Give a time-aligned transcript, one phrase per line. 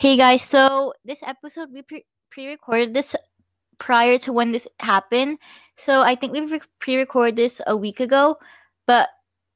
[0.00, 2.04] Hey guys, so this episode we pre
[2.46, 3.16] recorded this
[3.78, 5.38] prior to when this happened.
[5.76, 8.36] So I think we pre recorded this a week ago,
[8.86, 9.08] but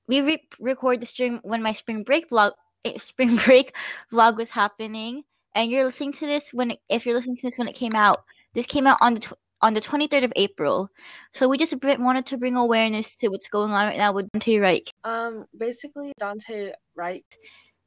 [0.08, 3.72] we re- recorded this during when my spring break vlog, eh, spring break
[4.12, 5.22] vlog was happening.
[5.54, 8.24] And you're listening to this when, if you're listening to this when it came out,
[8.52, 10.90] this came out on the on the 23rd of April.
[11.32, 14.60] So we just wanted to bring awareness to what's going on right now with Daunte
[14.60, 14.90] Wright.
[15.04, 17.24] Um, basically Daunte Wright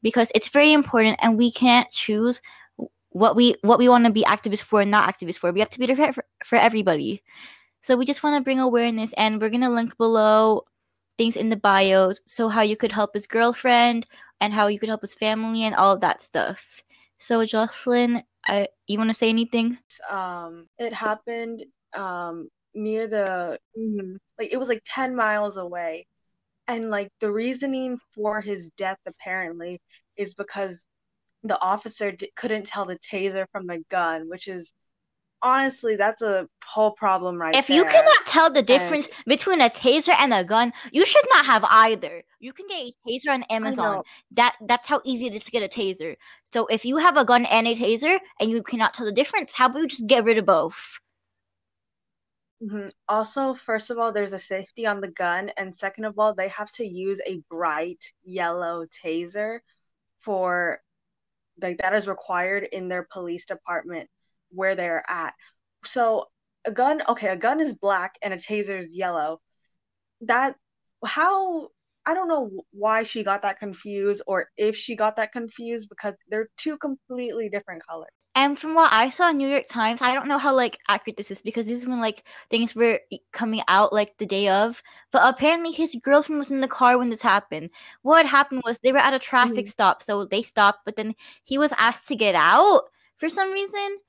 [0.05, 2.39] because it's very important and we can't choose
[3.09, 5.51] what we what we want to be activists for and not activists for.
[5.51, 7.23] We have to be there for, for everybody.
[7.81, 10.65] So we just want to bring awareness and we're gonna link below
[11.17, 14.05] things in the bio so how you could help his girlfriend
[14.39, 16.83] and how you could help his family and all of that stuff.
[17.17, 19.79] So Jocelyn, I, you want to say anything?
[20.07, 21.65] Um, it happened
[21.97, 26.05] um near the mm, like it was like 10 miles away
[26.67, 29.81] and like the reasoning for his death apparently
[30.17, 30.85] is because
[31.43, 34.73] the officer d- couldn't tell the taser from the gun which is
[35.41, 37.77] honestly that's a whole problem right if there.
[37.77, 41.45] you cannot tell the difference and, between a taser and a gun you should not
[41.45, 42.23] have either.
[42.39, 44.01] You can get a taser on amazon.
[44.31, 46.15] that that's how easy it is to get a taser.
[46.51, 49.55] So if you have a gun and a taser and you cannot tell the difference
[49.55, 50.99] how about you just get rid of both
[52.63, 52.87] Mm-hmm.
[53.07, 56.47] Also, first of all, there's a safety on the gun, and second of all, they
[56.47, 59.59] have to use a bright yellow taser
[60.19, 60.79] for
[61.61, 64.09] like that is required in their police department
[64.49, 65.33] where they're at.
[65.85, 66.25] So
[66.65, 69.41] a gun, okay, a gun is black and a taser is yellow.
[70.21, 70.55] That
[71.05, 71.69] how
[72.05, 76.13] I don't know why she got that confused or if she got that confused because
[76.29, 78.09] they're two completely different colors.
[78.37, 81.15] And from what I saw in New York Times, I don't know how like accurate
[81.15, 82.99] this is because this is when like things were
[83.31, 84.83] coming out like the day of.
[85.13, 87.69] But apparently his girlfriend was in the car when this happened.
[88.01, 89.69] What happened was they were at a traffic mm.
[89.69, 92.81] stop, so they stopped, but then he was asked to get out
[93.15, 93.99] for some reason.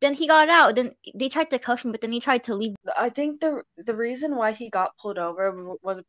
[0.00, 0.76] Then he got out.
[0.76, 2.76] Then they tried to cuff him, but then he tried to leave.
[2.96, 6.00] I think the the reason why he got pulled over was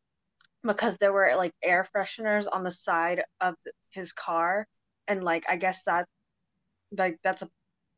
[0.62, 3.56] because there were like air fresheners on the side of
[3.90, 4.68] his car,
[5.08, 6.06] and like I guess that
[6.96, 7.48] like that's a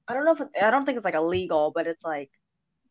[0.08, 2.30] I don't know if it, I don't think it's like illegal, but it's like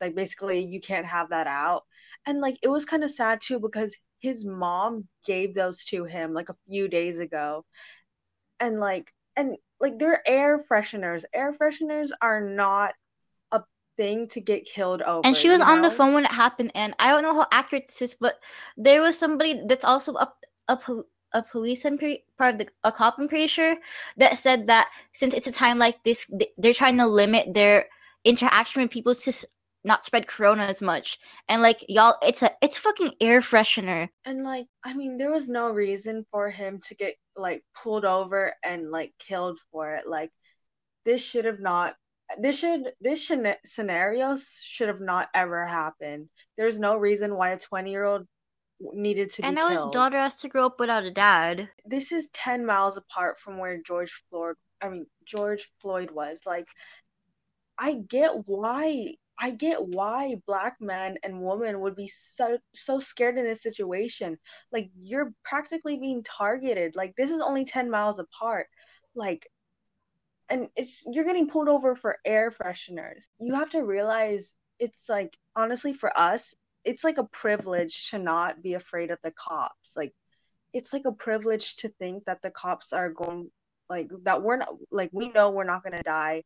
[0.01, 1.83] like basically you can't have that out.
[2.25, 6.33] And like it was kind of sad too because his mom gave those to him
[6.33, 7.65] like a few days ago.
[8.59, 11.23] And like and like they're air fresheners.
[11.33, 12.93] Air fresheners are not
[13.51, 13.61] a
[13.97, 15.25] thing to get killed over.
[15.25, 15.89] And she was on know?
[15.89, 18.39] the phone when it happened and I don't know how accurate this is, but
[18.77, 20.31] there was somebody that's also a
[20.67, 20.79] a
[21.35, 23.75] a police I'm pretty, part of the, a cop I'm pretty sure
[24.17, 26.25] that said that since it's a time like this
[26.57, 27.87] they're trying to limit their
[28.23, 29.33] interaction with people to
[29.83, 31.19] not spread corona as much.
[31.47, 34.09] And like y'all it's a it's fucking air freshener.
[34.25, 38.53] And like i mean there was no reason for him to get like pulled over
[38.63, 40.07] and like killed for it.
[40.07, 40.31] Like
[41.05, 41.95] this should have not
[42.39, 46.29] this should this should, scenarios should have not ever happened.
[46.57, 48.25] There's no reason why a 20 year old
[48.79, 49.87] needed to and be now killed.
[49.87, 51.69] his daughter has to grow up without a dad.
[51.85, 54.55] This is ten miles apart from where George Floyd.
[54.81, 56.39] I mean George Floyd was.
[56.45, 56.67] Like,
[57.77, 59.15] I get why.
[59.37, 64.37] I get why black men and women would be so so scared in this situation.
[64.71, 66.95] Like you're practically being targeted.
[66.95, 68.67] Like this is only 10 miles apart.
[69.13, 69.45] Like
[70.49, 73.25] and it's you're getting pulled over for air fresheners.
[73.39, 76.53] You have to realize it's like honestly for us,
[76.85, 79.93] it's like a privilege to not be afraid of the cops.
[79.95, 80.13] Like
[80.73, 83.49] it's like a privilege to think that the cops are going
[83.89, 86.43] like that we're not like we know we're not going to die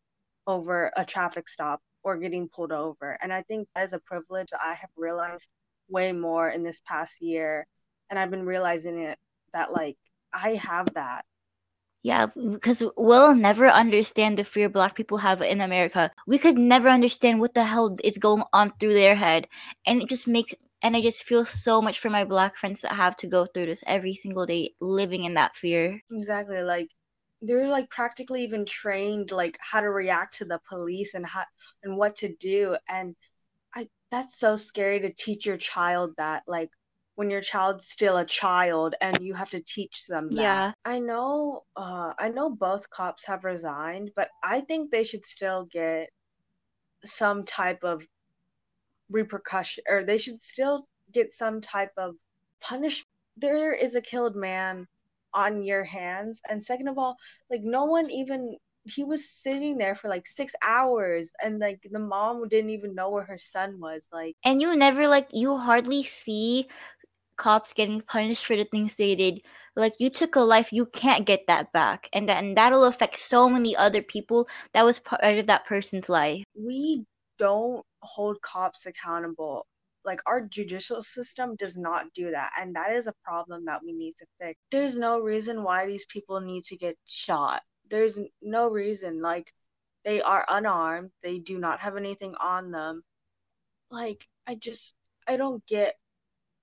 [0.48, 3.18] over a traffic stop or getting pulled over.
[3.22, 5.48] And I think that is a privilege I have realized
[5.90, 7.66] way more in this past year
[8.10, 9.18] and I've been realizing it
[9.54, 9.98] that like
[10.34, 11.26] I have that
[12.02, 16.12] yeah, because we'll never understand the fear black people have in America.
[16.26, 19.48] We could never understand what the hell is going on through their head.
[19.86, 22.94] And it just makes and I just feel so much for my black friends that
[22.94, 26.02] have to go through this every single day living in that fear.
[26.10, 26.62] Exactly.
[26.62, 26.88] Like
[27.42, 31.44] they're like practically even trained like how to react to the police and how
[31.84, 32.78] and what to do.
[32.88, 33.16] And
[33.76, 36.72] I that's so scary to teach your child that like
[37.20, 40.42] when your child's still a child and you have to teach them that.
[40.42, 40.72] Yeah.
[40.86, 45.66] I know uh I know both cops have resigned, but I think they should still
[45.66, 46.08] get
[47.04, 48.02] some type of
[49.12, 52.16] repercussion or they should still get some type of
[52.62, 53.12] punishment.
[53.36, 54.88] There is a killed man
[55.34, 57.18] on your hands and second of all,
[57.52, 58.56] like no one even
[58.86, 63.10] he was sitting there for like six hours and like the mom didn't even know
[63.10, 66.68] where her son was like and you never like you hardly see
[67.40, 69.42] cops getting punished for the things they did.
[69.76, 72.10] like you took a life you can't get that back.
[72.14, 76.10] And that and that'll affect so many other people that was part of that person's
[76.10, 76.44] life.
[76.56, 77.06] We
[77.40, 79.66] don't hold cops accountable.
[80.06, 83.94] Like our judicial system does not do that and that is a problem that we
[83.94, 84.60] need to fix.
[84.72, 87.64] There's no reason why these people need to get shot.
[87.90, 89.52] There's no reason like
[90.06, 93.04] they are unarmed they do not have anything on them.
[93.92, 94.94] Like i just
[95.28, 95.96] i don't get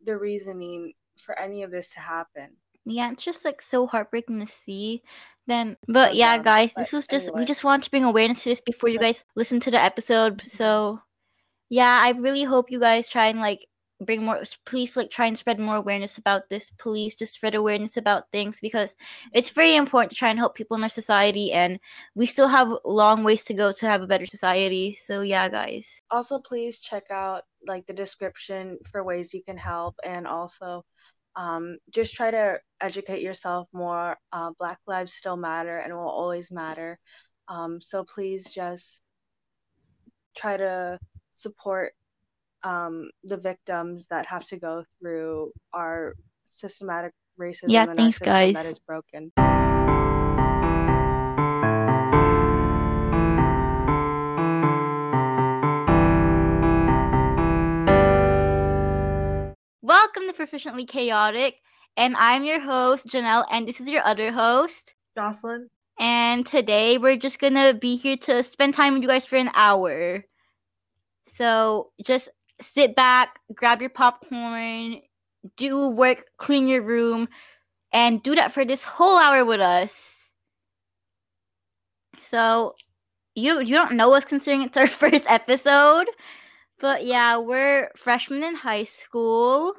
[0.04, 2.50] the reasoning for any of this to happen.
[2.84, 5.02] Yeah it's just like so heartbreaking to see.
[5.46, 7.40] Then but yeah guys but this was just anyway.
[7.40, 10.42] we just want to bring awareness to this before you guys listen to the episode
[10.42, 11.00] so
[11.68, 13.60] yeah i really hope you guys try and like
[14.00, 16.70] bring more please like try and spread more awareness about this.
[16.70, 18.96] Please just spread awareness about things because
[19.32, 21.80] it's very important to try and help people in our society and
[22.14, 24.98] we still have long ways to go to have a better society.
[25.00, 26.02] So yeah guys.
[26.10, 30.84] Also please check out like the description for ways you can help and also
[31.36, 36.50] um, just try to educate yourself more uh, black lives still matter and will always
[36.50, 36.98] matter
[37.48, 39.02] um, so please just
[40.36, 40.98] try to
[41.32, 41.92] support
[42.62, 46.14] um, the victims that have to go through our
[46.44, 48.54] systematic racism yeah, and thanks, our guys.
[48.54, 49.32] that is broken.
[59.86, 61.60] Welcome to Proficiently Chaotic,
[61.96, 65.70] and I'm your host, Janelle, and this is your other host, Jocelyn.
[65.96, 69.48] And today we're just gonna be here to spend time with you guys for an
[69.54, 70.24] hour.
[71.28, 72.30] So just
[72.60, 75.02] sit back, grab your popcorn,
[75.56, 77.28] do work, clean your room,
[77.92, 80.32] and do that for this whole hour with us.
[82.22, 82.74] So
[83.36, 86.08] you you don't know us considering it's our first episode.
[86.78, 89.74] But yeah, we're freshmen in high school.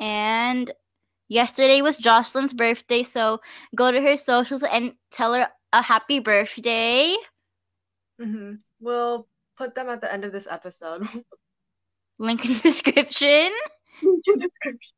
[0.00, 0.70] And
[1.28, 3.40] yesterday was Jocelyn's birthday, so
[3.74, 7.16] go to her socials and tell her a happy birthday.
[8.20, 8.54] Mm-hmm.
[8.80, 11.08] We'll put them at the end of this episode.
[12.18, 13.50] Link in description.
[14.02, 14.92] Link in description.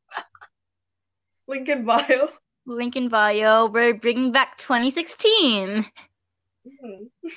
[1.46, 2.28] Link in bio.
[2.66, 3.66] Link in bio.
[3.66, 5.86] We're bringing back 2016.
[6.66, 7.28] Mm-hmm.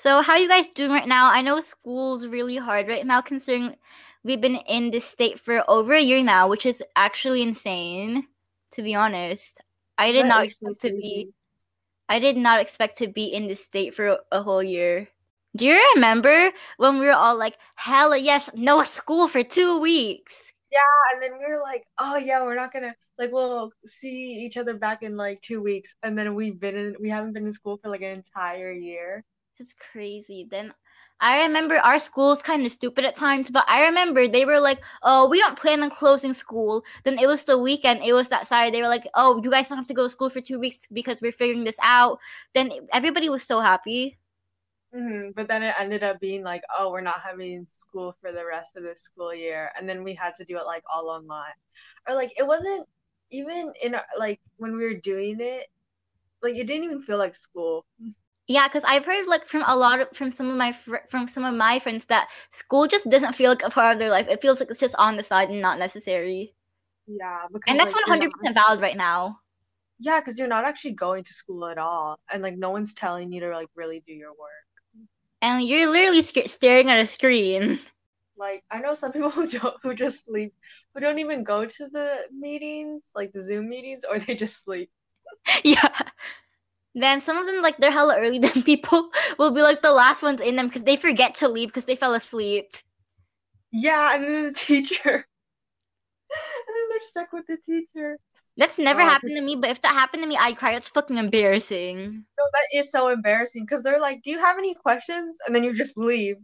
[0.00, 1.30] So, how you guys doing right now?
[1.30, 3.76] I know school's really hard right now, considering
[4.24, 8.26] we've been in this state for over a year now, which is actually insane.
[8.72, 9.60] To be honest,
[9.98, 11.28] I did that not expect to be.
[12.08, 15.08] I did not expect to be in this state for a whole year.
[15.54, 20.52] Do you remember when we were all like, hella yes, no school for two weeks?
[20.72, 20.80] Yeah,
[21.12, 24.74] and then we were like, oh yeah, we're not gonna like we'll see each other
[24.74, 27.76] back in like two weeks, and then we've been in we haven't been in school
[27.76, 29.24] for like an entire year.
[29.60, 30.48] It's crazy.
[30.50, 30.72] Then
[31.20, 34.80] I remember our school's kind of stupid at times, but I remember they were like,
[35.02, 38.02] "Oh, we don't plan on closing school." Then it was the weekend.
[38.02, 38.72] It was that Saturday.
[38.76, 40.86] They were like, "Oh, you guys don't have to go to school for two weeks
[40.92, 42.18] because we're figuring this out."
[42.54, 44.18] Then everybody was so happy.
[44.94, 45.32] Mm-hmm.
[45.36, 48.76] But then it ended up being like, oh, we're not having school for the rest
[48.76, 51.54] of the school year, and then we had to do it like all online,
[52.08, 52.88] or like it wasn't
[53.30, 55.68] even in like when we were doing it,
[56.42, 57.84] like it didn't even feel like school.
[58.50, 61.28] Yeah, because I've heard like from a lot of from some of my fr- from
[61.28, 64.26] some of my friends that school just doesn't feel like a part of their life.
[64.28, 66.54] It feels like it's just on the side and not necessary.
[67.06, 69.38] Yeah, because, and that's one hundred percent valid right now.
[70.00, 73.30] Yeah, because you're not actually going to school at all, and like no one's telling
[73.30, 74.66] you to like really do your work
[75.42, 77.80] and you're literally staring at a screen.
[78.36, 80.54] Like I know some people who don't, who just sleep,
[80.94, 84.90] who don't even go to the meetings, like the Zoom meetings, or they just sleep.
[85.64, 85.88] yeah.
[86.94, 88.38] Then some of them, like they're hella early.
[88.40, 91.68] Then people will be like the last ones in them because they forget to leave
[91.68, 92.74] because they fell asleep.
[93.72, 98.18] Yeah, and then the teacher, and then they're stuck with the teacher.
[98.56, 100.72] That's never oh, happened to me, but if that happened to me, I cry.
[100.72, 102.24] It's fucking embarrassing.
[102.38, 105.62] No, that is so embarrassing because they're like, "Do you have any questions?" and then
[105.62, 106.36] you just leave.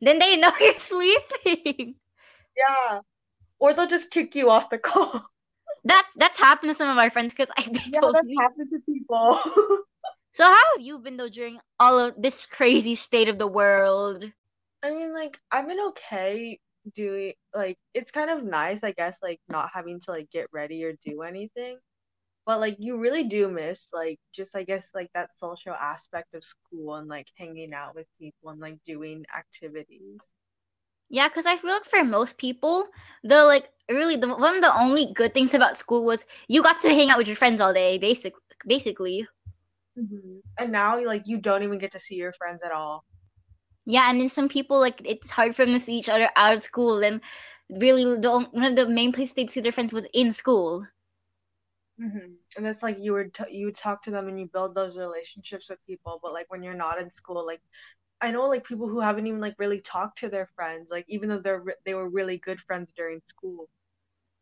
[0.00, 1.96] Then they know you're sleeping.
[2.56, 3.00] Yeah,
[3.58, 5.26] or they'll just kick you off the call.
[5.84, 8.36] That's that's happened to some of my friends because I they yeah, told that's me.
[8.38, 9.38] happened to people.
[10.32, 14.24] so how have you been though during all of this crazy state of the world?
[14.82, 16.60] I mean, like I've been okay
[16.94, 20.84] doing like it's kind of nice i guess like not having to like get ready
[20.84, 21.78] or do anything
[22.46, 26.44] but like you really do miss like just i guess like that social aspect of
[26.44, 30.18] school and like hanging out with people and like doing activities
[31.10, 32.86] yeah because i feel like for most people
[33.22, 36.80] the like really the one of the only good things about school was you got
[36.80, 38.34] to hang out with your friends all day basic
[38.66, 39.26] basically
[39.98, 40.38] mm-hmm.
[40.58, 43.04] and now like you don't even get to see your friends at all
[43.86, 46.54] yeah, and then some people like it's hard for them to see each other out
[46.54, 47.20] of school, and
[47.68, 50.86] really the one of the main places they'd see their friends was in school.
[52.00, 52.32] Mm-hmm.
[52.56, 54.96] And it's like you would t- you would talk to them and you build those
[54.96, 57.60] relationships with people, but like when you're not in school, like
[58.24, 61.28] I know like people who haven't even like really talked to their friends, like even
[61.28, 63.68] though they're they were really good friends during school.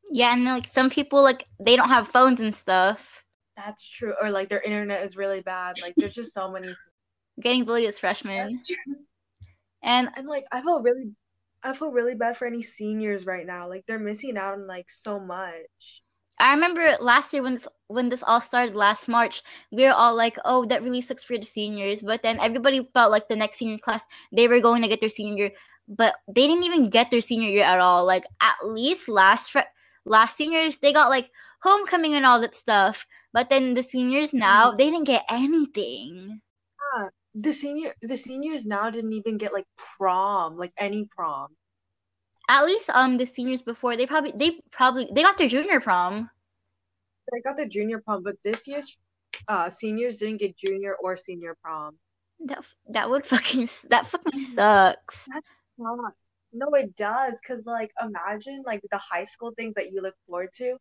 [0.09, 3.25] Yeah, and like some people like they don't have phones and stuff.
[3.57, 4.15] That's true.
[4.23, 5.81] Or like their internet is really bad.
[5.83, 6.77] Like there's just so many.
[7.41, 8.57] Getting bullied as freshmen.
[9.83, 11.11] And And like I feel really,
[11.65, 13.69] I feel really bad for any seniors right now.
[13.69, 16.02] Like they're missing out on like so much.
[16.43, 20.17] I remember last year when this when this all started last March, we were all
[20.17, 23.59] like, "Oh, that really sucks for the seniors." But then everybody felt like the next
[23.59, 25.53] senior class they were going to get their senior year,
[25.87, 28.05] but they didn't even get their senior year at all.
[28.05, 29.71] Like at least last fre-
[30.05, 31.31] last seniors they got like
[31.63, 34.39] homecoming and all that stuff, but then the seniors mm-hmm.
[34.43, 36.41] now they didn't get anything.
[37.35, 41.55] The senior, the seniors now didn't even get like prom, like any prom.
[42.49, 46.31] At least um the seniors before they probably they probably they got their junior prom.
[47.31, 48.97] They got the junior prom, but this year's
[49.49, 51.97] uh seniors didn't get junior or senior prom.
[52.47, 55.27] That that would fucking that fucking sucks.
[55.79, 56.15] Not.
[56.53, 60.51] No, it does, cause like imagine like the high school things that you look forward
[60.57, 60.77] to,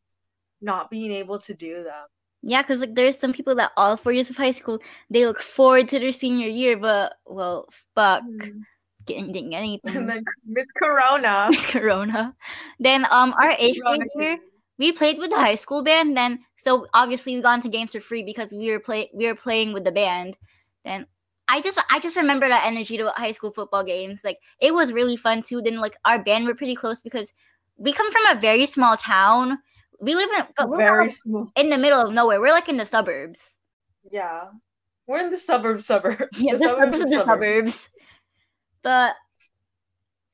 [0.62, 2.06] not being able to do them.
[2.44, 5.42] Yeah, because like there's some people that all four years of high school they look
[5.42, 8.24] forward to their senior year, but well, fuck,
[9.06, 10.08] getting anything.
[10.08, 11.48] then Miss Corona.
[11.52, 12.36] Miss Corona.
[12.80, 14.40] Then um our eighth Corona grade year,
[14.78, 16.16] we played with the high school band.
[16.16, 19.36] Then so obviously we got into games for free because we were play we were
[19.36, 20.36] playing with the band.
[20.86, 21.06] Then
[21.48, 24.22] I just I just remember that energy to high school football games.
[24.24, 25.62] Like it was really fun too.
[25.62, 27.34] Then like our band were pretty close because
[27.78, 29.60] we come from a very small town.
[30.00, 31.52] We live in but Very small.
[31.56, 32.40] in the middle of nowhere.
[32.40, 33.58] We're like in the suburbs.
[34.10, 34.46] Yeah.
[35.08, 36.30] We're in the suburb suburb.
[36.38, 37.90] Yeah, the, suburbs of the suburbs.
[38.84, 39.16] But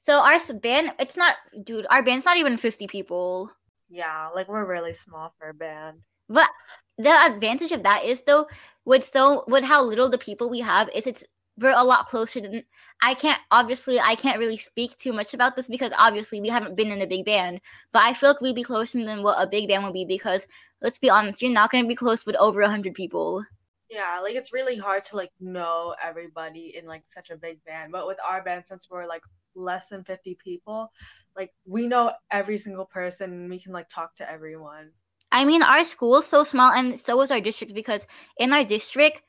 [0.05, 1.85] so our band, it's not, dude.
[1.89, 3.51] Our band's not even fifty people.
[3.89, 5.99] Yeah, like we're really small for a band.
[6.29, 6.49] But
[6.97, 8.47] the advantage of that is though,
[8.85, 11.23] with so with how little the people we have, is it's
[11.57, 12.63] we're a lot closer than.
[13.01, 16.75] I can't obviously I can't really speak too much about this because obviously we haven't
[16.75, 17.61] been in a big band.
[17.91, 20.47] But I feel like we'd be closer than what a big band would be because
[20.81, 23.45] let's be honest, you're not going to be close with over a hundred people.
[23.89, 27.91] Yeah, like it's really hard to like know everybody in like such a big band.
[27.91, 29.23] But with our band, since we're like
[29.55, 30.91] less than 50 people,
[31.35, 34.91] like we know every single person and we can like talk to everyone.
[35.31, 39.21] I mean, our school's so small, and so is our district because in our district,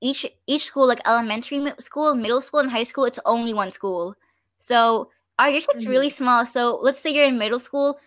[0.00, 4.14] each each school, like elementary school, middle school, and high school, it's only one school.
[4.60, 6.24] So our district's really mm-hmm.
[6.24, 6.46] small.
[6.46, 7.98] So let's say you're in middle school.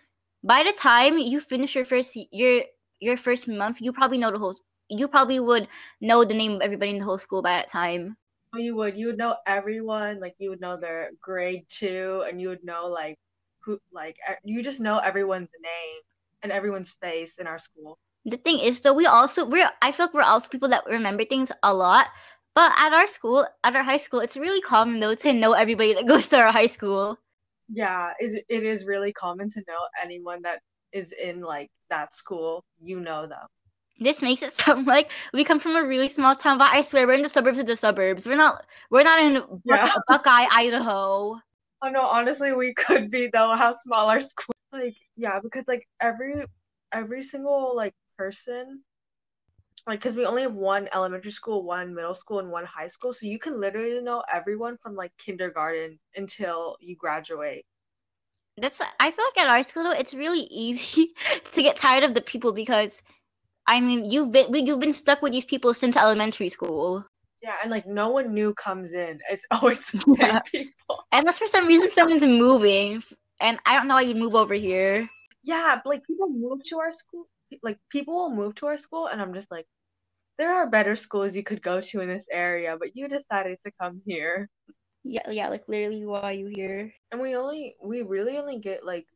[0.42, 2.64] By the time you finish your first your
[3.00, 4.54] your first month, you probably know the whole.
[4.88, 5.68] You probably would
[6.00, 8.16] know the name of everybody in the whole school by that time.
[8.54, 12.40] Oh, you would you would know everyone, like you would know their grade two, and
[12.40, 13.18] you would know like
[13.60, 16.00] who like you just know everyone's name
[16.42, 17.98] and everyone's face in our school.
[18.24, 21.24] The thing is, though, we also we're I feel like we're also people that remember
[21.24, 22.08] things a lot.
[22.54, 25.94] But at our school, at our high school, it's really common though to know everybody
[25.94, 27.18] that goes to our high school.
[27.68, 30.60] Yeah, is it is really common to know anyone that
[30.92, 32.64] is in like that school.
[32.80, 33.46] You know them.
[33.98, 37.06] This makes it sound like we come from a really small town, but I swear
[37.06, 38.26] we're in the suburbs of the suburbs.
[38.26, 38.64] We're not.
[38.90, 39.90] We're not in Yeah.
[40.08, 41.40] Buckeye, Idaho.
[41.82, 43.54] Oh no, honestly, we could be though.
[43.54, 44.54] How small our school?
[44.72, 46.44] Like, yeah, because like every
[46.90, 48.82] every single like person,
[49.86, 53.12] like, because we only have one elementary school, one middle school, and one high school,
[53.12, 57.66] so you can literally know everyone from like kindergarten until you graduate.
[58.56, 58.80] That's.
[58.98, 61.12] I feel like at our school, though, it's really easy
[61.52, 63.02] to get tired of the people because,
[63.66, 67.04] I mean, you've been you've been stuck with these people since elementary school.
[67.42, 69.20] Yeah, and like no one new comes in.
[69.30, 70.40] It's always the same Yeah.
[70.40, 71.04] people.
[71.12, 73.02] Unless for some reason someone's moving,
[73.40, 75.08] and I don't know why you'd move over here.
[75.42, 77.28] Yeah, but, like people move to our school.
[77.62, 79.66] Like people will move to our school, and I'm just like,
[80.38, 83.72] there are better schools you could go to in this area, but you decided to
[83.80, 84.48] come here.
[85.04, 86.92] Yeah, yeah, like literally, why are you here?
[87.12, 89.06] And we only, we really only get like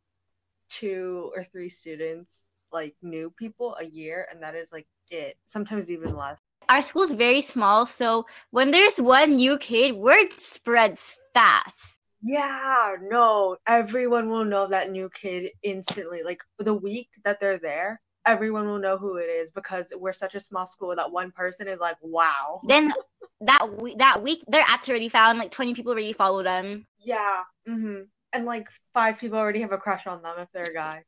[0.68, 5.36] two or three students, like new people a year, and that is like it.
[5.46, 6.38] Sometimes even less.
[6.68, 11.98] Our school's very small, so when there's one new kid, word spreads fast.
[12.22, 16.22] Yeah, no, everyone will know that new kid instantly.
[16.22, 20.34] Like the week that they're there, everyone will know who it is because we're such
[20.34, 22.60] a small school that one person is like, wow.
[22.66, 22.92] Then
[23.40, 26.86] that week, that week, their ads already found like 20 people already follow them.
[26.98, 27.42] Yeah.
[27.68, 28.02] Mm-hmm.
[28.32, 31.04] And like five people already have a crush on them if they're a guy.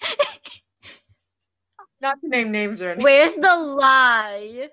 [2.06, 3.02] Not to name names or anything.
[3.02, 4.68] Where's the lie?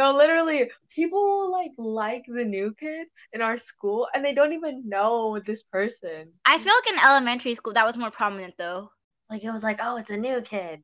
[0.00, 4.88] No, literally, people like like the new kid in our school, and they don't even
[4.88, 6.32] know this person.
[6.44, 8.90] I feel like in elementary school that was more prominent though.
[9.30, 10.82] Like it was like, oh, it's a new kid,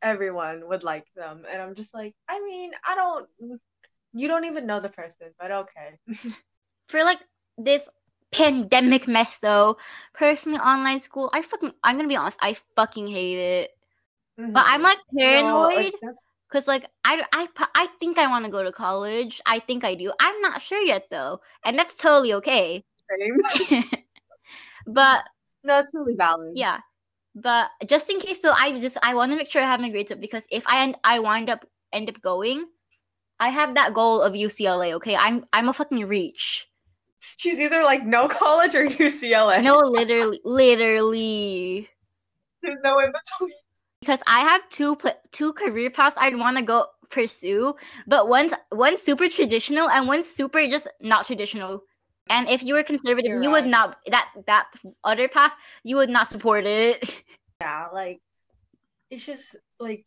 [0.00, 1.42] everyone would like them.
[1.50, 3.28] And I'm just like, I mean, I don't
[4.14, 5.98] you don't even know the person, but okay.
[6.88, 7.20] For like
[7.58, 7.82] this
[8.32, 9.76] pandemic mess though,
[10.14, 13.70] personally online school, I fucking I'm gonna be honest, I fucking hate it.
[14.38, 14.52] Mm-hmm.
[14.52, 15.92] But I'm like paranoid.
[16.02, 16.14] No,
[16.54, 19.40] like, like I, I I think I want to go to college.
[19.46, 20.12] I think I do.
[20.20, 22.84] I'm not sure yet though, and that's totally okay.
[24.86, 25.24] but
[25.64, 26.52] that's really valid.
[26.54, 26.80] Yeah,
[27.34, 29.90] but just in case though, I just I want to make sure I have my
[29.90, 32.66] grades up because if I end I wind up end up going,
[33.40, 34.92] I have that goal of UCLA.
[34.94, 36.68] Okay, I'm I'm a fucking reach.
[37.38, 39.62] She's either like no college or UCLA.
[39.62, 41.88] No, literally, literally.
[42.62, 43.52] There's no in between
[44.00, 44.96] because I have two
[45.32, 47.74] two career paths I'd want to go pursue,
[48.06, 51.82] but one's one's super traditional and one's super just not traditional.
[52.30, 53.62] And if you were conservative, You're you right.
[53.62, 54.68] would not that that
[55.04, 55.52] other path
[55.82, 57.22] you would not support it.
[57.60, 58.20] Yeah, like
[59.10, 60.06] it's just like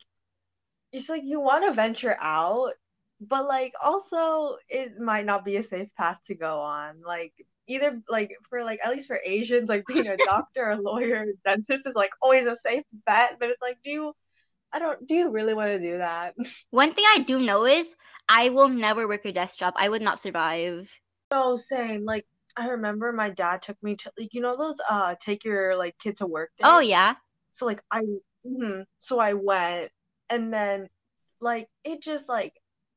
[0.93, 2.71] it's like you want to venture out,
[3.19, 7.01] but like also it might not be a safe path to go on.
[7.05, 7.33] Like
[7.71, 11.49] either like for like at least for Asians, like being a doctor, a lawyer, a
[11.49, 13.37] dentist is like always a safe bet.
[13.39, 14.13] But it's like, do you
[14.73, 16.35] I don't do you really want to do that?
[16.71, 17.87] One thing I do know is
[18.29, 19.73] I will never work a desk job.
[19.77, 20.89] I would not survive.
[21.31, 22.05] Oh, same.
[22.05, 22.25] Like
[22.57, 25.97] I remember my dad took me to like you know those uh take your like
[25.97, 26.65] kid to work days?
[26.69, 27.15] Oh yeah.
[27.51, 29.91] So like I mm-hmm, so I went
[30.29, 30.87] and then
[31.39, 32.53] like it just like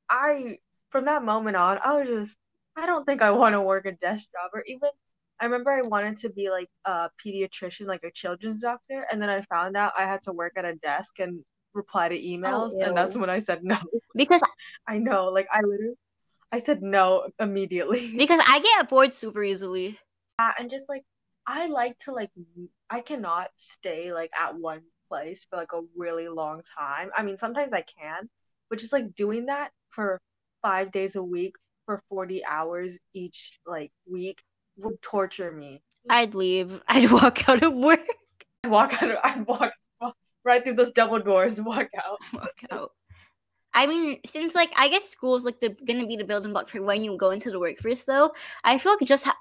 [0.09, 0.59] I
[0.91, 2.37] from that moment on I was just
[2.77, 4.91] I don't think I want to work a desk job or even
[5.41, 9.29] I remember I wanted to be like a pediatrician, like a children's doctor, and then
[9.29, 12.81] I found out I had to work at a desk and reply to emails, oh,
[12.81, 13.77] and that's when I said no.
[14.15, 14.43] Because
[14.89, 15.97] I know, like I literally,
[16.53, 18.17] I said no immediately.
[18.17, 19.99] Because I get bored super easily.
[20.39, 21.03] Yeah, and just like
[21.47, 22.31] I like to like
[22.89, 27.11] I cannot stay like at one place for like a really long time.
[27.15, 28.31] I mean, sometimes I can,
[28.71, 30.21] but just like doing that for
[30.63, 34.43] five days a week for 40 hours each like week
[34.77, 35.83] would torture me.
[36.09, 36.81] I'd leave.
[36.89, 38.01] I'd walk out of work.
[38.65, 42.19] I'd walk out of, I'd walk, walk right through those double doors, walk out.
[42.33, 42.91] Walk out.
[43.77, 46.81] I mean, since like I guess school's like the gonna be the building block for
[46.81, 48.33] when you go into the workforce, though.
[48.63, 49.37] I feel like just ha-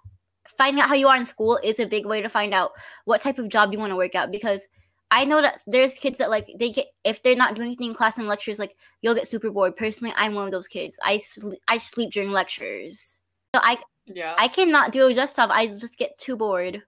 [0.58, 2.72] finding out how you are in school is a big way to find out
[3.06, 4.68] what type of job you want to work at because
[5.14, 7.94] I know that there's kids that like they get if they're not doing anything in
[7.94, 9.76] class and lectures, like you'll get super bored.
[9.76, 10.98] Personally, I'm one of those kids.
[11.04, 13.22] I sleep, I sleep during lectures,
[13.56, 15.52] so I yeah I cannot do a desk job.
[15.54, 16.82] I just get too bored.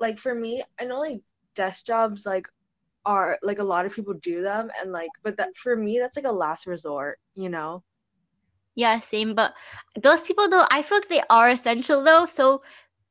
[0.00, 1.20] Like for me, I know like
[1.54, 2.48] desk jobs like
[3.04, 6.16] are like a lot of people do them and like but that for me that's
[6.16, 7.84] like a last resort, you know.
[8.74, 9.34] Yeah, same.
[9.36, 9.54] But
[10.02, 12.26] those people though, I feel like they are essential though.
[12.26, 12.62] So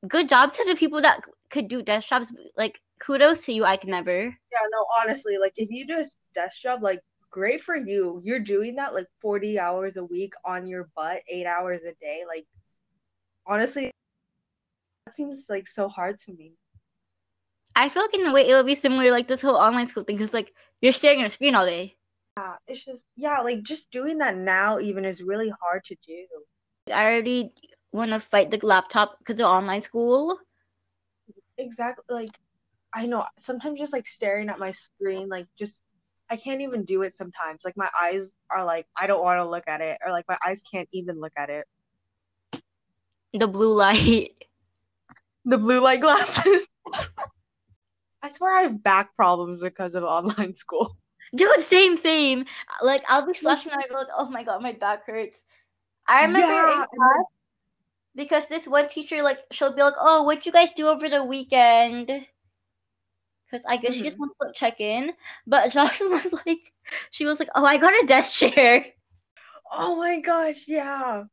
[0.06, 2.34] good jobs to the people that could do desk jobs.
[2.58, 3.66] Like kudos to you.
[3.66, 4.12] I can never.
[4.12, 8.22] Yeah, no, honestly, like if you do a desk job, like great for you.
[8.24, 12.24] You're doing that like 40 hours a week on your butt, eight hours a day.
[12.28, 12.46] Like,
[13.46, 13.92] honestly,
[15.06, 16.54] that seems like so hard to me.
[17.76, 20.04] I feel like in a way it would be similar like this whole online school
[20.04, 21.96] thing because like you're staring at a screen all day.
[22.38, 26.26] Yeah, it's just yeah, like just doing that now even is really hard to do.
[26.92, 27.52] I already
[27.92, 30.40] want to fight the laptop because of online school.
[31.60, 32.32] Exactly, like
[32.98, 35.84] I know sometimes just like staring at my screen, like just
[36.32, 37.64] I can't even do it sometimes.
[37.64, 40.38] Like my eyes are like I don't want to look at it, or like my
[40.44, 41.68] eyes can't even look at it.
[43.34, 44.32] The blue light.
[45.50, 46.68] The blue light glasses.
[48.22, 50.98] I swear I have back problems because of online school.
[51.34, 52.44] Dude, same, same.
[52.84, 55.46] Like I'll be flashing and I go like, oh my god, my back hurts.
[56.06, 56.86] I remember yeah.
[56.94, 57.26] class,
[58.14, 61.24] because this one teacher like she'll be like, oh, what you guys do over the
[61.24, 62.28] weekend?
[63.50, 64.00] Because I guess mm-hmm.
[64.00, 64.22] she just mm-hmm.
[64.24, 65.12] wants to like, check in.
[65.46, 66.72] But Jocelyn was like,
[67.12, 68.86] she was like, "Oh, I got a desk chair."
[69.72, 71.24] Oh my gosh, yeah.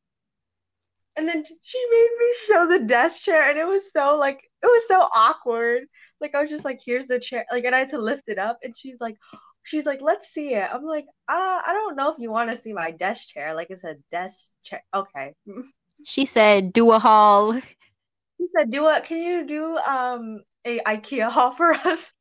[1.16, 4.66] And then she made me show the desk chair, and it was so like it
[4.66, 5.85] was so awkward.
[6.20, 8.38] Like I was just like, "Here's the chair," like, and I had to lift it
[8.38, 9.16] up, and she's like,
[9.62, 12.57] she's like, "Let's see it." I'm like, "Uh, I don't know if you want to
[12.57, 13.55] see my desk chair.
[13.55, 14.83] Like it's a desk chair.
[14.94, 15.35] Okay."
[16.07, 19.00] She said, "Do a haul." She said, "Do a.
[19.00, 22.12] Can you do um a IKEA haul for us.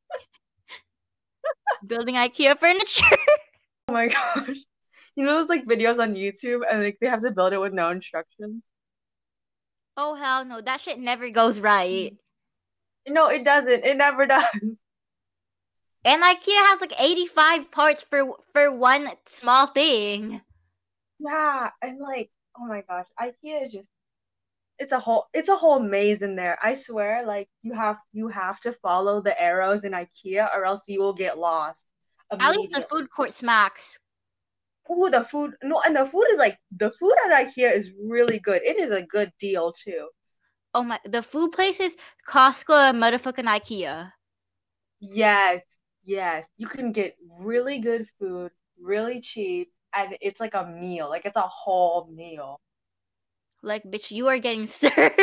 [1.86, 3.04] Building IKEA furniture.
[3.88, 4.58] oh my gosh.
[5.16, 7.72] You know those like videos on YouTube and like they have to build it with
[7.72, 8.62] no instructions?
[9.96, 12.16] Oh hell no, that shit never goes right.
[13.08, 13.84] No, it doesn't.
[13.84, 14.82] It never does.
[16.04, 20.42] And IKEA has like 85 parts for for one small thing.
[21.18, 23.88] Yeah, and like, oh my gosh, IKEA is just
[24.78, 26.58] it's a whole it's a whole maze in there.
[26.62, 30.82] I swear, like you have you have to follow the arrows in IKEA or else
[30.86, 31.86] you will get lost
[32.38, 33.98] At least the food court smacks.
[34.90, 35.56] Ooh, the food.
[35.62, 38.62] No, and the food is like the food at IKEA is really good.
[38.62, 40.08] It is a good deal too.
[40.74, 41.96] Oh my, the food places,
[42.28, 44.12] Costco and motherfucking IKEA.
[45.00, 45.62] Yes,
[46.02, 46.46] yes.
[46.56, 51.08] You can get really good food, really cheap, and it's like a meal.
[51.08, 52.60] Like it's a whole meal.
[53.64, 55.20] Like, bitch, you are getting served.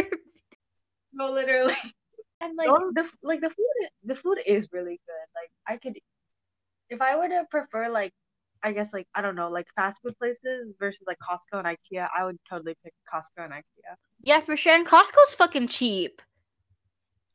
[1.13, 1.75] No, literally.
[2.43, 5.27] And like Don't- the like the food the food is really good.
[5.35, 5.99] Like I could
[6.89, 8.13] if I were to prefer like
[8.63, 12.07] I guess like I don't know, like fast food places versus like Costco and IKEA,
[12.17, 13.93] I would totally pick Costco and IKEA.
[14.23, 14.73] Yeah, for sure.
[14.73, 16.19] And Costco's fucking cheap.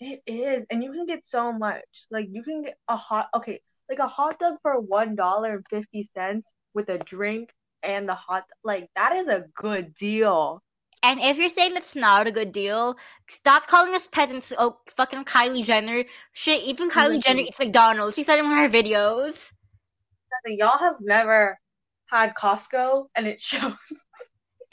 [0.01, 1.85] It is, and you can get so much.
[2.11, 5.64] Like you can get a hot okay, like a hot dog for one dollar and
[5.71, 7.51] fifty cents with a drink
[7.85, 10.62] and the hot like that is a good deal.
[11.07, 12.97] And if you're saying that's not a good deal,
[13.29, 14.53] stop calling us peasants.
[14.59, 16.05] Oh, fucking Kylie Jenner.
[16.33, 18.16] Shit, even Kylie Jenner eats McDonald's.
[18.16, 19.53] She said in one of her videos.
[20.47, 21.61] Y'all have never
[22.07, 23.73] had Costco and it shows.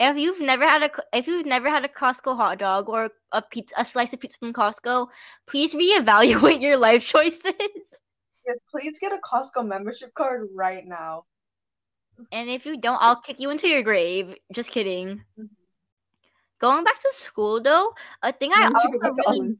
[0.00, 3.40] If you've never had a if you've never had a Costco hot dog or a
[3.40, 5.06] pizza a slice of pizza from Costco,
[5.46, 7.44] please reevaluate your life choices.
[8.44, 11.26] Yes, please get a Costco membership card right now.
[12.32, 14.34] And if you don't, I'll kick you into your grave.
[14.52, 15.22] Just kidding.
[15.38, 15.48] Mhm.
[16.64, 19.54] Going back to school though, a thing I Once you go also really,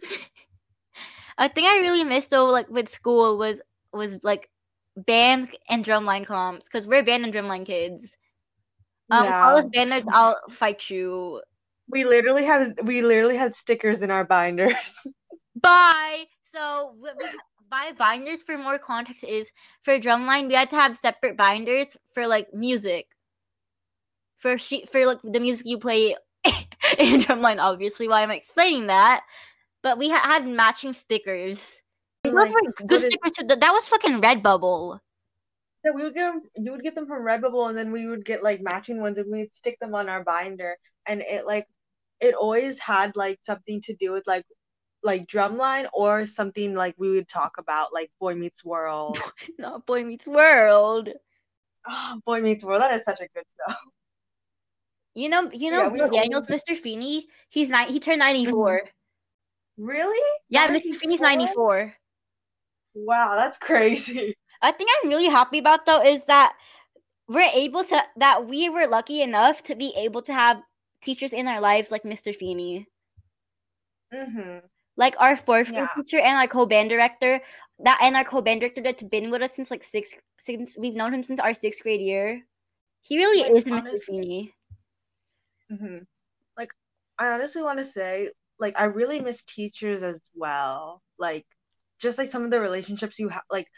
[1.38, 3.60] a thing I really missed though, like with school was
[3.92, 4.48] was like
[4.96, 8.16] band and drumline comps because we're band and drumline kids.
[9.10, 9.84] Um, call us Yeah.
[9.84, 11.42] banders, I'll fight you.
[11.90, 14.74] We literally had we literally had stickers in our binders.
[15.54, 16.24] Bye.
[16.50, 16.94] So
[17.70, 19.50] by binders for more context is
[19.82, 23.08] for drumline we had to have separate binders for like music.
[24.38, 26.16] For sheet for like the music you play
[26.98, 28.08] in drumline, obviously.
[28.08, 29.22] Why I'm explaining that?
[29.82, 31.82] But we ha- had matching stickers.
[32.24, 32.52] Like,
[32.86, 33.46] good stickers too.
[33.46, 34.98] That was fucking Redbubble.
[35.84, 38.24] Yeah, we would get them, you would get them from Redbubble, and then we would
[38.24, 40.76] get like matching ones, and we'd stick them on our binder.
[41.06, 41.66] And it like,
[42.20, 44.44] it always had like something to do with like,
[45.04, 49.18] like drumline or something like we would talk about like Boy Meets World.
[49.58, 51.08] Not Boy Meets World.
[51.88, 53.74] Oh, Boy Meets World, that is such a good show.
[55.14, 56.76] You know, you know, Yeah, we Bill would Daniels, Mr.
[56.76, 57.26] Feeney.
[57.48, 57.88] He's nine.
[57.88, 58.82] He turned ninety four.
[59.76, 60.20] Really?
[60.48, 60.94] Yeah, Mr.
[60.96, 61.94] Feeney's 94?
[62.94, 64.34] Wow, that's crazy.
[64.62, 66.54] I think I'm really happy about though is that
[67.28, 70.60] we're able to that we were lucky enough to be able to have
[71.00, 72.34] teachers in our lives like Mr.
[72.34, 72.88] Feeney.
[74.12, 74.66] Mm-hmm.
[74.96, 76.02] Like our fourth grade Yeah.
[76.02, 77.40] teacher and our co-band director.
[77.78, 81.14] That and our co-band director that's been with us since like sixth since we've known
[81.14, 82.42] him since our sixth grade year.
[83.02, 84.00] He really Like, is Mr.
[84.00, 84.54] Feeney.
[85.72, 85.98] Mm-hmm.
[86.56, 86.72] Like,
[87.18, 91.02] I honestly want to say, like, I really miss teachers as well.
[91.18, 91.46] Like,
[92.00, 93.68] just like some of the relationships you have, like,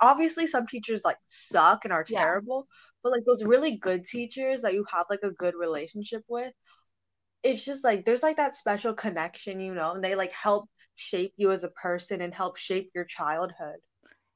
[0.00, 2.24] obviously some teachers like suck and are Yeah.
[2.24, 2.66] terrible,
[3.02, 6.52] but like those really good teachers that you have like a good relationship with,
[7.44, 11.34] it's just like there's like that special connection, you know, and they like help shape
[11.36, 13.78] you as a person and help shape your childhood.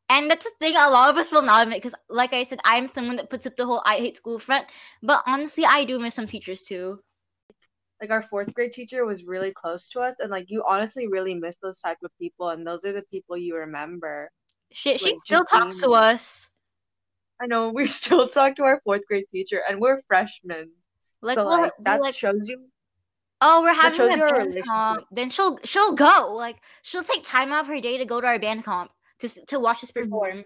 [0.09, 2.61] And that's the thing a lot of us will not admit because, like I said,
[2.64, 4.66] I'm someone that puts up the whole I hate school front.
[5.03, 7.01] But honestly, I do miss some teachers too.
[8.01, 11.35] like our fourth grade teacher was really close to us and like you honestly really
[11.35, 14.31] miss those type of people and those are the people you remember
[14.73, 16.51] she Like, still just talks to us.
[17.40, 20.71] i know we still talk to our fourth grade teacher and we're freshmen
[21.23, 22.69] Like, so we'll, like that like shows you
[23.40, 25.05] oh, we're having a band comp.
[25.11, 26.33] Then she'll she'll go.
[26.35, 29.29] Like, she'll take time out of her day to go to our band comp to
[29.46, 30.22] to watch us Mhm.
[30.22, 30.44] perform.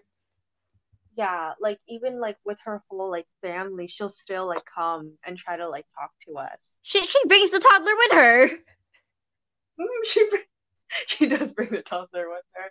[1.16, 5.56] yeah like even like with her whole like family she'll still like come and try
[5.56, 8.50] to like talk to us She she brings the toddler with her.
[9.80, 10.28] Mm, she
[11.08, 12.70] she does bring the toddler with her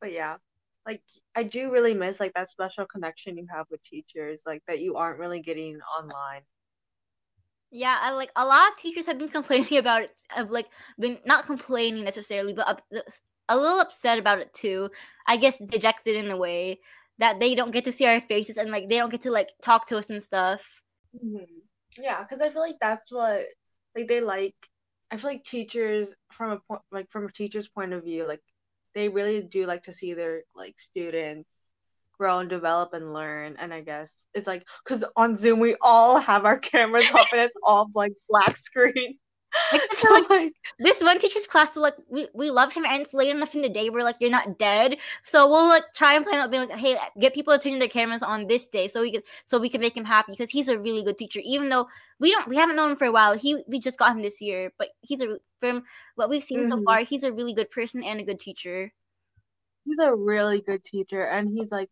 [0.00, 0.36] but yeah
[0.86, 1.02] like
[1.34, 4.96] i do really miss like that special connection you have with teachers like that you
[4.96, 6.42] aren't really getting online
[7.70, 10.10] Yeah, I like a lot of teachers have been complaining about it.
[10.30, 12.82] Have like been not complaining necessarily, but up,
[13.48, 14.90] a little upset about it too.
[15.26, 16.80] I guess dejected in a way
[17.18, 19.50] that they don't get to see our faces and like they don't get to like
[19.62, 20.62] talk to us and stuff.
[21.14, 21.46] Mhm.
[21.98, 23.44] Yeah, because I feel like that's what
[23.96, 24.54] like they like.
[25.10, 28.42] I feel like teachers from a point like from a teacher's point of view, like
[28.94, 31.50] they really do like to see their like students
[32.18, 33.56] grow and develop and learn.
[33.58, 37.42] And I guess it's like because on Zoom we all have our cameras up and
[37.42, 39.18] it's all like black screen.
[39.72, 40.28] Like, So like
[40.78, 43.62] this one teacher's class will like we, we love him and it's late enough in
[43.62, 46.68] the day we're like you're not dead so we'll like try and plan out being
[46.68, 49.58] like hey get people to turn their cameras on this day so we can so
[49.58, 51.86] we can make him happy because he's a really good teacher even though
[52.20, 54.40] we don't we haven't known him for a while he we just got him this
[54.40, 55.82] year but he's a from
[56.14, 56.84] what we've seen so Mhm.
[56.84, 58.92] far he's a really good person and a good teacher
[59.84, 61.90] he's a really good teacher and he's like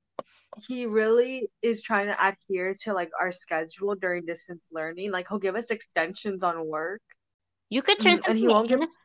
[0.69, 5.13] he really is trying to adhere to like our schedule during distance learning.
[5.13, 7.03] Like he'll give us extensions on work.
[7.71, 8.97] You could turn Mm, and he won't give us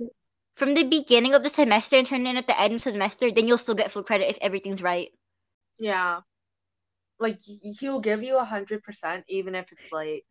[0.56, 2.92] from the beginning of the semester and turn it in at the end of the
[2.92, 5.10] semester, then you'll still get full credit if everything's right.
[5.80, 6.22] yeah.
[7.20, 7.40] Like
[7.80, 10.26] he'll give you a hundred percent even if it's late.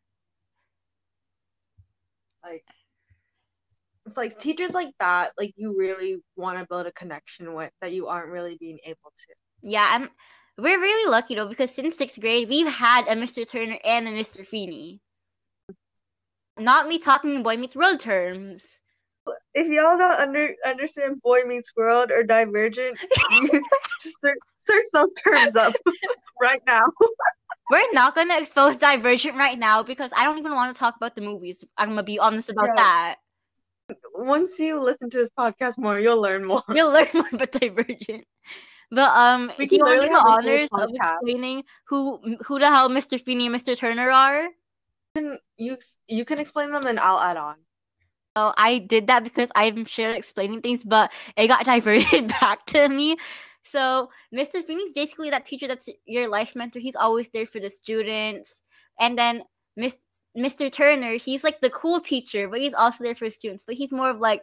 [2.45, 2.65] Like
[4.07, 7.93] it's like teachers like that, like you really want to build a connection with that
[7.93, 9.35] you aren't really being able to.
[9.63, 10.11] Yeah, I'm
[10.59, 13.49] we're really lucky though because since sixth grade we've had a Mr.
[13.49, 14.47] Turner and a Mr.
[14.47, 15.01] Feeney.
[16.61, 18.63] Not me talking in Boy Meets World terms.
[19.55, 22.99] If y'all don't under understand Boy Meets World or Divergent,
[24.03, 25.75] just search, search those terms up
[26.41, 26.85] right now.
[27.71, 31.15] We're not gonna expose Divergent right now because I don't even want to talk about
[31.15, 31.65] the movies.
[31.79, 32.75] I'm gonna be honest about Yeah.
[32.77, 33.17] that.
[34.15, 36.63] Once you listen to this podcast more, you'll learn more.
[36.69, 38.25] We'll learn more about Divergent.
[38.91, 40.91] But um, We do you can want to do the have a whole honors of
[40.93, 43.21] explaining who who the hell Mr.
[43.23, 43.77] Feeney and Mr.
[43.79, 44.49] Turner are?
[45.15, 47.57] You you can explain them and I'll add on.
[48.37, 52.89] So I did that because I'm sure explaining things, but it got diverted back to
[52.89, 53.17] me.
[53.65, 54.65] So Mr.
[54.65, 56.81] Feeney's basically that teacher that's your life mentor.
[56.81, 58.63] He's always there for the students.
[58.99, 59.43] And then
[59.77, 59.97] Miss
[60.39, 60.71] Mr.
[60.71, 63.65] Turner, he's like the cool teacher, but he's also there for students.
[63.67, 64.43] But he's more of like,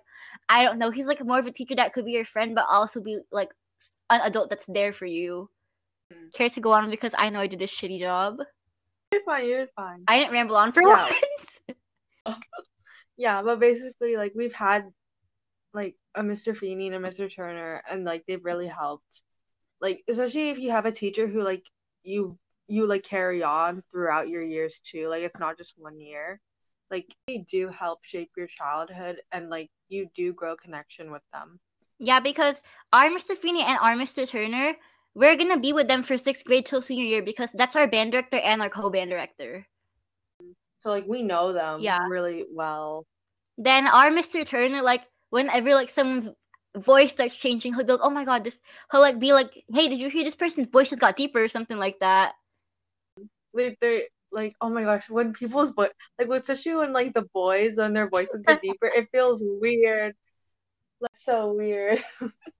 [0.49, 2.65] I don't know, he's like more of a teacher that could be your friend, but
[2.69, 3.49] also be like
[4.09, 5.49] an adult that's there for you.
[6.13, 6.33] Mm.
[6.33, 8.39] Care to go on because I know I did a shitty job.
[9.11, 10.03] You're fine, you're fine.
[10.07, 11.07] I didn't ramble on for Yeah.
[12.25, 12.37] once.
[13.19, 14.85] Yeah, but basically like we've had
[15.73, 16.55] like a Mr.
[16.55, 17.33] Feeney and a Mr.
[17.33, 19.23] Turner and like they've really helped.
[19.81, 21.63] Like especially if you have a teacher who like
[22.03, 25.07] you you like carry on throughout your years too.
[25.07, 26.39] Like it's not just one year.
[26.91, 31.59] Like they do help shape your childhood and like you do grow connection with them.
[31.97, 32.61] Yeah, because
[32.93, 33.35] our Mr.
[33.35, 34.27] Feeney and our Mr.
[34.27, 34.75] Turner,
[35.17, 38.11] we're gonna be with them for sixth grade till senior year because that's our band
[38.11, 39.65] director and our co-band director.
[40.79, 42.07] So like we know them Yeah.
[42.07, 43.05] really well.
[43.57, 44.45] Then our Mr.
[44.45, 45.01] Turner, like
[45.31, 46.29] whenever like someone's
[46.75, 48.57] voice starts changing, he'll be like, "Oh my god, this."
[48.91, 51.47] He'll like be like, "Hey, did you hear this person's voice just got deeper?" or
[51.47, 52.33] something like that.
[53.53, 57.77] Like they're like oh my gosh when people's voice like especially when like the boys
[57.77, 60.13] when their voices get deeper it feels weird
[60.99, 62.03] like so weird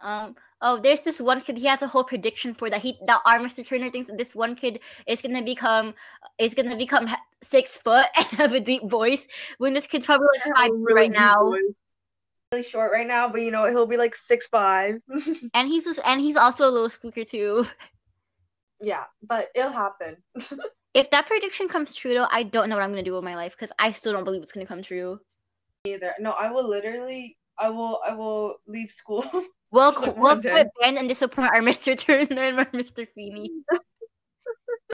[0.00, 0.36] Um.
[0.62, 1.58] Oh, there's this one kid.
[1.58, 2.80] He has a whole prediction for that.
[2.80, 3.66] He that Mr.
[3.66, 5.94] Turner thinks that this one kid is gonna become
[6.38, 7.08] is gonna become
[7.42, 9.26] six foot and have a deep voice
[9.58, 11.50] when this kid's probably like five feet right now.
[11.50, 11.60] voice.
[12.52, 14.96] really short right now but you know he'll be like six five
[15.54, 17.66] And he's just, and he's also a little squeaker too.
[18.80, 20.16] yeah but it'll happen
[20.94, 23.36] If that prediction comes true though, I don't know what I'm gonna do with my
[23.36, 25.20] life because I still don't believe it's gonna come true.
[25.84, 29.24] either no I will literally I will I will leave school
[29.70, 31.98] We'll Like we'll quit band and disappoint our Mr.
[31.98, 33.06] Turner and our Mr.
[33.14, 33.50] Feeney.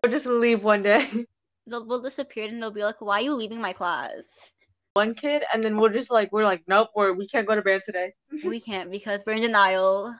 [0.04, 1.08] I'll just leave one day
[1.66, 4.12] They'll we'll disappear and they'll be like, "Why are you leaving my class?"
[4.94, 7.62] one kid and then we'll just like we're like nope we're we can't go to
[7.62, 8.12] band today
[8.44, 10.14] we can't because we're in denial.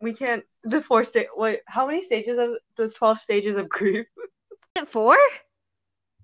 [0.00, 1.28] we can't the four stage.
[1.36, 4.06] wait how many stages of those 12 stages of grief
[4.74, 5.16] Is it four?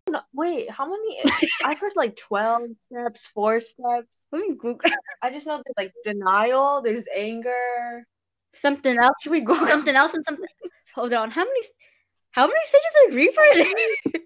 [0.08, 1.22] No, wait, how many?
[1.64, 4.08] I've heard like 12 steps, four steps.
[4.32, 4.90] Let me Google
[5.22, 8.04] I just know there's like denial, there's anger.
[8.54, 9.14] something else.
[9.22, 9.54] Should we go?
[9.66, 10.46] Something else and something.
[10.94, 11.30] Hold on.
[11.30, 11.60] How many?
[12.30, 14.22] How many stages of there?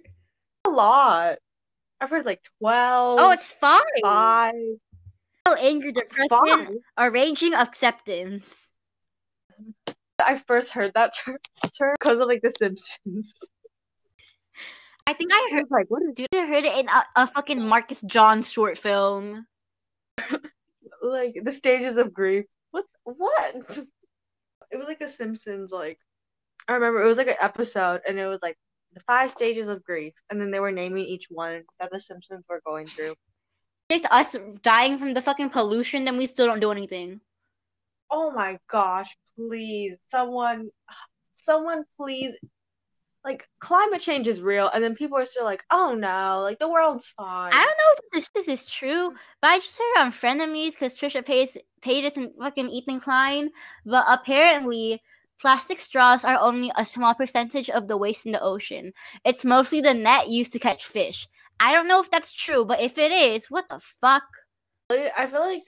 [0.66, 1.38] A lot.
[2.00, 3.82] I've heard like 12, oh, it's five.
[4.02, 4.54] five,
[5.46, 6.68] Oh, anger, depression, five.
[6.98, 8.68] arranging, acceptance.
[10.20, 11.14] I first heard that
[11.78, 13.32] term because of like The Simpsons.
[15.06, 15.66] I think I heard.
[15.70, 19.46] like, what is Dude, I heard it in a, a fucking Marcus John short film.
[21.02, 22.44] like the stages of grief?
[22.70, 22.84] What?
[23.04, 23.54] What?
[24.70, 25.70] It was like a Simpsons.
[25.70, 25.98] Like
[26.68, 28.56] I remember it was like an episode, and it was like
[28.94, 32.44] the five stages of grief, and then they were naming each one that The Simpsons
[32.48, 33.14] were going through.
[33.88, 37.20] Predict us dying from the fucking pollution, then we still don't do anything.
[38.10, 40.70] Oh my gosh, please, someone,
[41.42, 42.34] someone, please.
[43.24, 46.68] Like, climate change is real, and then people are still like, oh no, like the
[46.68, 47.52] world's fine.
[47.52, 50.96] I don't know if this, this is true, but I just heard on Frenemies because
[50.96, 53.50] Trisha Paytas, Paytas and fucking Ethan Klein.
[53.86, 55.02] But apparently,
[55.40, 58.92] plastic straws are only a small percentage of the waste in the ocean.
[59.24, 61.28] It's mostly the net used to catch fish.
[61.60, 64.24] I don't know if that's true, but if it is, what the fuck?
[64.90, 65.62] I feel like,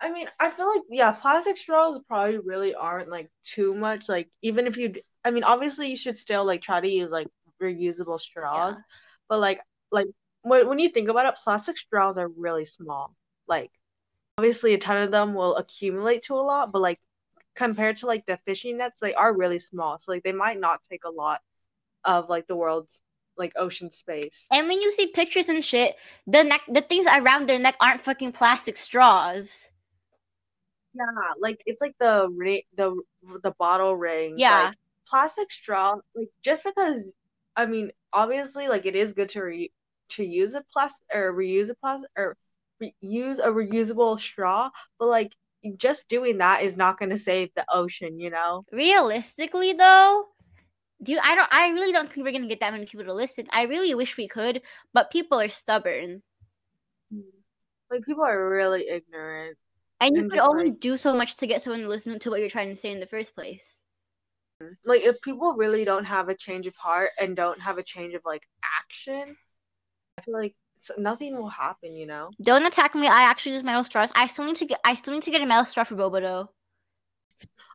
[0.00, 4.08] I mean, I feel like, yeah, plastic straws probably really aren't like too much.
[4.08, 4.94] Like, even if you,
[5.28, 7.28] I mean, obviously you should still like try to use like
[7.62, 8.82] reusable straws, Yeah.
[9.28, 9.60] but like,
[9.92, 10.06] like
[10.42, 13.14] when when you think about it, plastic straws are really small.
[13.46, 13.70] Like,
[14.38, 16.98] obviously a ton of them will accumulate to a lot, but like
[17.54, 19.98] compared to like the fishing nets, they are really small.
[19.98, 21.40] So like they might not take a lot
[22.04, 23.02] of like the world's
[23.36, 24.46] like ocean space.
[24.50, 28.02] And when you see pictures and shit, the neck, the things around their neck aren't
[28.02, 29.72] fucking plastic straws.
[30.94, 31.04] Yeah,
[31.38, 32.96] like it's like the ring, the
[33.42, 34.34] the bottle ring.
[34.38, 34.68] Yeah.
[34.68, 34.74] Like,
[35.08, 37.12] plastic straw, like just because,
[37.56, 39.72] I mean, obviously, like it is good to re
[40.10, 42.36] to use a plastic or reuse a plastic or
[42.80, 45.32] re- use a reusable straw, but like
[45.76, 48.64] just doing that is not going to save the ocean, you know?
[48.72, 50.26] Realistically, though,
[51.02, 51.48] do you, I don't.
[51.52, 53.46] I really don't think we're gonna get that many people to listen.
[53.50, 56.22] I really wish we could, but people are stubborn.
[57.12, 57.20] Hmm.
[57.90, 59.56] Like people are really ignorant.
[60.00, 62.30] And you And could only like- do so much to get someone to listen to
[62.30, 63.80] what you're trying to say in the first place.
[64.84, 68.14] Like if people really don't have a change of heart and don't have a change
[68.14, 68.42] of like
[68.80, 69.36] action,
[70.18, 70.56] I feel like
[70.96, 72.30] nothing will happen, you know?
[72.42, 73.06] Don't attack me.
[73.06, 74.10] I actually use metal straws.
[74.14, 74.80] I still need to get.
[74.84, 76.50] I still need to get a metal straw for Boba though.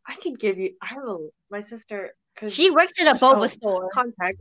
[0.06, 0.74] I could give you.
[0.82, 1.18] I have a
[1.50, 3.90] my sister because She works at a boba Oh, store.
[3.94, 4.40] contact.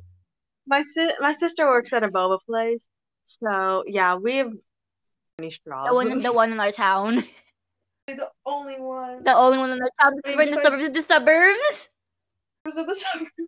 [0.67, 2.89] My si- my sister works at a boba place,
[3.25, 4.53] so yeah, we have
[5.39, 5.89] many straws.
[5.89, 7.25] The one, the one in our town.
[8.09, 9.23] the only one.
[9.23, 10.91] The only one in our town we're in the suburbs.
[10.91, 11.91] The suburbs.
[12.65, 13.29] Of the summer.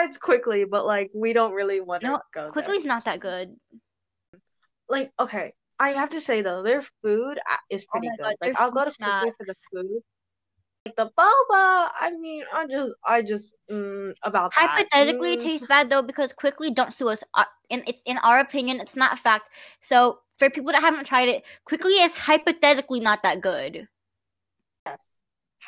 [0.00, 2.52] It's quickly, but like we don't really want to No, go there.
[2.52, 3.56] Quickly's not that good.
[4.88, 8.24] Like okay, I have to say though, their food uh, is Oh pretty my good.
[8.24, 10.02] God, like I'll go to food quickly for the food.
[10.86, 14.70] Like the boba, I mean, I just, I just, mm, about that.
[14.70, 17.24] Hypothetically, it Mm, tastes bad though because quickly don't sue us.
[17.34, 19.50] Uh, in it's in our opinion, it's not a fact.
[19.80, 23.88] So for people that haven't tried it, quickly is hypothetically not that good.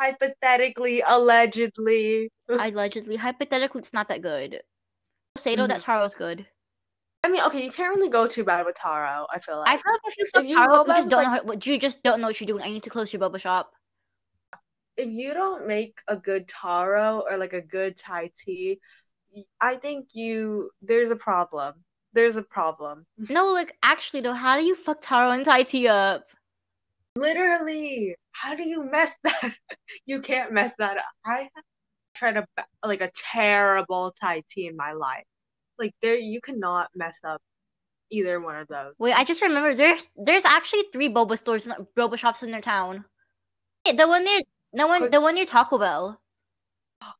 [0.01, 2.33] Hypothetically, allegedly.
[2.49, 4.61] Allegedly, hypothetically, it's not that good.
[5.37, 5.85] Sato, that mm-hmm.
[5.85, 6.47] taro's good.
[7.23, 9.27] I mean, okay, you can't really go too bad with taro.
[9.33, 9.69] I feel like.
[9.69, 11.53] I feel like if you fuck you taro you just don't like- know.
[11.53, 12.65] How, you just don't know what you're doing.
[12.65, 13.73] I need to close your boba shop.
[14.97, 18.81] if you don't make a good taro or like a good Thai tea,
[19.61, 21.75] I think you there's a problem.
[22.15, 23.07] There's a problem.
[23.19, 26.25] No, like actually though, how do you fuck taro and Thai tea up?
[27.17, 29.53] Literally, how do you mess that?
[30.07, 31.05] You can't mess that up.
[31.25, 31.65] I have
[32.15, 32.47] tried a
[32.87, 35.25] like a terrible Thai tea in my life.
[35.79, 37.41] Like there, you cannot mess up
[38.11, 38.95] either one of those.
[38.99, 43.05] Wait, I just remember there's there's actually three boba stores, boba shops in their town.
[43.85, 44.41] The one near,
[44.73, 46.21] the one, Quick- the one near Taco Bell.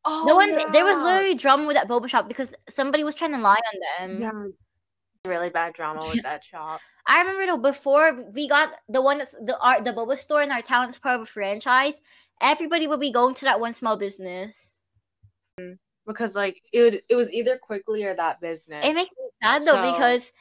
[0.05, 3.33] Oh The one there was literally drama with that boba shop because somebody was trying
[3.33, 3.57] to lie
[4.01, 4.21] on them.
[4.21, 4.47] yeah,
[5.27, 6.81] really bad drama with that shop.
[7.07, 10.51] I remember though before we got the one that's the art the boba store in
[10.53, 12.01] our town that's part of a franchise.
[12.41, 14.81] Everybody would be going to that one small business.
[16.07, 18.85] because like it would, it was either quickly or that business.
[18.85, 20.33] It makes me sad though So- because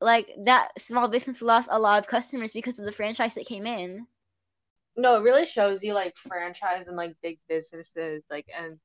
[0.00, 3.66] like that small business lost a lot of customers because of the franchise that came
[3.66, 4.06] in.
[4.96, 8.78] no, it really shows you like franchise and like big businesses, like and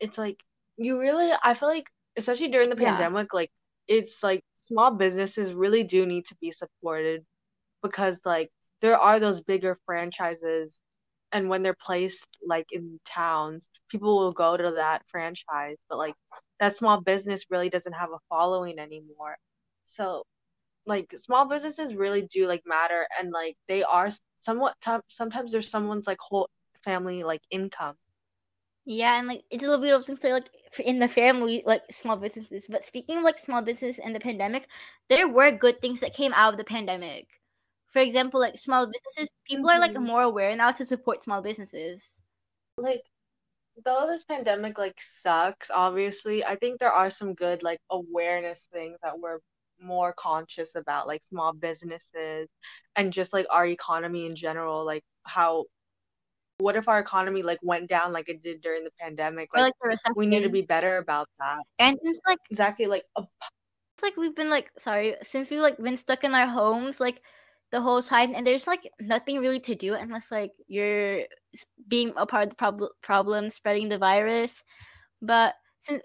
[0.00, 0.40] it's like
[0.78, 2.92] you really I feel like especially during the Yeah.
[2.96, 3.50] pandemic, like
[3.88, 7.24] it's like small businesses really do need to be supported
[7.82, 10.78] because like there are those bigger franchises
[11.32, 16.14] and when they're placed like in towns, people will go to that franchise, but like
[16.60, 19.36] that small business really doesn't have a following anymore.
[19.84, 20.24] So
[20.86, 25.70] like small businesses really do like matter and like they are somewhat t- sometimes there's
[25.70, 26.48] someone's like whole
[26.84, 27.96] family like income.
[28.86, 32.16] Yeah, and like it's a little bit of things like in the family, like small
[32.16, 32.64] businesses.
[32.68, 34.68] But speaking of like small business and the pandemic,
[35.08, 37.26] there were good things that came out of the pandemic.
[37.92, 40.00] For example, like small businesses, people are like Mhm.
[40.00, 42.20] more aware now to support small businesses.
[42.78, 43.02] Like
[43.84, 48.98] though this pandemic like sucks, obviously, I think there are some good like awareness things
[49.02, 49.40] that we're
[49.80, 52.48] more conscious about like small businesses
[52.96, 55.66] and just like our economy in general, like how
[56.58, 59.50] what if our economy like went down like it did during the pandemic?
[59.54, 61.64] Or Like like the we need to be better about that.
[61.78, 63.22] and it's like Exactly like a
[63.94, 67.20] it's like we've been like sorry since we've like been stuck in our homes like
[67.72, 71.24] the whole time, and there's like nothing really to do unless like you're
[71.88, 74.52] being a part of the prob- problem, spreading the virus.
[75.20, 76.02] But since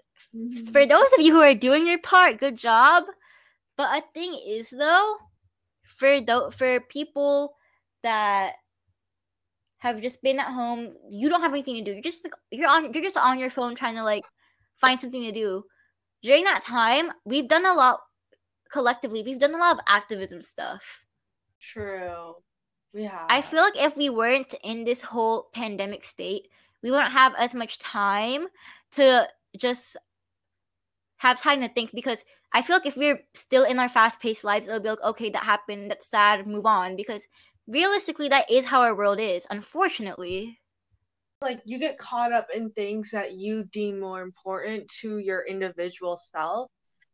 [0.72, 0.88] for mm.
[0.88, 3.04] those of you who are doing your part, good job.
[3.76, 5.16] But a thing is though,
[5.86, 7.54] for tho- for people
[8.02, 8.54] that
[9.82, 11.92] have just been at home, you don't have anything to do.
[11.92, 14.22] You're just like, you're on you're just on your phone trying to like
[14.80, 15.64] find something to do.
[16.22, 17.98] During that time, we've done a lot
[18.72, 19.24] collectively.
[19.24, 20.82] We've done a lot of activism stuff.
[21.60, 22.36] true.
[22.94, 23.26] We have.
[23.28, 26.48] I feel like if we weren't in this whole pandemic state,
[26.82, 28.46] we wouldn't have as much time
[28.92, 29.28] to
[29.58, 29.96] just
[31.16, 34.44] have time to think because I feel like if we're still in our fast paced
[34.44, 36.94] lives, it'll be like, okay, that happened, that's sad, move on.
[36.96, 37.26] Because
[37.66, 40.58] realistically that is how our world is, unfortunately.
[41.40, 46.20] Like you get caught up in things that you deem more important to your individual
[46.32, 46.70] self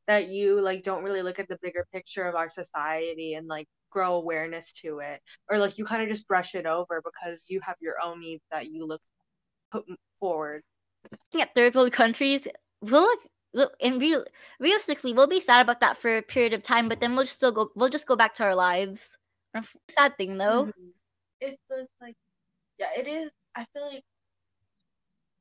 [0.07, 3.67] that you like don't really look at the bigger picture of our society and like
[3.91, 5.21] grow awareness to it.
[5.49, 8.43] Or like you kind of just brush it over because you have your own needs
[8.51, 9.01] that you look
[9.71, 9.85] put
[10.21, 10.63] forward.
[11.11, 12.47] Looking at third world countries
[12.81, 13.21] we'll look,
[13.55, 14.25] look and real
[14.61, 17.37] realistically we'll be sad about that for a period of time but then we'll just
[17.37, 19.17] still go we'll just go back to our lives
[19.91, 20.89] sad thing though mm-hmm.
[21.41, 22.15] it's just like
[22.79, 24.05] yeah it is i feel like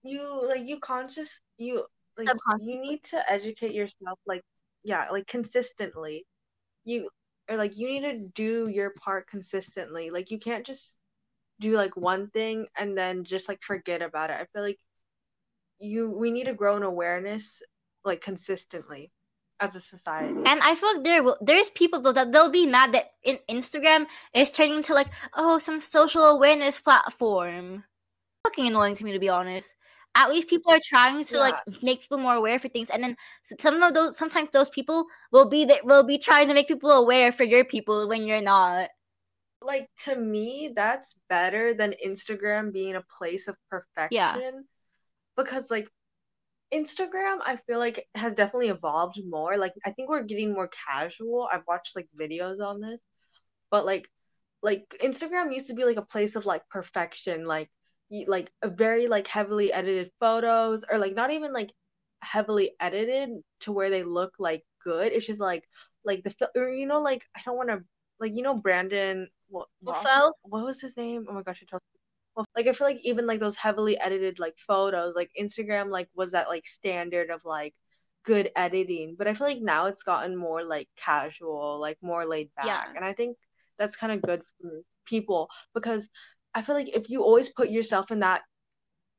[0.04, 1.84] you like you conscious you
[2.18, 2.30] like
[2.62, 4.42] you need to educate yourself like
[4.84, 6.26] yeah like consistently.
[6.86, 7.10] You
[7.50, 10.10] or like you need to do your part consistently.
[10.10, 10.96] Like you can't just
[11.60, 14.38] do like one thing and then just like forget about it.
[14.40, 14.80] I feel like
[15.80, 17.62] you we need to grow an awareness
[18.06, 19.12] like consistently
[19.60, 20.42] as a society.
[20.46, 23.40] And I feel like there will there's people though that they'll be mad that in
[23.50, 27.84] Instagram is turning to like oh some social awareness platform.
[28.44, 29.76] Fucking annoying to me to be honest
[30.18, 31.42] at least people are trying to yeah.
[31.42, 33.16] like make people more aware for things and then
[33.60, 36.92] some of those sometimes those people will be that will be trying to make people
[36.92, 38.90] aware for your people when you're not
[39.62, 44.52] like to me that's better than instagram being a place of perfection yeah.
[45.36, 45.88] because like
[46.74, 51.48] instagram i feel like has definitely evolved more like i think we're getting more casual
[51.52, 53.00] i've watched like videos on this
[53.72, 54.10] but like
[54.62, 57.70] like instagram used to be like a place of like perfection like
[58.28, 61.72] like a very like heavily edited photos or like not even like
[62.22, 63.30] heavily edited
[63.62, 65.12] to where they look like good.
[65.12, 65.64] It's just like
[66.04, 67.80] like the or you know like I don't want to
[68.20, 70.02] like you know Brandon what what,
[70.44, 71.26] what was his name?
[71.30, 71.82] Oh my gosh, I told
[72.38, 76.08] well, like I feel like even like those heavily edited like photos, like Instagram like
[76.16, 77.74] was that like standard of like
[78.24, 79.16] good editing.
[79.18, 82.68] But I feel like now it's gotten more like casual, like more laid back.
[82.68, 82.84] Yeah.
[82.96, 83.38] And I think
[83.80, 84.70] that's kind of good for
[85.08, 86.08] people because
[86.54, 88.44] I feel like if you always put yourself in that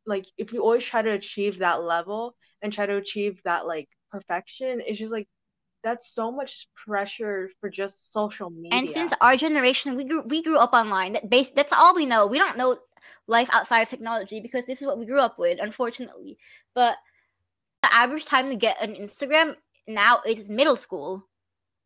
[0.06, 3.88] like if you always try to achieve that level and try to achieve that like
[4.12, 5.26] perfection, it's just like
[5.84, 8.78] that's so much pressure for just social media.
[8.78, 11.12] And since our generation, we grew we grew up online.
[11.14, 12.26] That base that's all we know.
[12.26, 12.78] We don't know
[13.26, 16.38] life outside of technology because this is what we grew up with, unfortunately.
[16.74, 16.96] But
[17.82, 19.56] the average time to get an Instagram
[19.86, 21.26] now is middle school.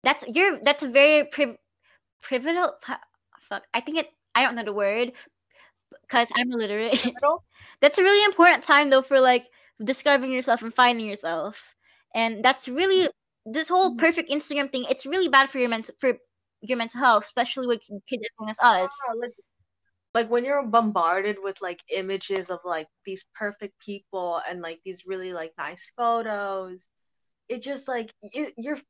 [0.05, 1.59] That's you're that's a very pri-
[2.23, 2.75] pivotal.
[3.49, 5.12] Fuck, I think it's I don't know the word,
[6.03, 7.07] because I'm illiterate.
[7.81, 9.45] that's a really important time though for like
[9.83, 11.75] discovering yourself and finding yourself.
[12.14, 13.09] And that's really
[13.47, 14.01] this whole mm-hmm.
[14.01, 14.87] perfect Instagram thing.
[14.89, 16.14] It's really bad for your mental for
[16.61, 18.91] your mental health, especially with kids as young as us.
[19.23, 19.29] Yeah,
[20.14, 25.06] like, when you're bombarded with like images of like these perfect people and like these
[25.06, 26.86] really like nice photos,
[27.48, 28.80] it just like it, you're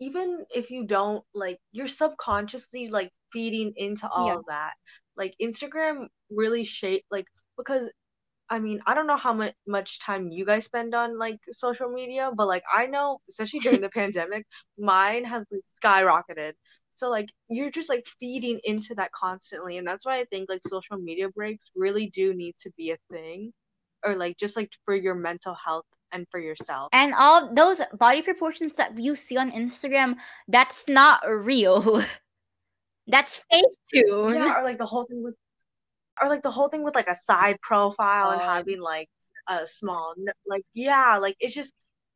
[0.00, 4.34] even if you don't like you're subconsciously like feeding into all yeah.
[4.34, 4.72] of that
[5.16, 7.26] like Instagram really shape like
[7.56, 7.90] because
[8.50, 11.88] I mean, I don't know how much much time you guys spend on like social
[11.88, 14.46] media, but like I know, especially during the pandemic,
[14.78, 16.52] mine has like skyrocketed.
[16.94, 20.62] So like you're just like feeding into that constantly, and that's why I think like
[20.66, 23.52] social media breaks really do need to be a thing,
[24.04, 26.88] or like just like for your mental health and for yourself.
[26.92, 30.16] And all those body proportions that you see on Instagram,
[30.48, 32.04] that's not real.
[33.08, 34.34] That's Facetune.
[34.34, 35.34] Yeah, or like the whole thing with,
[36.20, 38.44] or like the whole thing with like a side profile and oh.
[38.44, 39.08] having like
[39.48, 40.14] a small,
[40.46, 41.72] like yeah, like it's just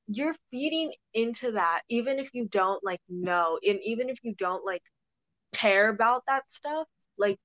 [0.09, 4.65] you're feeding into that even if you don't like know, and even if you don't
[4.65, 4.83] like
[5.53, 6.87] care about that stuff,
[7.19, 7.39] like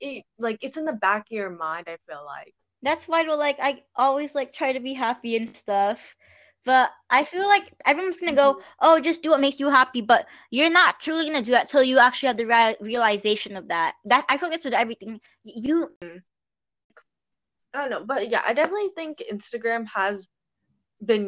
[0.00, 1.86] it, like it's in the back of your mind.
[1.88, 6.16] I feel like that's why, like, I always like try to be happy and stuff.
[6.64, 8.62] But I feel like everyone's gonna go, mm-hmm.
[8.80, 10.00] oh, just do what makes you happy.
[10.00, 13.68] But you're not truly gonna do that till you actually have the re- realization of
[13.68, 13.94] that.
[14.04, 15.20] That I feel like with everything.
[15.44, 15.90] You.
[17.74, 20.26] I don't know, but yeah, I definitely think Instagram has
[21.04, 21.26] been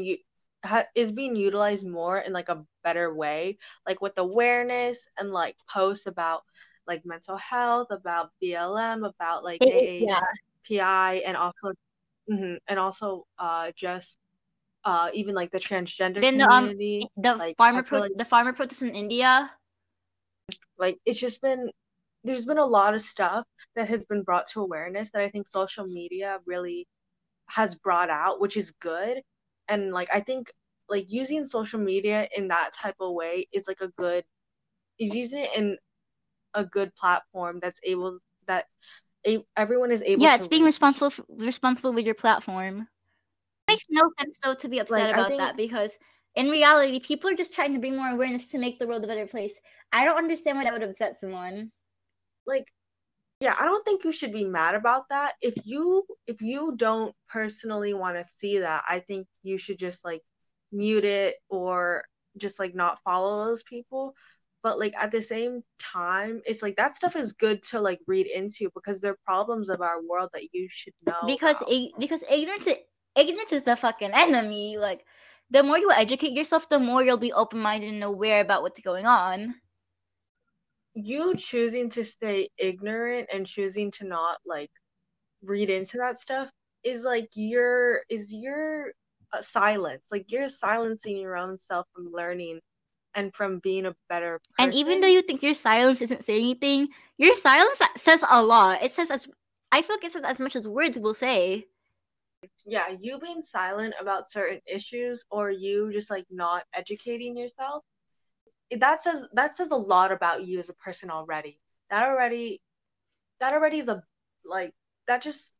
[0.65, 5.57] ha- is being utilized more in like a better way, like with awareness and like
[5.73, 6.43] posts about
[6.87, 10.21] like mental health, about BLM, about like AAPI,
[10.69, 11.13] yeah.
[11.27, 11.73] and also
[12.31, 14.19] mm-hmm, and also uh just
[14.85, 18.25] uh even like the transgender then the, community um, the like, farmer pro- like, the
[18.25, 19.51] farmer protests in india
[20.79, 21.71] like it's just been
[22.25, 23.47] there's been a lot of stuff
[23.77, 26.87] that has been brought to awareness that i think social media really
[27.47, 29.21] has brought out which is good
[29.71, 30.53] and like i think
[30.89, 34.25] like using social media in that type of way is like a good
[34.99, 35.79] is using it in
[36.55, 38.67] a good platform that's able that
[39.27, 42.89] a, everyone is able to yeah it's being responsible for, responsible with your platform
[43.69, 45.41] makes no sense though to be upset like, about think...
[45.41, 45.91] that because
[46.37, 49.07] in reality, people are just trying to bring more awareness to make the world a
[49.07, 49.55] better place.
[49.93, 51.73] I don't understand why that would upset someone.
[52.47, 52.67] Like,
[53.41, 55.35] yeah i don't think you should be mad about that.
[55.41, 60.05] If you if you don't personally want to see that i think you should just
[60.05, 60.23] like
[60.73, 62.05] mute it or
[62.37, 64.15] just like not follow those people.
[64.63, 68.27] But like at the same time it's like that stuff is good to like read
[68.27, 72.69] into because they're problems of our world that you should know because ig- because ignorance
[73.17, 74.77] ignorance is the fucking enemy.
[74.77, 75.07] Like
[75.49, 79.07] the more you educate yourself the more you'll be open-minded and aware about what's going
[79.07, 79.55] on
[80.95, 84.71] you choosing to stay ignorant and choosing to not like
[85.43, 86.51] read into that stuff
[86.85, 88.91] is like your is your
[89.33, 92.61] uh, silence like you're silencing your own self from learning
[93.15, 94.71] and from being a better person.
[94.71, 96.89] And even though you think your silence isn't saying anything,
[97.19, 98.83] your silence says a lot.
[98.83, 99.29] It says as
[99.73, 101.67] I feel like it says as much as words will say.
[102.67, 107.85] Yeah, you being silent about certain issues or you just like not educating yourself,
[108.79, 111.61] that says that says a lot about you as a person already.
[111.91, 112.61] That already
[113.41, 114.03] that already is a
[114.45, 114.73] like
[115.07, 115.51] that just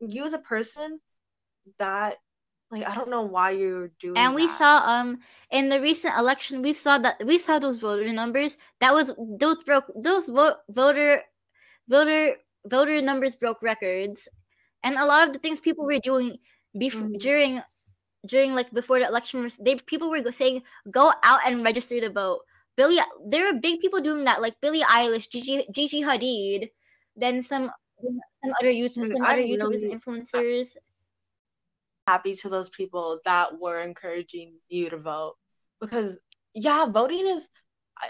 [0.00, 1.00] you as a person
[1.78, 2.16] that
[2.70, 4.16] like I don't know why you're doing.
[4.16, 4.58] And we that.
[4.58, 5.20] saw um
[5.50, 8.56] in the recent election, we saw that we saw those voter numbers.
[8.80, 11.22] That was those broke those vote voter
[11.88, 14.28] voter voter numbers broke records,
[14.84, 16.38] and a lot of the things people were doing
[16.78, 17.18] before mm.
[17.18, 17.62] during
[18.26, 22.40] during like before the election, they people were saying go out and register to vote.
[22.76, 26.70] Billy, there were big people doing that, like Billie Eilish, Gigi, Gigi Hadid,
[27.16, 30.68] then some some other hmm, YouTubers, some other YouTubers really, influencers
[32.06, 35.36] happy to those people that were encouraging you to vote
[35.80, 36.18] because
[36.54, 37.48] yeah, voting is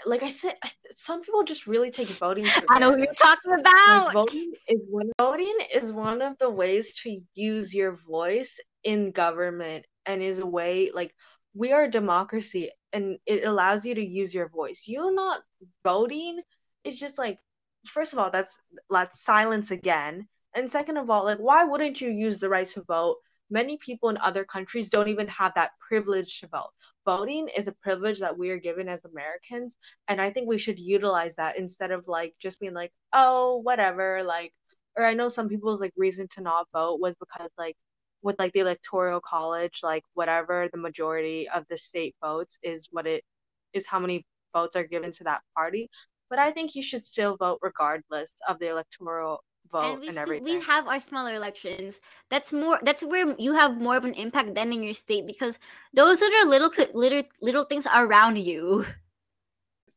[0.07, 0.55] like I said,
[0.97, 2.47] some people just really take voting.
[2.69, 4.07] I know what you're talking about.
[4.07, 5.11] Like voting is one.
[5.19, 10.47] Voting is one of the ways to use your voice in government, and is a
[10.47, 11.15] way like
[11.55, 14.85] we are a democracy, and it allows you to use your voice.
[14.87, 15.43] You not
[15.85, 16.41] voting
[16.85, 17.39] is just like,
[17.87, 22.11] first of all, that's that's silence again, and second of all, like why wouldn't you
[22.11, 23.17] use the right to vote
[23.51, 26.71] many people in other countries don't even have that privilege to vote.
[27.05, 29.77] Voting is a privilege that we are given as Americans.
[30.09, 34.23] And I think we should utilize that instead of like just being like, oh, whatever.
[34.23, 34.53] Like,
[34.97, 37.77] or I know some people's like reason to not vote was because like
[38.23, 43.07] with like the electoral college, like whatever the majority of the state votes is what
[43.07, 43.25] it
[43.73, 45.89] is how many votes are given to that party.
[46.29, 50.19] But I think you should still vote regardless of the electoral vote and, we and
[50.19, 50.45] everything.
[50.45, 51.95] we have our smaller elections.
[52.29, 52.79] That's more.
[52.83, 55.59] That's where you have more of an impact than in your state because
[55.95, 58.87] those are little little little things around you.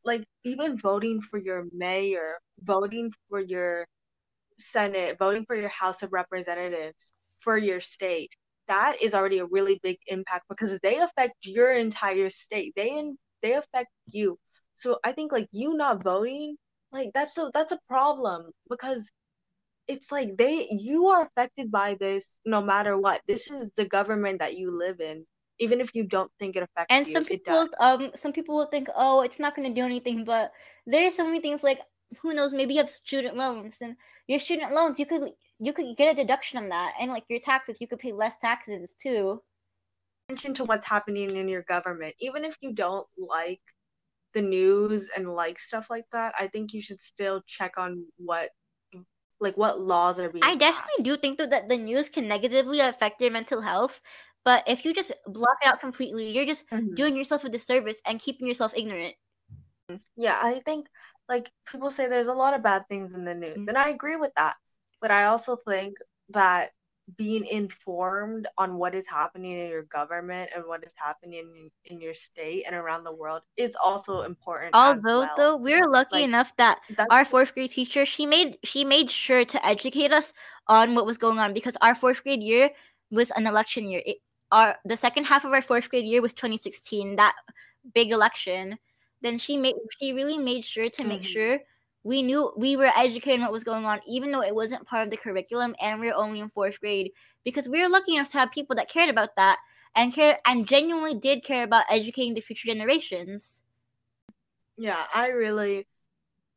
[0.04, 3.86] Like even voting for your mayor, voting for your
[4.58, 8.30] senate, voting for your House of Representatives, for your state.
[8.68, 12.72] That is already a really big impact because they affect your entire state.
[12.76, 14.38] They in, they affect you.
[14.74, 16.56] So I think like you not voting,
[16.92, 19.10] like that's a that's a problem because
[19.88, 23.20] it's like they you are affected by this no matter what.
[23.26, 25.26] This is the government that you live in.
[25.60, 28.66] Even if you don't think it affects and you, some people um some people will
[28.66, 30.50] think, oh, it's not gonna do anything, but
[30.86, 31.80] there's so many things like
[32.22, 35.96] who knows, maybe you have student loans and your student loans you could you could
[35.96, 39.40] get a deduction on that and like your taxes, you could pay less taxes too.
[40.28, 42.14] Attention to what's happening in your government.
[42.20, 43.60] Even if you don't like
[44.32, 48.48] the news and like stuff like that, I think you should still check on what
[49.44, 52.80] like what laws are being I definitely do think though that the news can negatively
[52.80, 54.00] affect your mental health,
[54.44, 56.94] but if you just block it out completely, you're just mm-hmm.
[56.94, 59.14] doing yourself a disservice and keeping yourself ignorant.
[60.16, 60.88] Yeah, I think
[61.28, 63.68] like people say there's a lot of bad things in the news, mm-hmm.
[63.68, 64.56] and I agree with that.
[65.00, 65.96] But I also think
[66.30, 66.70] that
[67.16, 72.00] being informed on what is happening in your government and what is happening in, in
[72.00, 74.70] your state and around the world is also important.
[74.74, 75.34] Although well.
[75.36, 76.78] though we're lucky like, enough that
[77.10, 80.32] our fourth grade teacher she made she made sure to educate us
[80.66, 82.70] on what was going on because our fourth grade year
[83.10, 84.02] was an election year.
[84.04, 84.18] It,
[84.50, 87.34] our the second half of our fourth grade year was 2016, that
[87.94, 88.78] big election.
[89.20, 91.32] Then she made she really made sure to make mm-hmm.
[91.32, 91.58] sure
[92.04, 95.10] we knew we were educated what was going on, even though it wasn't part of
[95.10, 97.12] the curriculum and we are only in fourth grade,
[97.44, 99.58] because we were lucky enough to have people that cared about that
[99.96, 103.62] and care and genuinely did care about educating the future generations.
[104.76, 105.86] Yeah, I really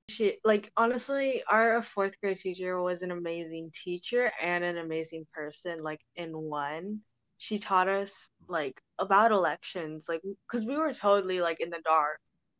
[0.09, 5.83] she like honestly our fourth grade teacher was an amazing teacher and an amazing person
[5.83, 7.01] like in one
[7.37, 12.19] she taught us like about elections like because we were totally like in the dark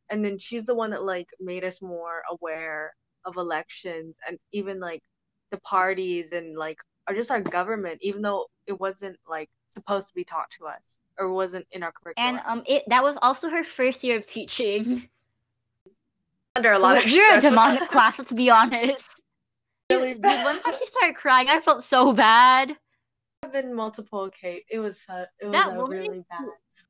[0.09, 2.93] and then she's the one that like made us more aware
[3.25, 5.01] of elections and even like
[5.51, 10.13] the parties and like or just our government even though it wasn't like supposed to
[10.13, 13.49] be taught to us or wasn't in our curriculum and um it that was also
[13.49, 15.07] her first year of teaching
[16.55, 19.17] under a lot of you're a demonic class let's be honest
[19.89, 20.43] really bad.
[20.43, 22.75] once she started crying, I felt so bad.
[23.43, 24.65] I've been multiple occasions.
[24.69, 26.47] It was uh, it was That uh, woman really bad.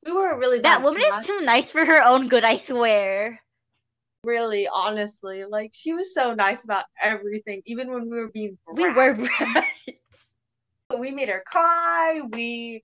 [0.08, 3.42] We were really That woman is too nice for her own good, I swear.
[4.24, 5.44] really honestly.
[5.44, 9.68] Like she was so nice about everything, even when we were being We were brats.
[10.98, 12.22] we made her cry.
[12.32, 12.84] We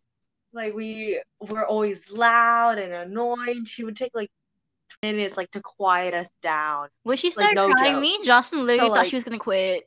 [0.51, 3.63] like we were always loud and annoying.
[3.65, 4.29] She would take like
[5.01, 6.89] minutes like to quiet us down.
[7.03, 8.01] When she Like, started no crying, joke.
[8.01, 9.83] me and Jocelyn literally So, thought like- she was gonna quit.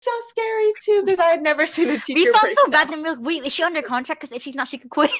[0.00, 2.18] So scary too because I had never seen a teacher.
[2.18, 2.88] We felt so bad.
[2.88, 2.90] down.
[2.90, 4.20] Then we were like, wait, is she under contract?
[4.20, 5.10] Because if she's not, she could quit.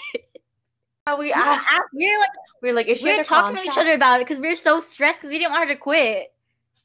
[1.18, 1.68] We asked.
[1.92, 2.28] we were like,
[2.62, 4.48] We were like, is she we were talking to each other about it because we
[4.48, 6.32] were so stressed because we didn't want her to quit.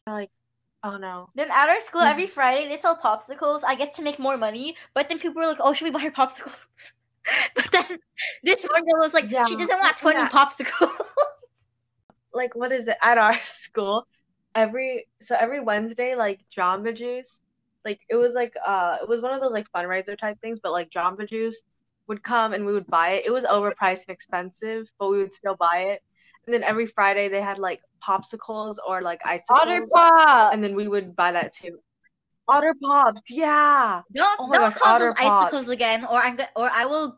[0.07, 0.31] Like,
[0.83, 1.29] oh no.
[1.35, 3.61] Then at our school, every Friday they sell popsicles.
[3.65, 4.75] I guess to make more money.
[4.93, 6.55] But then people were like, "Oh, should we buy her popsicles?"
[7.55, 7.99] but then
[8.43, 10.29] this one girl was like, Yeah, "She doesn't want twenty yeah.
[10.29, 10.97] popsicles."
[12.37, 14.07] like what is it at our school
[14.55, 17.41] every so every wednesday like jamba juice
[17.83, 20.71] like it was like uh it was one of those like fundraiser type things but
[20.71, 21.61] like jamba juice
[22.07, 25.33] would come and we would buy it it was overpriced and expensive but we would
[25.33, 26.01] still buy it
[26.45, 29.41] and then every friday they had like popsicles or like ice.
[29.49, 30.53] icicles pops.
[30.53, 31.79] and then we would buy that too
[32.47, 35.43] otter pops yeah Don't Oh my don't gosh, call Otter those Pops.
[35.45, 37.17] icicles again, or I'm go- or I will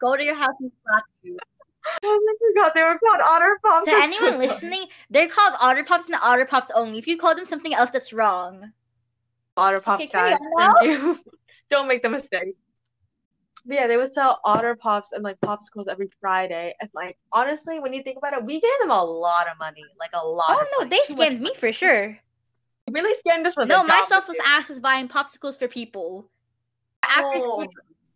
[0.00, 1.36] go to your house and slap you.
[2.04, 5.54] Oh I forgot they were called otter pops To That's anyone so listening, they're called
[5.60, 6.98] Otter Pops and Otter Pops only.
[6.98, 8.72] If you call them something else, that's wrong.
[9.56, 10.36] Otter Pops, Okay, guys.
[10.58, 11.18] Thank you.
[11.70, 12.56] Don't make the mistake.
[13.68, 16.74] But yeah, they would sell Otter Pops and like popsicles every Friday.
[16.80, 19.84] And like honestly, when you think about it, we gave them a lot of money.
[20.00, 20.46] Like a lot.
[20.50, 22.18] Oh no, money, they scammed me for sure.
[22.90, 26.30] Really scammed us with No, my selfless ass was buying popsicles for people.
[27.02, 27.66] After school,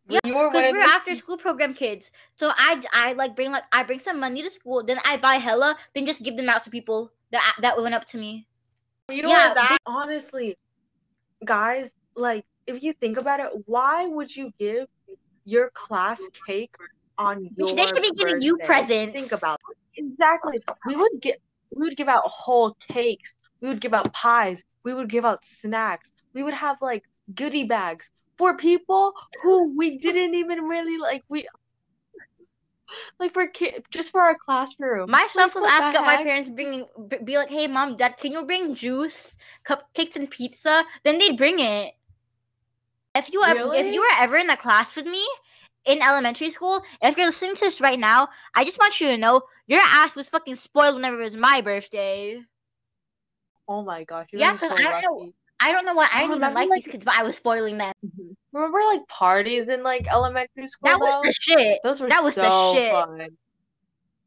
[0.09, 2.11] Yeah, you were one because we're after school program kids.
[2.35, 5.35] So I, I like bring like I bring some money to school, then I buy
[5.35, 8.47] hella, then just give them out to people that that went up to me.
[9.11, 10.57] you yeah, were that honestly,
[11.45, 11.91] guys.
[12.17, 14.89] Like if you think about it, why would you give
[15.45, 16.75] your class cake
[17.19, 19.13] on your They should be giving you presents.
[19.13, 20.05] Think about it.
[20.05, 20.61] Exactly.
[20.87, 21.41] We would get
[21.75, 23.35] we would give out whole cakes.
[23.61, 24.63] We would give out pies.
[24.85, 26.13] We would give out snacks.
[26.35, 29.13] We would have like goodie bags for people
[29.43, 31.47] who we didn't even really like we
[33.19, 35.11] like for kid just for our classroom.
[35.11, 36.87] Myself Like, selfless what ass the got my parents bringing
[37.25, 41.59] be like, "Hey, mom, dad, can you bring juice, cupcakes, and pizza?" Then they'd bring
[41.61, 41.95] it.
[43.15, 45.27] If you ever, if you were ever in the class with me
[45.85, 49.19] in elementary school, if you're listening to this right now, I just want you to
[49.19, 52.41] know your ass was fucking spoiled whenever it was my birthday.
[53.69, 55.33] Oh my gosh, Yeah, so 'cause I don't know-.
[55.61, 57.23] I oh, don't know why I I didn't even like like- these kids, but I
[57.23, 57.93] was spoiling them.
[58.05, 58.33] Mm-hmm.
[58.53, 60.89] Remember like parties in like elementary school?
[60.91, 61.79] That was the shit.
[61.85, 62.91] Those were that was the shit.
[62.93, 63.29] fun.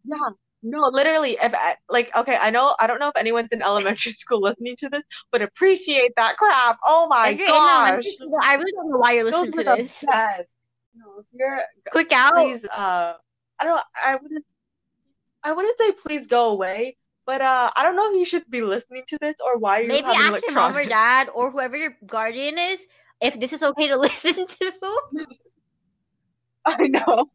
[0.06, 0.18] Yeah.
[0.68, 4.12] No, literally, if I- like, okay, I know, I don't know if anyone's in elementary
[4.12, 6.80] school listening to this, but appreciate that crap.
[6.84, 10.04] Oh my if gosh, school, I really don't know why you're listening those to this.
[10.10, 10.48] best.
[10.96, 11.62] No, if you're,
[11.92, 12.34] Click out.
[12.34, 13.14] please, uh,
[13.60, 14.44] I don't, I wouldn't,
[15.44, 16.98] I wouldn't say please go away,
[17.28, 19.90] but uh, I don't know if you should be listening to this or why you're
[19.90, 22.80] Maybe ask your mom or dad or whoever your guardian is
[23.22, 24.72] if this is okay to listen to.
[26.66, 27.30] I know.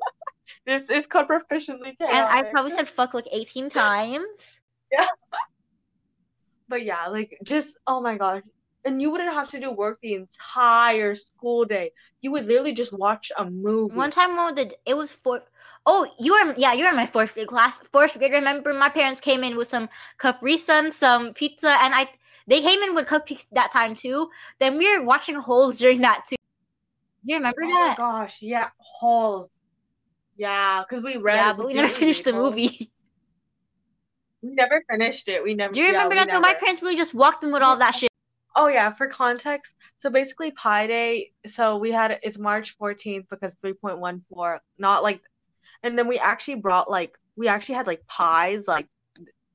[0.66, 4.60] This is called proficiently And I probably said fuck like 18 times.
[4.92, 5.06] Yeah.
[6.68, 8.42] But yeah, like just oh my gosh.
[8.84, 11.92] And you wouldn't have to do work the entire school day.
[12.22, 13.94] You would literally just watch a movie.
[13.94, 15.42] One time, when the it was fourth.
[15.84, 17.78] Oh, you were yeah, you were in my fourth grade class.
[17.92, 18.32] Fourth grade.
[18.32, 19.88] Remember, my parents came in with some
[20.18, 22.08] Capri Sun, some pizza, and I
[22.46, 24.30] they came in with cupcakes that time too.
[24.60, 26.36] Then we were watching Holes during that too.
[27.24, 27.68] You remember that?
[27.68, 27.96] Oh my that?
[27.96, 29.48] gosh, yeah, halls.
[30.40, 32.90] Yeah, because we read yeah, but we never finished the movie.
[34.42, 35.44] We never finished it.
[35.44, 35.74] We never.
[35.74, 36.40] Do you remember we that though?
[36.40, 38.08] My parents really just walked in with all that shit.
[38.56, 43.54] Oh yeah, for context, so basically Pi Day, so we had it's March 14th because
[43.62, 45.20] 3.14, not like
[45.82, 48.88] and then we actually brought like we actually had like pies, like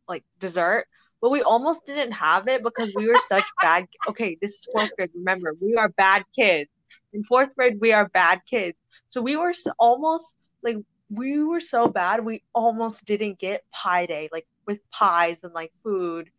[0.08, 0.86] like dessert,
[1.20, 4.96] but we almost didn't have it because we were such bad okay, this is fourth
[4.96, 6.70] grade, remember, we are bad kids.
[7.12, 8.78] In fourth grade, we are bad kids.
[9.10, 10.36] So we were almost
[10.66, 10.78] like
[11.10, 15.72] we were so bad, we almost didn't get pie Day, like with pies and like
[15.84, 16.30] food.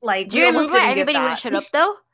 [0.00, 1.94] Like Do you almost remember why didn't everybody wouldn't shut up though?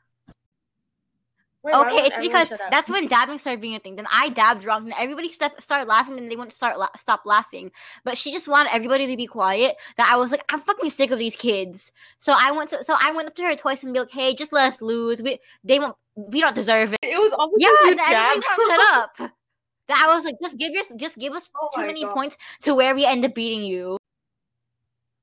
[1.61, 3.97] Wait, okay, it's because that's when dabbing started being a thing.
[3.97, 7.23] Then I dabbed wrong, and everybody step, started laughing, and they wouldn't start la- stop
[7.25, 7.71] laughing.
[8.05, 9.75] But she just wanted everybody to be quiet.
[9.97, 11.91] That I was like, I'm fucking sick of these kids.
[12.17, 14.33] So I went to, so I went up to her twice and be like, Hey,
[14.35, 15.21] just let us lose.
[15.21, 16.99] We they won't, we don't deserve it.
[17.03, 18.79] It was almost Yeah, like and everybody shut
[19.19, 19.31] up.
[19.89, 22.13] That I was like, just give your, just give us Oh too many God.
[22.13, 23.97] points to where we end up beating you.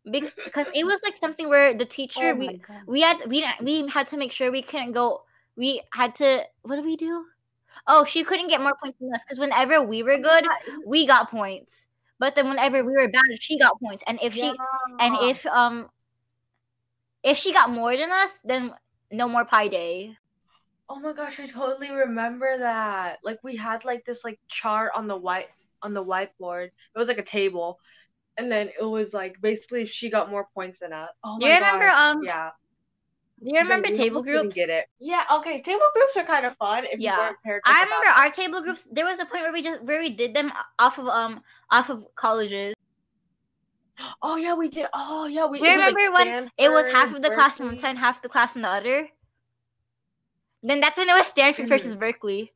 [0.04, 4.06] because it was like something where the teacher Oh we we had we we had
[4.08, 5.24] to make sure we couldn't go.
[5.56, 7.26] We had to what did we do?
[7.86, 10.46] Oh, she couldn't get more points than us because whenever we were good,
[10.86, 11.86] we got points.
[12.18, 14.04] But then whenever we were bad, she got points.
[14.06, 14.52] And if she
[14.98, 15.90] and if um
[17.22, 18.72] if she got more than us, then
[19.10, 20.16] no more pie day.
[20.88, 23.18] Oh my gosh, I totally remember that.
[23.24, 25.48] Like we had like this like chart on the white
[25.82, 26.66] on the whiteboard.
[26.66, 27.78] It was like a table.
[28.38, 31.08] And then it was like basically if she got more points than us.
[31.24, 32.16] Oh my you remember gosh.
[32.16, 32.50] um Yeah.
[33.42, 34.54] do you remember Then table groups?
[34.54, 34.86] Get it.
[35.00, 35.62] Yeah, okay.
[35.62, 37.14] Table groups are kind of fun if Yeah.
[37.14, 37.62] you weren't paired.
[37.64, 38.86] I remember our table groups.
[38.90, 41.90] There was a point where we just where we did them off of um off
[41.90, 42.74] of colleges.
[44.22, 44.86] Oh yeah, we did.
[44.92, 45.58] Oh yeah, we.
[45.58, 48.22] Do you like, remember when it was half of the class on one side, half
[48.22, 49.08] the class on the other?
[50.62, 51.68] Then that's when it was Stanford Mhm.
[51.68, 52.52] versus Berkeley.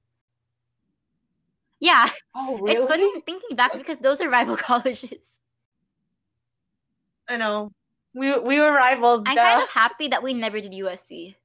[1.79, 2.73] Yeah, Oh really?
[2.77, 5.39] it's funny thinking back because those are rival colleges.
[7.29, 7.73] I know.
[8.15, 9.23] We we were rivals.
[9.27, 9.45] I'm duh.
[9.45, 11.37] kind of happy that we never did USC.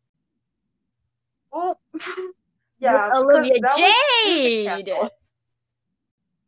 [1.53, 1.77] Oh.
[2.79, 3.07] yeah.
[3.09, 5.09] With Olivia because that was- Jade.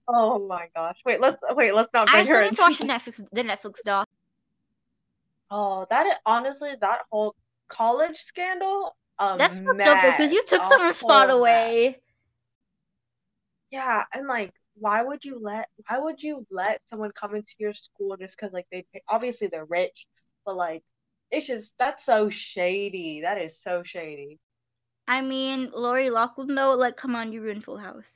[0.09, 0.97] Oh my gosh.
[1.05, 2.55] Wait, let's wait, let's not I bring still her need in.
[2.55, 4.07] to watch Netflix the Netflix doc.
[5.51, 7.35] Oh, that honestly, that whole
[7.69, 8.95] college scandal.
[9.19, 11.99] Um, That's fucked up because you took someone's spot away.
[13.71, 17.73] Yeah, and like, why would you let why would you let someone come into your
[17.73, 20.05] school just because like they pay, obviously they're rich,
[20.45, 20.83] but like
[21.31, 23.21] it's just that's so shady.
[23.21, 24.39] That is so shady.
[25.07, 28.11] I mean, Lori Lockwood though, like, come on, you ruined Full House.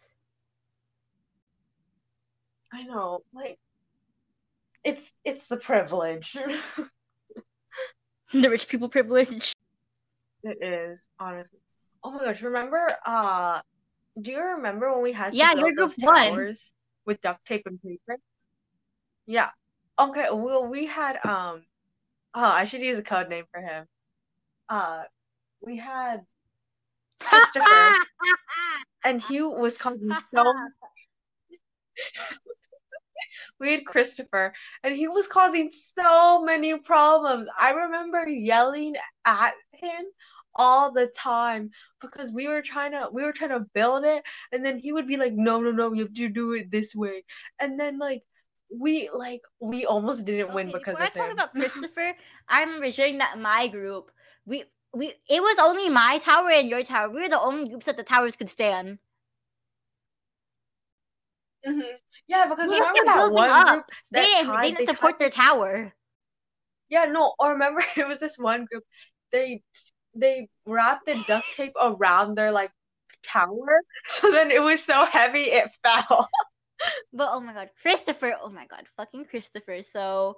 [2.73, 3.59] I know, like
[4.83, 6.37] it's it's the privilege.
[8.33, 9.53] the rich people privilege.
[10.43, 11.59] It is, honestly.
[12.03, 13.61] Oh my gosh, remember uh
[14.21, 16.71] do you remember when we had Yeah, your group towers
[17.05, 18.17] with duct tape and paper?
[19.25, 19.49] Yeah.
[19.99, 21.65] Okay, well we had um
[22.35, 23.87] oh I should use a code name for him.
[24.69, 25.03] Uh
[25.61, 26.25] we had
[27.19, 27.97] Christopher
[29.03, 30.43] and he was causing so
[33.59, 37.47] we had Christopher and he was causing so many problems.
[37.59, 40.05] I remember yelling at him
[40.55, 41.69] all the time
[42.01, 45.07] because we were trying to we were trying to build it and then he would
[45.07, 47.23] be like no no no you have to do it this way
[47.59, 48.21] and then like
[48.69, 51.33] we like we almost didn't win Okay, because before I talk him.
[51.33, 52.13] about Christopher,
[52.47, 54.11] I remember sharing that my group.
[54.45, 57.09] We we it was only my tower and your tower.
[57.09, 58.99] We were the only groups that the towers could stand.
[61.65, 61.83] Mhm.
[62.27, 63.67] Yeah, because We remember that building one up.
[63.67, 65.93] group They that didn't tried- they didn't they support tried their tower.
[66.89, 68.83] Yeah, no, or remember it was this one group.
[69.31, 69.63] They
[70.15, 72.71] they wrapped the duct tape around their like
[73.23, 76.29] tower, so then it was so heavy it fell.
[77.13, 78.35] But oh my god, Christopher!
[78.41, 79.83] Oh my god, fucking Christopher!
[79.83, 80.37] So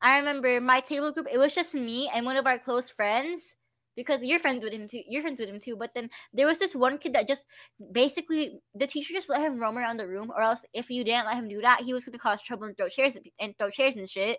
[0.00, 1.28] I remember my table group.
[1.30, 3.54] It was just me and one of our close friends
[3.94, 5.02] because you're friends with him too.
[5.06, 5.76] You're friends with him too.
[5.76, 7.46] But then there was this one kid that just
[7.92, 11.26] basically the teacher just let him roam around the room, or else if you didn't
[11.26, 13.96] let him do that, he was gonna cause trouble and throw chairs and throw chairs
[13.96, 14.38] and shit.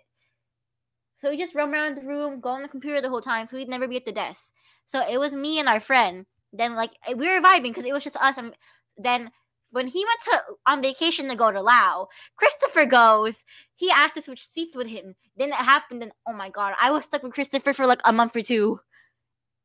[1.18, 3.56] So he just roam around the room, go on the computer the whole time, so
[3.56, 4.52] he'd never be at the desk.
[4.86, 6.26] So it was me and our friend.
[6.52, 8.38] Then like we were vibing because it was just us.
[8.38, 8.54] And
[8.96, 9.30] then
[9.70, 13.42] when he went to on vacation to go to Lao, Christopher goes.
[13.76, 15.16] He asked us which seats with him.
[15.36, 18.12] Then it happened, and oh my god, I was stuck with Christopher for like a
[18.12, 18.80] month or two.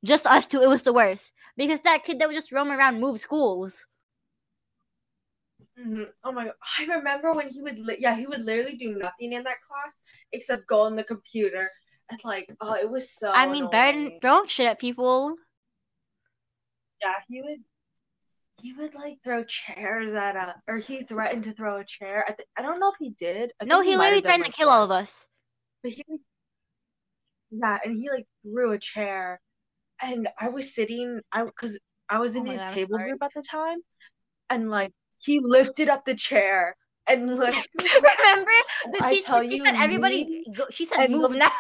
[0.03, 0.61] Just us two.
[0.61, 3.86] It was the worst because that kid that would just roam around, move schools.
[5.78, 6.11] Mhm.
[6.24, 9.34] Oh my god, I remember when he would li- yeah he would literally do nothing
[9.34, 9.93] in that class
[10.32, 11.70] except go on the computer
[12.10, 13.30] and like oh it was so.
[13.30, 14.20] I mean, annoying.
[14.22, 15.36] throwing shit at people.
[17.01, 17.60] Yeah, he would.
[18.62, 22.26] He would like throw chairs at us, or he threatened to throw a chair.
[22.28, 23.53] I, th- I don't know if he did.
[23.62, 25.28] I No, he might literally threatened to like, kill all of us.
[25.82, 26.03] But he,
[27.51, 29.39] yeah, and he like threw a chair,
[30.01, 31.80] and I was sitting, I because
[32.10, 33.78] I was Oh in my his God, table group at the time,
[34.49, 36.76] and like he lifted up the chair
[37.10, 38.51] and like Remember
[38.93, 39.43] the I teacher?
[39.43, 40.43] she you, said everybody.
[40.55, 41.51] Go, she said move now.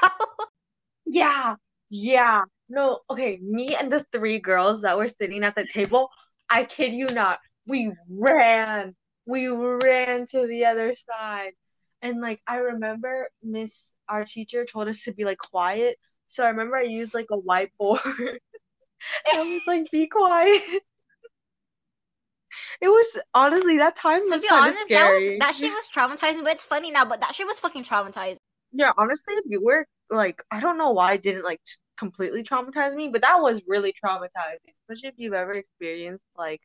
[1.05, 1.55] yeah,
[1.89, 6.09] yeah, no, okay, me and the three girls that were sitting at the table,
[6.49, 8.95] I kid you not, we ran,
[9.25, 11.51] we ran to the other side,
[12.01, 15.97] and like I remember Miss, our teacher told us to be like quiet,
[16.27, 18.39] so I remember I used like a whiteboard.
[19.31, 20.83] And i was like, be quiet.
[22.81, 25.37] It was honestly that time to was be kind of that was scary.
[25.39, 26.43] that shit was traumatizing.
[26.43, 27.05] But it's funny now.
[27.05, 28.37] But that shit was fucking traumatizing.
[28.71, 31.61] Yeah, honestly, if you were like, I don't know why it didn't like
[31.97, 36.61] completely traumatize me, but that was really traumatizing, especially if you've ever experienced like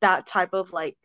[0.00, 0.96] that type of like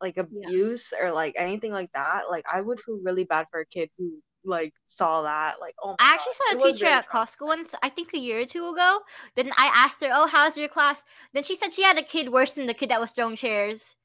[0.00, 2.24] like abuse or like anything like that.
[2.28, 5.60] Like I would feel really bad for a kid who like saw that.
[5.60, 8.12] Like, oh, my I actually God, saw a was teacher at Costco once, I think
[8.14, 9.00] a year or two ago.
[9.36, 10.98] Then I asked her, "Oh, how's your class?"
[11.32, 13.96] Then she said she had a kid worse than the kid that was throwing chairs.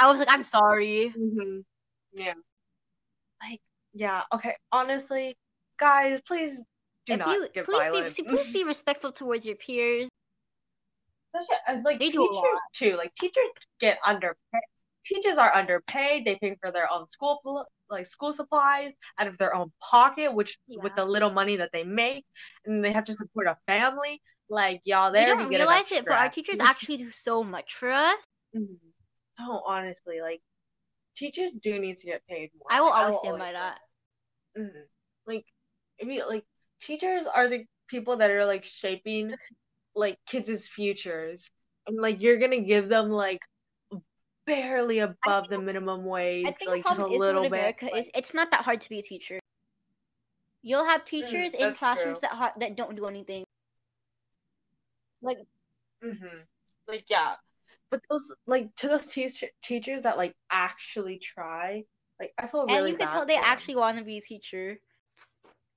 [0.00, 1.60] I was like, "I'm sorry." hmm
[2.12, 2.34] Yeah.
[3.42, 3.60] Like,
[3.94, 4.22] yeah.
[4.34, 4.54] Okay.
[4.72, 5.36] Honestly,
[5.78, 6.56] guys, please
[7.06, 8.16] do if not you get please violent.
[8.16, 10.08] be please be respectful towards your peers.
[11.34, 12.96] Especially as like They teachers too.
[12.96, 13.48] Like teachers
[13.80, 14.62] get underpaid.
[15.08, 16.26] Teachers are underpaid.
[16.26, 17.40] They pay for their own school
[17.88, 21.82] like school supplies out of their own pocket, which with the little money that they
[21.82, 22.26] make,
[22.66, 24.20] and they have to support a family.
[24.50, 27.90] Like y'all, We they don't realize it, but our teachers actually do so much for
[27.90, 28.22] us.
[28.54, 28.76] Mhm.
[29.38, 30.42] No, honestly, like
[31.16, 32.70] teachers do need to get paid more.
[32.70, 33.80] I will always stand always by that.
[34.58, 34.84] Mhm.
[35.26, 35.46] Like,
[36.02, 36.44] I mean, like
[36.82, 39.34] teachers are the people that are like shaping
[39.94, 41.50] like kids' futures,
[41.86, 43.40] and like you're gonna give them like
[44.48, 47.52] barely above the minimum wage, I think like just a little bit.
[47.52, 49.38] America is it's not that hard to be a teacher.
[50.62, 52.28] You'll have teachers in classrooms true.
[52.28, 53.44] that ha- that don't do anything.
[55.22, 55.38] Like
[56.04, 56.38] mm-hmm.
[56.88, 57.34] Like yeah,
[57.90, 61.84] but those like to those teacher teachers that like actually try,
[62.18, 62.78] like I feel really.
[62.78, 63.44] and you can tell they them.
[63.46, 64.78] actually want to be a teacher.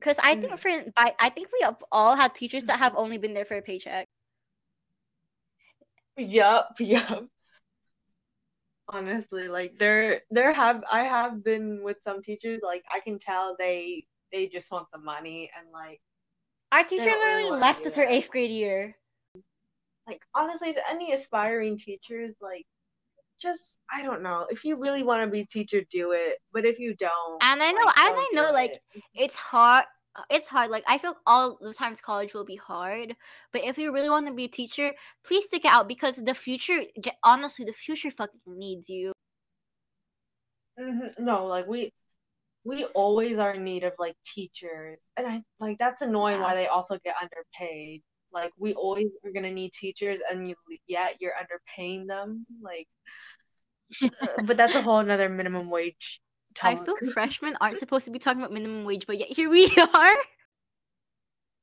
[0.01, 0.59] Cause I think Mhm.
[0.59, 3.57] for by I think we have all had teachers that have only been there for
[3.57, 4.07] a paycheck.
[6.17, 7.25] Yup, yup.
[8.91, 13.55] Honestly, like there there have I have been with some teachers, like I can tell
[13.57, 16.01] they they just want the money and like
[16.71, 18.11] Our teacher really literally left us that.
[18.11, 18.95] eighth grade year.
[20.07, 22.65] like honestly to any aspiring teachers, like
[23.41, 24.45] just I don't know.
[24.49, 26.37] If you really want to be a teacher, do it.
[26.53, 29.03] But if you don't, And I know, like, and I know, do like it.
[29.15, 29.85] it's hard.
[30.29, 30.71] It's hard.
[30.71, 33.15] Like I feel all the times college will be hard,
[33.53, 34.93] but if you really want to be a teacher,
[35.23, 36.81] please stick it out because the future,
[37.23, 39.13] honestly, the future fucking needs you.
[40.79, 41.19] Mhm.
[41.19, 41.93] No, like we
[42.65, 44.99] we always are in need of like teachers.
[45.17, 46.43] And I like that's annoying Yeah.
[46.43, 48.03] why they also get underpaid.
[48.31, 50.55] Like we always are gonna need teachers and you
[50.87, 52.45] yet you're underpaying them.
[52.61, 52.87] Like
[54.21, 56.21] uh, but that's a whole another minimum wage
[56.61, 56.85] I talk.
[56.99, 60.15] feel freshmen aren't supposed to be talking about minimum wage, but yet here we are.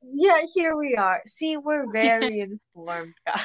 [0.02, 1.22] Yeah, here we are.
[1.26, 3.42] See, we're very informed, guys.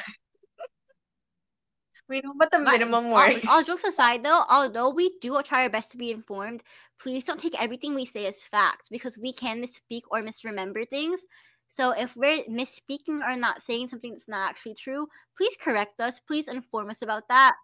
[2.09, 3.45] We know what the minimum all, wage.
[3.47, 6.61] all jokes aside, though, although we do try our best to be informed,
[6.99, 11.25] please don't take everything we say as facts because we can misspeak or misremember things.
[11.69, 16.19] So if we're misspeaking or not saying something that's not actually true, please correct us.
[16.19, 17.55] Please inform us about that.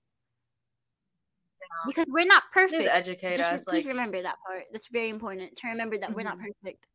[1.88, 2.90] Because we're not Please perfect.
[2.92, 3.64] educate Just us.
[3.64, 4.64] please Like, remember that part.
[4.72, 6.52] That's very important to remember that we're not Mhm.
[6.64, 6.88] perfect.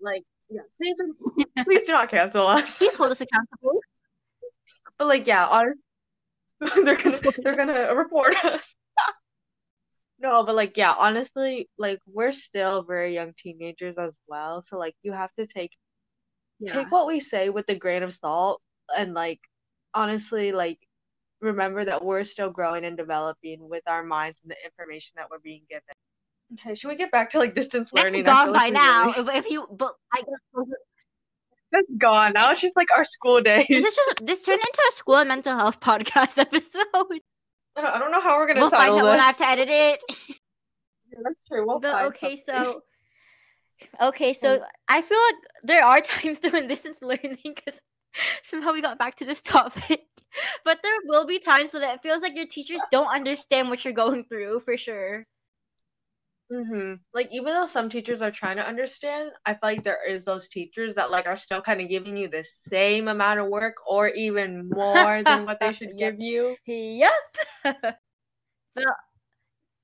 [0.00, 0.60] like, yeah.
[0.76, 1.00] Please,
[1.64, 2.78] please do not cancel us.
[2.78, 3.80] Please hold us accountable.
[4.98, 5.78] But like, yeah, honest,
[6.84, 8.74] they're gonna they're gonna report us.
[10.18, 14.62] No, but like, yeah, honestly, like we're still very young teenagers as well.
[14.62, 15.76] So like, you have to take
[16.66, 18.62] take what we say with a grain of salt,
[18.96, 19.40] and like,
[19.92, 20.78] honestly, like,
[21.40, 25.38] remember that we're still growing and developing with our minds and the information that we're
[25.38, 25.82] being given.
[26.54, 28.20] Okay, should we get back to like distance learning?
[28.20, 29.12] I gone by now.
[29.12, 30.66] really- If, you, but I guess
[31.72, 32.32] That's gone.
[32.34, 33.66] Now it's just like our school days.
[33.68, 37.20] this is just this turned into a school and mental health podcast episode.
[37.78, 39.20] I don't, know how we're gonna We'll find out when this.
[39.20, 40.00] I have to edit it.
[41.12, 41.64] Yeah, That's true.
[41.64, 42.80] We'll But okay, something.
[44.00, 44.62] so okay, so mm.
[44.88, 47.78] I feel like there are times doing distance learning because
[48.42, 50.00] somehow we got back to this topic.
[50.64, 53.84] But there will be times so that it feels like your teachers don't understand what
[53.84, 55.26] you're going through for sure.
[56.50, 60.24] hmm Like even though some teachers are trying to understand, I feel like there is
[60.24, 63.74] those teachers that like are still kind of giving you the same amount of work
[63.88, 66.12] or even more than what they should Yep.
[66.18, 66.56] give you.
[66.66, 67.12] Yep.
[68.74, 68.84] but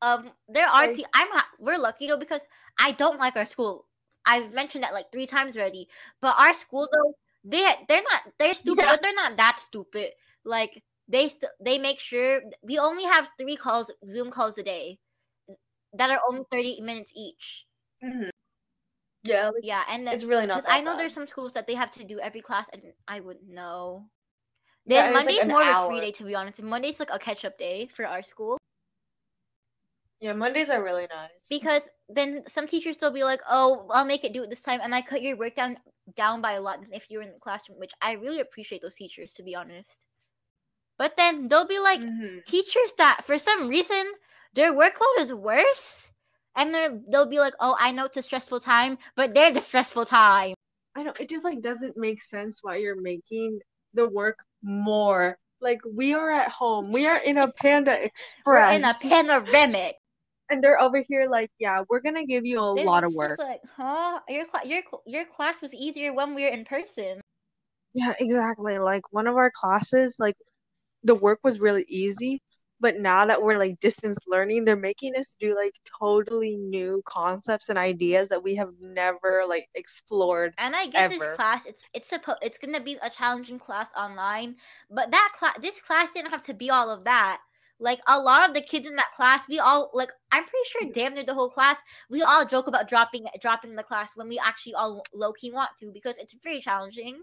[0.02, 0.86] um, there are.
[0.86, 1.28] Like- Te- I'm.
[1.30, 2.42] Ha- we're lucky though because
[2.78, 3.86] I don't like our school.
[4.26, 5.88] I've mentioned that like three times already.
[6.20, 8.22] But our school though, they they're not.
[8.38, 8.92] They're stupid, Yeah.
[8.92, 10.10] but they're not that stupid.
[10.44, 14.98] Like they st- they make sure we only have three calls, Zoom calls a day,
[15.94, 17.66] that are only thirty minutes each.
[18.02, 18.30] hmm
[19.24, 20.98] Yeah, like, Yeah, and then it's really not I know bad.
[20.98, 24.10] there's some schools that they have to do every class, and I wouldn't know.
[24.86, 26.60] Yeah, Then like, Monday's an more of a free day to be honest.
[26.60, 28.58] And Monday's like a catch up day for our school.
[30.20, 31.30] Yeah, Mondays are really nice.
[31.48, 34.80] because then some teachers still be like, "Oh, I'll make it do it this time,"
[34.82, 35.78] and I cut your work down
[36.14, 39.34] down by a lot if you're in the classroom, which I really appreciate those teachers
[39.34, 40.06] to be honest.
[41.02, 42.44] But then they'll be like Mhm.
[42.46, 44.04] teachers that for some reason
[44.54, 46.12] their workload is worse,
[46.54, 49.60] and they're they'll be like, "Oh, I know it's a stressful time, but they're the
[49.60, 50.54] stressful time."
[50.94, 53.58] I know it just like doesn't make sense why you're making
[53.94, 55.38] the work more.
[55.60, 56.92] Like we are at home.
[56.92, 58.76] We are in a Panda We're Express.
[58.78, 59.96] in a panoramic.
[60.50, 63.38] and they're over here like, yeah, we're gonna give you a lot of it's work.
[63.40, 64.20] Like, huh?
[64.28, 67.20] Your cla- your cl- your class was easier when we were in person.
[67.94, 68.78] Yeah, exactly.
[68.78, 70.36] Like one of our classes, like
[71.04, 72.40] the work was really easy,
[72.82, 77.68] but now that we're like distance learning, they're making us do like totally new concepts
[77.68, 80.52] and ideas that we have never like explored.
[80.58, 81.18] And I get Ever.
[81.18, 81.64] this class.
[81.64, 84.56] It's it's supposed it's gonna be a challenging class online,
[84.90, 87.40] but that class this class didn't have to be all of that.
[87.78, 90.92] Like a lot of the kids in that class, we all like I'm pretty sure
[90.92, 91.78] damn near the whole class,
[92.10, 95.70] we all joke about dropping dropping the class when we actually all low key want
[95.78, 97.20] to because it's very challenging.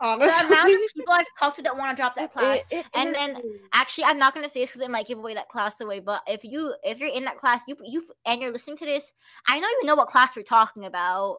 [0.00, 2.60] The amount of people I've talked to that want to drop that class.
[2.70, 3.40] It- it And then
[3.72, 6.00] Actually, I'm not gonna say this because it might give away that class away.
[6.00, 9.12] But if you if you're in that class, you you and you're listening to this,
[9.46, 11.38] I know you know what class we're talking about.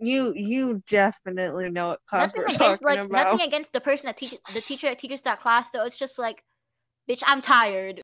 [0.00, 3.10] you you definitely know what class nothing we're against talking like about.
[3.32, 5.70] nothing against the person that teaches the teacher that teaches that class.
[5.70, 6.42] So it's just like,
[7.08, 8.00] bitch, I'm tired.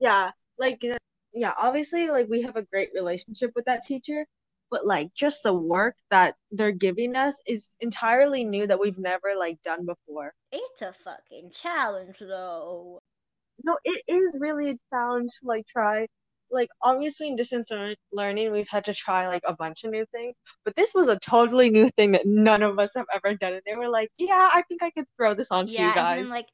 [0.00, 0.96] Yeah, like uh,
[1.32, 4.26] yeah, obviously like we have a great relationship with that teacher,
[4.72, 9.34] but like just the work that they're giving us is entirely new that we've never
[9.38, 10.32] like done before.
[10.50, 12.98] It's a fucking challenge though.
[13.64, 16.06] No, it is really a challenge to like try.
[16.50, 17.70] Like obviously in distance
[18.12, 21.18] learning, we've had to try like a bunch of new things, but this was a
[21.18, 23.52] totally new thing that none of us have ever done.
[23.54, 25.94] And they were like, "Yeah, I think I could throw this onto yeah, you and
[25.94, 26.48] guys." then like,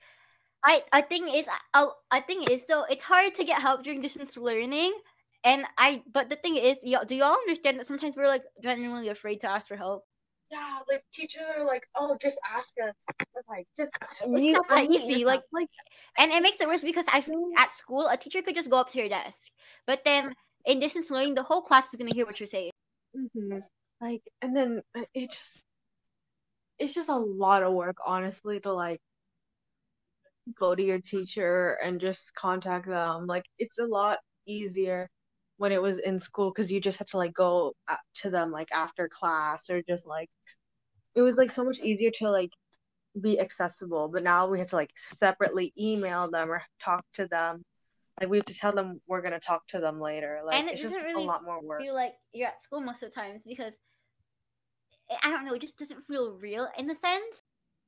[0.65, 3.85] I I think is I oh, I think is though it's hard to get help
[3.85, 4.93] during distance learning.
[5.45, 9.09] And I, but the thing is, y'all, do y'all understand that sometimes we're like genuinely
[9.09, 10.05] afraid to ask for help?
[10.51, 12.95] Yeah, like teachers are like, "Oh, just ask us."
[13.35, 15.69] But, like just It's mute- not that easy, like- like
[16.19, 18.79] And it makes it worse because I think at school a teacher could just go
[18.79, 19.53] up to your desk,
[19.87, 20.35] but then
[20.65, 22.73] in distance learning, the whole class is gonna hear what you're saying.
[23.15, 23.59] hmm
[24.01, 25.65] Like, and then uh, it just,
[26.79, 29.01] it's just a lot of work, honestly, to like
[30.59, 33.27] go to your teacher and just contact them.
[33.27, 35.09] Like, it's a lot easier
[35.59, 38.51] when it was in school because you just had to like go a- to them
[38.51, 40.31] like after class or just like,
[41.15, 42.51] it was like so much easier to like
[43.21, 44.09] be accessible.
[44.09, 47.63] But now we have to like separately email them or talk to them.
[48.21, 50.41] Like, we have to tell them we're gonna talk to them later.
[50.45, 51.83] Like, And it it's just doesn't a really lot more work.
[51.83, 53.75] Feel like you're at school most of the times because
[55.23, 57.43] I- don't know, it just doesn't feel real in a sense.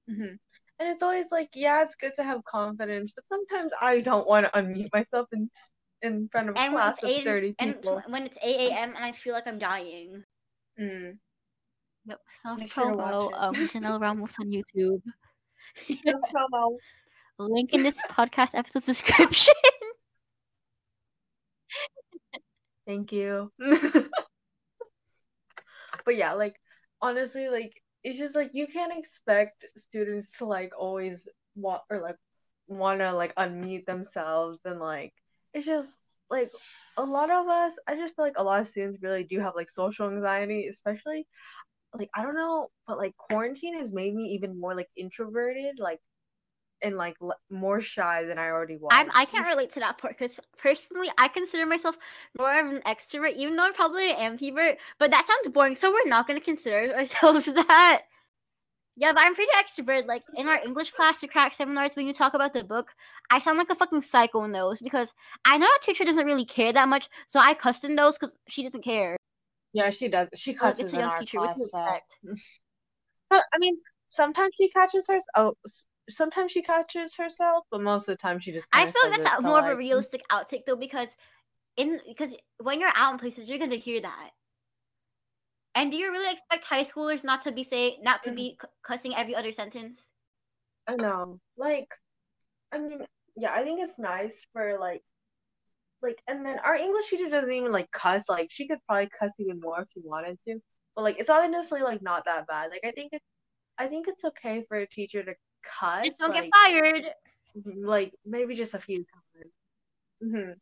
[0.08, 0.34] hmm
[0.78, 4.46] And it's always like, yeah, it's good to have confidence, but sometimes I don't want
[4.46, 5.50] to unmute myself in
[6.02, 8.00] in front of a And when class of eight 30 and people.
[8.00, 8.94] tw- when it's eight a.m.
[8.96, 10.24] and I feel like I'm dying.
[10.80, 11.18] Mm.
[12.06, 12.20] Yep,
[12.58, 15.02] Make sure to self-promo, um, Janelle Ramos on YouTube.
[15.88, 16.76] Just promo.
[17.38, 19.54] Link in this podcast episode description.
[22.86, 23.52] Thank you.
[26.04, 26.56] But yeah, like
[27.00, 32.16] honestly, like it's just like you can't expect students to like always want or like
[32.66, 35.12] want to like unmute themselves and like
[35.54, 35.88] it's just
[36.30, 36.50] like
[36.96, 39.54] a lot of us, I just feel like a lot of students really do have
[39.56, 41.26] like social anxiety, especially
[41.94, 46.00] like I don't know, but like quarantine has made me even more like introverted, like
[46.82, 48.92] and like l- more shy than I already was.
[48.92, 51.96] I'm I can't relate to that part because personally I consider myself
[52.38, 54.76] more of an extrovert, even though I'm probably an ambivert.
[54.98, 58.02] But that sounds boring, so we're not gonna consider ourselves that.
[59.00, 60.06] Yeah, but I'm pretty extrovert.
[60.06, 62.88] Like in our English class or Socratic seminars, when you talk about the book,
[63.30, 65.14] I sound like a fucking psycho in those because
[65.46, 68.38] I know our teacher doesn't really care that much, so I cussed in those because
[68.48, 69.16] she doesn't care.
[69.72, 70.28] Yeah, she does.
[70.36, 71.38] She Like, cusses it's a in young our teacher.
[71.38, 71.56] Class.
[71.70, 71.98] so-
[73.30, 73.78] But, I mean,
[74.08, 75.18] sometimes she catches her.
[75.34, 75.54] Oh,
[76.10, 78.68] sometimes she catches herself, but most of the time she just.
[78.72, 81.08] I feel that's it, a, so, more of a realistic outtake though, because
[81.76, 84.30] in because when you're out in places, you're gonna hear that.
[85.74, 88.68] And do you really expect high schoolers not to be say not to be c-
[88.82, 90.10] cussing every other sentence?
[90.86, 91.38] I know.
[91.56, 91.88] Like,
[92.72, 93.06] I mean,
[93.36, 95.02] yeah, I think it's nice for like,
[96.02, 98.28] like, and then our English teacher doesn't even like cuss.
[98.28, 100.58] Like, she could probably cuss even more if she wanted to.
[100.96, 102.70] But like, it's honestly like not that bad.
[102.70, 103.24] Like, I think it's,
[103.78, 106.06] I think it's okay for a teacher to cuss.
[106.06, 107.04] Just don't like, get fired.
[107.64, 109.52] Like maybe just a few times.
[110.22, 110.52] Mm hmm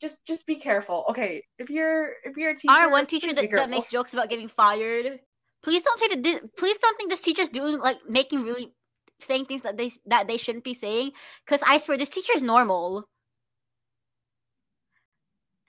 [0.00, 1.04] Just just be careful.
[1.10, 4.28] Okay, if you're if you're a teacher, Our one teacher that, that makes jokes about
[4.28, 5.20] getting fired.
[5.62, 6.22] Please don't say that.
[6.22, 8.74] This, please don't think this teacher's doing like making really
[9.20, 11.12] saying things that they that they shouldn't be saying.
[11.44, 13.08] Because I swear this teacher is normal.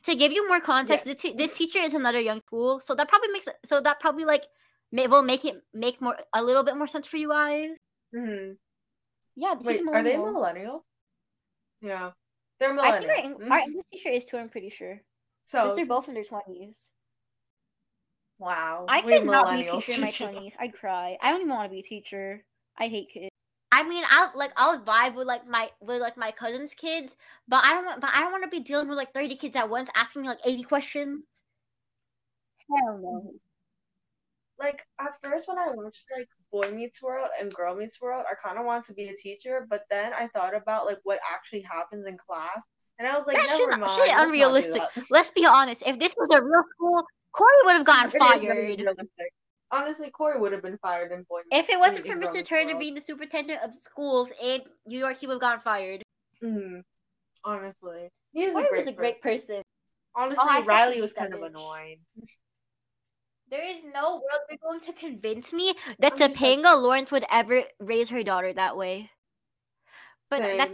[0.04, 3.30] To give you more context, this, this teacher is another young school, so that probably
[3.30, 3.48] makes.
[3.66, 4.44] So that probably like
[4.92, 7.72] may, will make it make more a little bit more sense for you guys.
[8.14, 8.52] hmm
[9.36, 10.86] Yeah, Wait, are they millennial?
[11.82, 12.12] Yeah,
[12.60, 13.12] they're I think millennial.
[13.12, 13.52] our, Eng- Mhm.
[13.52, 14.38] our English teacher is too.
[14.38, 15.02] I'm pretty sure.
[15.46, 16.92] So they're both in their twenties.
[18.40, 20.54] wow, I we have could not be a teacher in my twenties.
[20.60, 21.18] I'd cry.
[21.22, 22.46] I don't even want to be a teacher.
[22.78, 23.30] I hate kids.
[23.72, 27.16] I I mean, I'll like I'll vibe with like my with like my cousin's kids,
[27.48, 29.70] but I don't but I don't want to be dealing with like thirty kids at
[29.70, 31.24] once asking me like eighty questions.
[32.70, 33.34] Hell no.
[34.60, 38.34] Like at first when I watched like Boy Meets World and Girl Meets World, I
[38.46, 41.62] kind of wanted to be a teacher, but then I thought about like what actually
[41.62, 42.64] happens in class,
[42.98, 43.92] and I was like, That never shit, mind.
[43.92, 44.82] shit let's not do unrealistic.
[45.12, 45.84] Let's be honest.
[45.86, 47.04] If this was a real school,
[47.34, 48.84] Corey would have gotten It fired.
[49.70, 52.44] Honestly, Corey would have been fired in Boy Meets If it wasn't for Mr.
[52.44, 52.80] Turner World.
[52.80, 56.02] being the superintendent of schools in New York, he would have gotten fired.
[56.42, 56.82] Mhm.
[57.44, 59.48] Honestly, he is Corey a was a great person.
[59.48, 59.64] person.
[60.16, 62.00] Honestly, Oh, Riley was kind of annoying.
[63.50, 66.38] There is no world you're going to convince me that I'm just like-
[66.76, 69.12] Lawrence would ever raise her daughter that way.
[70.30, 70.74] But that's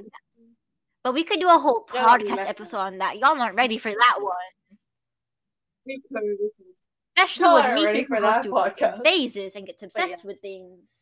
[1.03, 3.19] but we could do a whole podcast episode on that.
[3.19, 4.77] Y'all aren't ready for that one.
[5.85, 6.23] We could.
[7.15, 9.03] Especially Y'all with me ready for that podcast.
[9.03, 10.03] phases and gets But yeah.
[10.05, 10.97] obsessed with things.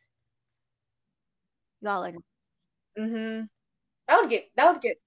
[1.82, 2.12] Y'all are
[3.00, 3.48] Mhm.
[4.08, 4.50] That would get.
[4.56, 4.98] That would get.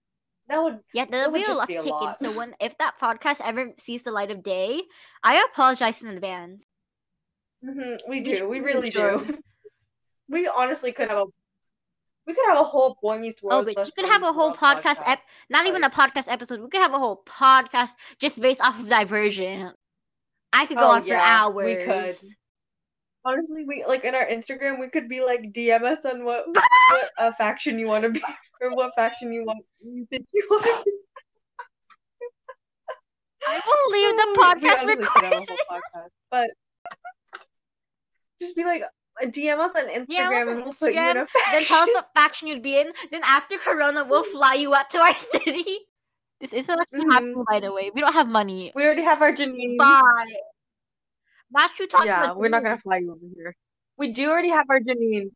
[0.48, 0.80] That would.
[0.92, 2.06] yeah, there'll would be a lot be a to take in.
[2.06, 2.18] lot.
[2.18, 4.82] So when if that podcast ever sees the light of day,
[5.22, 6.60] I apologize in advance.
[7.64, 8.48] hmm We do.
[8.48, 9.24] We really do.
[10.28, 11.24] We honestly could have a.
[12.26, 13.68] We could have a whole Boy Meets World.
[13.68, 15.20] Oh, but you could have a whole World podcast, ep-
[15.50, 16.60] not even a podcast episode.
[16.62, 19.76] We could have a whole podcast just based off of Divergent.
[20.50, 21.66] I could go Oh, on for yeah, hours.
[21.66, 22.16] we could.
[23.26, 27.10] Honestly, we like in our Instagram, we could be like DM us on what what
[27.18, 28.22] uh, faction you want to be
[28.64, 30.64] or what faction you want you think you want.
[33.46, 35.48] I will leave the podcast honestly could have a recorded.
[35.48, 36.50] whole podcast, but
[38.40, 40.98] just be like uh, DM us on Instagram Yeah, us on and we'll put you
[41.00, 41.94] in a Instagram, Then tell us faction.
[41.94, 42.92] what faction you'd be in.
[43.10, 45.64] Then after Corona, we'll fly you out to our city.
[46.40, 47.90] This isn't actually happening, by the way.
[47.94, 48.72] We don't have money.
[48.74, 49.76] We already have our Jeanine.
[49.78, 50.00] Bye.
[51.52, 53.54] Not you talking Yeah, we're not gonna fly you over here.
[53.98, 55.30] We do already have our Jeanine.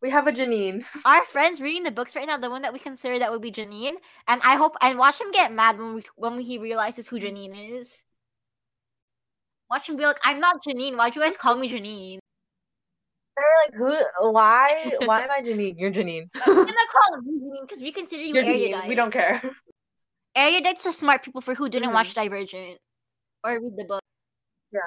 [0.00, 0.84] We have a Jeanine.
[1.04, 3.50] Our friends reading the books right now, the one that we consider that would be
[3.50, 3.94] Jeanine,
[4.28, 7.80] and I hope and watch him get mad when we when he realizes who Jeanine
[7.80, 7.88] is.
[9.70, 10.96] Watch him be like, "I'm not Jeanine.
[10.96, 12.18] Why'd you guys call me Jeanine?"
[13.36, 13.74] They're like,
[14.20, 14.32] who?
[14.32, 14.92] Why?
[15.04, 15.74] Why am I Jeanine?
[15.78, 16.28] You're Jeanine.
[16.34, 18.72] I'm not calling you Jeanine because we consider you You're erudite.
[18.84, 18.88] Jeanine.
[18.88, 19.42] We don't care.
[20.36, 21.94] Erudite's the smart people for who didn't Mhm.
[21.94, 22.78] watch Divergent
[23.44, 24.00] or read the book.
[24.72, 24.80] Yeah.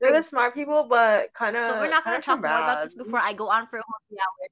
[0.00, 1.74] They're the smart people, but kind of.
[1.74, 3.82] But we're not going to talk more about this before I go on for a
[3.82, 4.50] whole hours.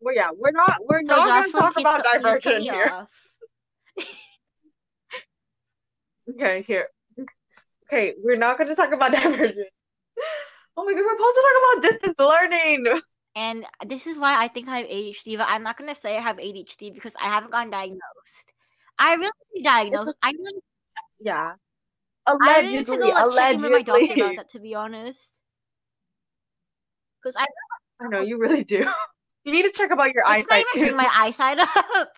[0.00, 0.78] Well, yeah, we're not.
[0.86, 3.06] We're So not going to talk about divergent here.
[6.26, 6.88] Okay, here.
[7.86, 9.68] Okay, we're not going to talk about divergent.
[10.76, 13.00] Oh my god, we're supposed to talk about distance learning.
[13.36, 16.20] And this is why I think I have ADHD, but I'm not gonna say I
[16.20, 18.00] have ADHD because I haven't gotten diagnosed.
[18.98, 20.16] I really need diagnosed.
[20.22, 20.62] I really,
[21.20, 21.54] Yeah.
[22.26, 24.50] I really need to Allegedly, go like check in my doctor about that.
[24.50, 25.20] To be honest,
[27.22, 27.46] because I
[28.00, 28.86] I know you really do.
[29.46, 30.96] You need to check about your it's not eyesight even bring too.
[30.96, 32.08] my eyesight up.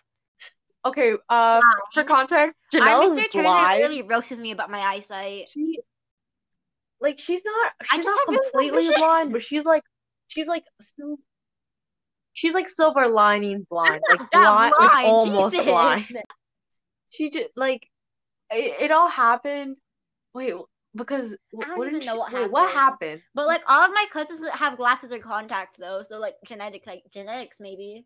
[0.85, 1.59] Okay, uh,
[1.93, 3.41] for context, Our Janelle Mr.
[3.43, 3.81] blind.
[3.81, 5.49] really roasts me about my eyesight.
[5.51, 5.79] She,
[7.01, 9.83] like, she's not, I she's not have really low completely blind, but she's like,
[10.27, 11.19] she's like, sil-
[12.31, 15.65] she's like silver lining blind, like That blind, like blind, almost Jesus.
[15.69, 16.05] blind.
[17.09, 17.89] She just like,
[18.51, 19.75] it, it all happened.
[20.37, 20.53] Wait,
[20.95, 22.79] because I don't what even know she- what wait, what happened.
[22.79, 23.21] happened?
[23.33, 27.03] But like all of my cousins have glasses or contacts though, so like genetics, like
[27.11, 28.05] genetics maybe.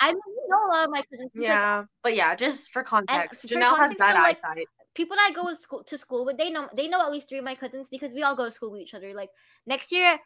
[0.00, 1.30] I mean, you know a lot of my cousins.
[1.34, 4.66] Yeah, but yeah, just for context, for Janelle has context, bad though, like, eyesight.
[4.94, 7.28] people that I go to school to school with, they know they know at least
[7.28, 9.12] three of my cousins because we all go to school with each other.
[9.12, 9.28] Like
[9.66, 10.18] next year,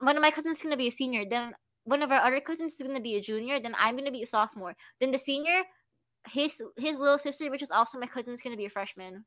[0.00, 1.24] one of my cousins is gonna be a senior.
[1.24, 1.54] Then
[1.84, 3.58] one of our other cousins is gonna be a junior.
[3.58, 4.76] Then I'm gonna be a sophomore.
[5.00, 5.62] Then the senior,
[6.28, 9.24] his his little sister, which is also my cousin, is gonna be a freshman.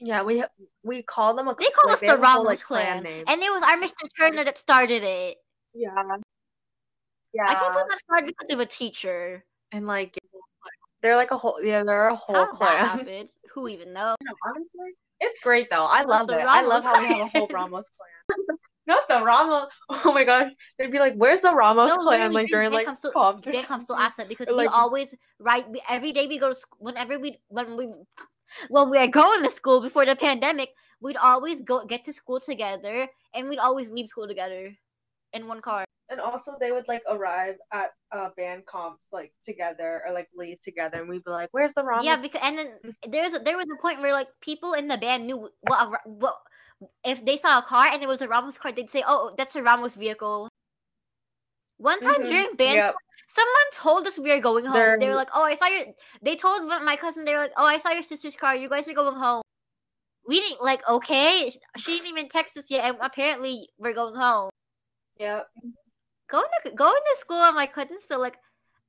[0.00, 0.44] Yeah, we
[0.82, 2.62] we call them a They call like, us they the have a whole, Ramos like,
[2.62, 3.24] clan, name.
[3.26, 4.08] and it was our Mr.
[4.18, 5.38] Turner that started it.
[5.72, 6.16] Yeah.
[7.32, 7.46] Yeah.
[7.48, 9.44] I can't believe that started because of a teacher.
[9.72, 10.18] and like
[11.02, 13.28] they're like a whole yeah, they're a whole How clan.
[13.54, 14.16] Who even knows?
[14.22, 15.84] No, honestly, it's great though.
[15.84, 16.34] I love it.
[16.34, 17.62] I love Ramos how we have a whole clan.
[17.64, 18.58] Ramos clan.
[18.86, 19.68] Not the Ramos.
[20.04, 23.00] Oh my gosh, they'd be like, "Where's the Ramos No, clan?" Like during like comes
[23.00, 23.10] to
[23.44, 26.54] Dan comes to that because Or, we always right we, every day we go to
[26.54, 26.78] school.
[26.80, 27.88] Whenever we when we
[28.68, 30.70] when we were going to school before the pandemic,
[31.00, 34.76] we'd always go get to school together, and we'd always leave school together
[35.32, 35.84] in one car.
[36.10, 40.60] And also, they would like arrive at uh band comp like together or like leave
[40.60, 42.68] together, and we'd be like, "Where's the Ramos?" Yeah, because and then
[43.08, 46.36] there's there was a point where like people in the band knew what what
[47.04, 49.56] if they saw a car and there was a Ramos car, they'd say, "Oh, that's
[49.56, 50.48] a Ramos vehicle."
[51.78, 52.94] One time Mhm, during band, Yep.
[53.28, 54.98] Someone told us we are going home.
[54.98, 55.86] They They're- were like, "Oh, I saw your."
[56.22, 58.54] They told my cousin they were like, "Oh, I saw your sister's car.
[58.54, 59.42] You guys are going home."
[60.26, 61.52] we didn't like okay.
[61.78, 64.50] She didn't even text us yet, and apparently we're going home.
[65.18, 65.40] Yeah.
[66.30, 68.36] Going to going to school on my cousin still like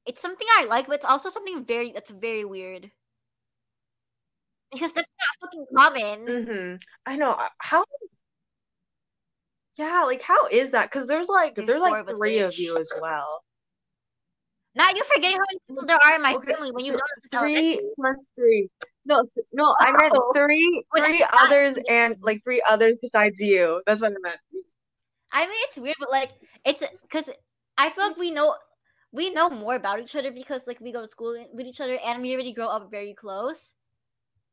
[0.06, 2.90] it's something I like, but it's also something very that's very weird.
[4.72, 6.26] Because that's not fucking common.
[6.26, 6.76] Mm-hmm.
[7.06, 7.38] I know.
[7.60, 7.84] How?
[9.78, 10.90] Yeah, like how is that?
[10.92, 13.44] Because there's like There's there's, like three of you as well.
[14.76, 17.02] Now you're forgetting how many people there are in my Okay, family when you th-
[17.02, 18.70] don't tell Three plus three.
[19.06, 20.34] No, th- no, I meant Oh.
[20.34, 23.82] three, three others, and like three others besides you.
[23.86, 24.40] That's what I meant.
[25.32, 26.32] I mean, it's weird, but like,
[26.66, 27.26] it's because
[27.78, 28.56] I feel like we know
[29.12, 31.98] we know more about each other because like we go to school with each other
[32.06, 33.74] and we already grow up very close.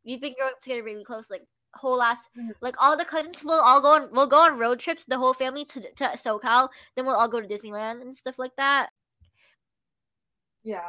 [0.05, 1.45] We've been growing up together really close, like
[1.75, 2.55] whole last Mhm.
[2.61, 5.35] like all the cousins will all go on we'll go on road trips, the whole
[5.35, 6.69] family to to SoCal.
[6.97, 8.91] Then we'll all go to Disneyland and stuff like that.
[10.65, 10.81] Yeah.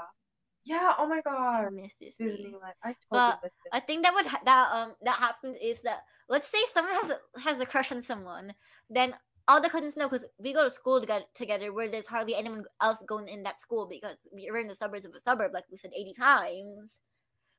[0.66, 0.94] Yeah.
[0.98, 1.74] Oh my I God.
[1.74, 2.28] miss Disney.
[2.28, 2.74] Disneyland.
[2.84, 3.52] I totally But.
[3.72, 7.12] I think that would ha- that um that happens is that let's say someone has
[7.12, 8.54] a has a crush on someone,
[8.90, 9.16] then
[9.48, 12.64] all the cousins know because we go to school together together where there's hardly anyone
[12.82, 15.78] else going in that school because we're in the suburbs of a suburb like we
[15.78, 16.96] said eighty times.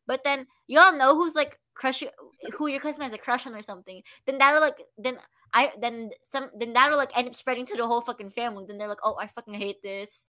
[0.07, 2.03] But then you all know who's like crush
[2.59, 4.03] who your cousin has a crush on or something.
[4.27, 5.19] Then that'll like then
[5.53, 8.65] I then some then that'll like end up spreading to the whole fucking family.
[8.67, 10.31] Then they're like, oh, I fucking hate this.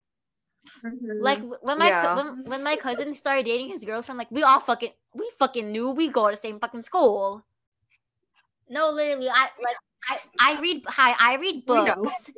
[1.19, 1.49] Like Mhm.
[1.49, 2.15] w- when my Yeah.
[2.15, 5.91] when, when my cousin started dating his girlfriend, like we all fucking we fucking knew
[5.91, 7.43] we go to the same fucking school.
[8.69, 9.77] No, literally, I like
[10.09, 12.31] I I read hi I read books.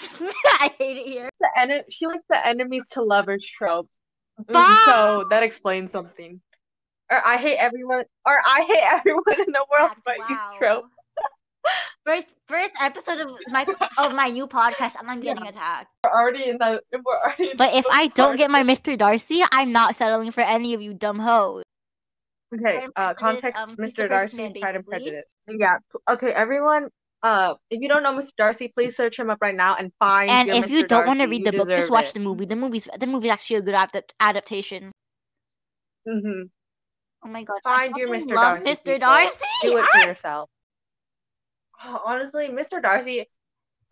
[0.60, 1.30] I hate it here.
[1.40, 3.88] the en- she likes the enemies to lovers trope.
[4.48, 6.40] Mm, So that explains something.
[7.10, 10.84] Or I hate everyone, or I hate everyone in the world Fact, but you trope.
[12.08, 13.66] First first episode of my
[13.98, 15.88] of my new podcast, I'm not getting attacked.
[16.02, 16.80] We're already in the.
[16.90, 17.50] We're already.
[17.50, 18.96] In But the if I don't get my Mr.
[18.96, 21.64] Darcy, I'm not settling for any of you dumb hoes.
[22.54, 24.08] Okay, uh, context, um, Mr.
[24.08, 24.86] Darcy, man, Pride and.
[24.86, 25.34] Prejudice.
[25.48, 25.76] Yeah.
[26.08, 26.88] Okay, everyone.
[27.22, 28.30] Uh, if you don't know Mr.
[28.38, 30.88] Darcy, please search him up right now and find And if you Mr.
[30.88, 32.14] don't want to read the book, just watch it.
[32.14, 32.46] the movie.
[32.46, 34.92] The movie's the movie's actually a good adapt- adaptation.
[36.06, 36.48] hmm
[37.22, 37.58] Oh my god.
[37.64, 38.30] Find your Mr.
[38.32, 38.70] Darcy.
[38.70, 38.98] Mr.
[38.98, 39.44] Darcy.
[39.60, 40.00] Do it Ah!
[40.00, 40.48] for yourself.
[42.04, 42.80] Honestly, Mr.
[42.80, 43.28] Darcy,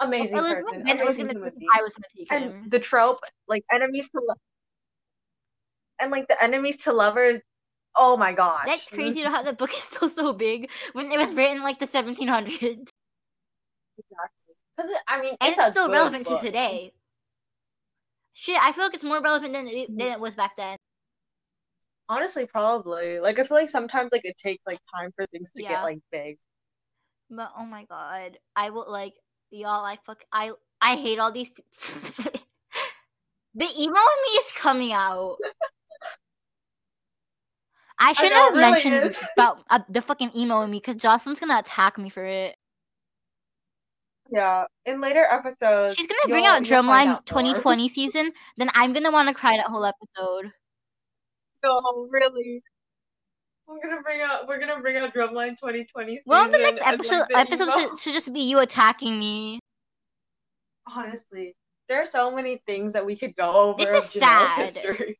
[0.00, 1.70] amazing Elizabeth person, was amazing gonna human take being.
[1.72, 2.70] him, I was gonna take And him.
[2.70, 4.34] the trope, like enemies to, lo-
[6.00, 7.40] and like the enemies to lovers.
[7.96, 11.18] Oh my god, That's crazy to how the book is still so big when it
[11.18, 12.60] was written like the 1700s.
[12.68, 12.86] And
[14.76, 16.40] Because I mean, it's, a still relevant book.
[16.40, 16.92] to today.
[18.34, 20.76] Shit, I feel like it's more relevant than it, than it was back then.
[22.08, 23.18] Honestly, probably.
[23.18, 25.70] Like I feel like sometimes like it takes like time for things to Yeah.
[25.70, 26.36] get like big.
[27.30, 29.14] But oh my god, I will like
[29.50, 29.84] y'all.
[29.84, 30.22] I fuck.
[30.32, 31.50] I I hate all these.
[33.54, 35.36] the emo in me is coming out.
[37.98, 39.18] I shouldn't know, have really mentioned is.
[39.36, 42.56] about uh, the fucking emo in me because Jocelyn's gonna attack me for it.
[44.30, 44.64] Yeah.
[44.84, 48.32] In later episodes, She's gonna bring out Drumline out 2020 season.
[48.56, 50.52] Then I'm gonna want to cry that whole episode.
[51.64, 52.62] No, really.
[53.68, 54.46] We're gonna bring out.
[54.46, 58.14] We're gonna bring out Drumline 2020 Well, the next episode like, the episode should, should
[58.14, 59.58] just be you attacking me.
[60.86, 61.56] Honestly,
[61.88, 63.78] there are so many things that we could go over.
[63.78, 64.70] This is sad.
[64.70, 65.18] history.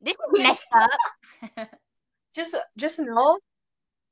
[0.00, 1.68] This is messed up.
[2.32, 3.38] Just, just know,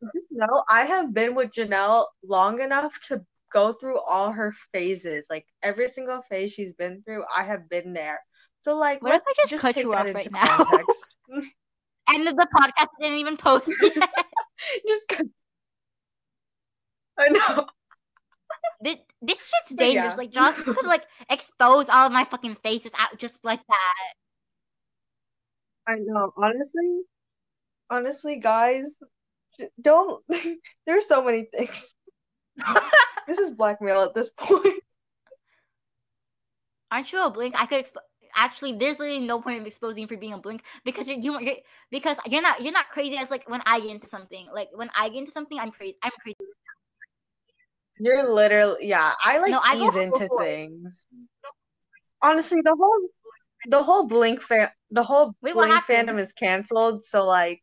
[0.03, 5.25] just know, I have been with Janelle long enough to go through all her phases.
[5.31, 8.19] Like every single phase she's been through, I have been there.
[8.62, 10.66] So like, What if I just cut you off right now?
[12.09, 12.28] context.
[12.28, 13.94] and the podcast didn't even post yet.
[14.89, 15.12] just
[17.18, 17.66] I know.
[18.80, 20.12] this, this shit's dangerous.
[20.12, 20.14] yeah.
[20.16, 24.12] Like Jocelyn could like expose all of my fucking faces out just like that.
[25.89, 26.32] I know.
[26.36, 27.01] Honestly,
[27.90, 28.85] honestly, guys,
[29.80, 30.22] don't.
[30.86, 31.94] There's so many things.
[33.26, 34.82] This is blackmail at this point.
[36.90, 37.55] Aren't you a blink?
[37.60, 38.07] I could exp-
[38.39, 38.73] actually.
[38.73, 41.56] There's literally no point of exposing you for being a blink because you're, you, you're
[41.90, 44.48] because you're not you're not crazy as like when I get into something.
[44.55, 45.97] Like when I get into something, I'm crazy.
[46.02, 46.36] I'm crazy.
[48.01, 49.12] You're literally, yeah.
[49.23, 51.06] I like No, I ease into things.
[52.23, 53.09] Honestly, the whole,
[53.69, 57.05] the whole Blink fan, the whole Wait, Blink fandom is canceled.
[57.05, 57.60] So like,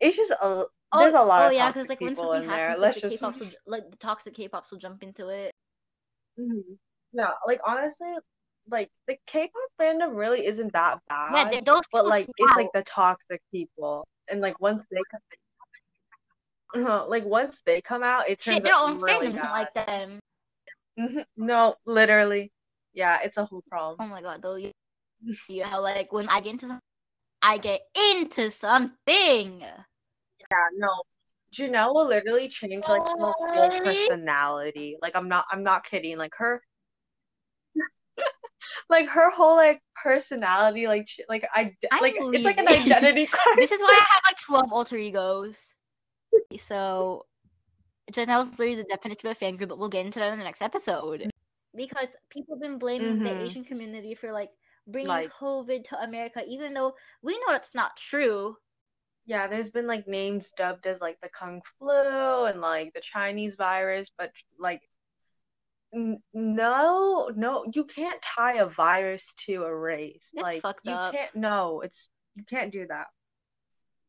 [0.00, 0.64] it's just a.
[0.98, 2.68] There's a lot oh of yeah, toxic like when something in there.
[2.68, 3.20] happens, Let's like, just.
[3.20, 5.52] K-pops will, like the toxic K-pops will jump into it.
[6.40, 6.78] Mhm.
[7.12, 8.14] Yeah, like honestly,
[8.70, 11.52] like the K-pop fandom really isn't that bad.
[11.52, 17.06] yeah, those but like it's like the toxic people and like once they come uh,
[17.06, 20.20] like once they come out it turns shit, their out own really fandom like them.
[20.98, 21.24] Mhm.
[21.36, 22.52] no literally
[22.92, 24.72] yeah it's a whole problem Oh my god, though, you,
[25.48, 26.80] you know, like when I get into something,
[27.42, 29.60] I get into something.
[29.60, 30.90] Yeah, no.
[31.52, 33.34] Janelle will literally change like her whole
[33.82, 34.96] personality.
[35.00, 36.18] Like I'm not I'm not kidding.
[36.18, 36.62] Like her
[38.88, 43.56] like her whole like personality like she, like I like it's like an identity crisis.
[43.56, 45.74] This is why I have like 12 alter egos.
[46.68, 47.26] So,
[48.12, 50.44] Janelle's literally the definition of a fan group, but we'll get into that in the
[50.44, 51.30] next episode.
[51.74, 53.46] Because people have been blaming the Mhm.
[53.46, 54.50] Asian community for like
[54.86, 58.56] bringing Like- COVID to America, even though we know that's not true.
[59.26, 63.56] Yeah, there's been like names dubbed as like the Kung flu and like the Chinese
[63.56, 64.88] virus, but like
[65.92, 70.32] no, no, you can't tie a virus to a race.
[70.36, 71.12] It's like fucked you up.
[71.12, 71.34] can't.
[71.34, 73.08] No, it's you can't do that.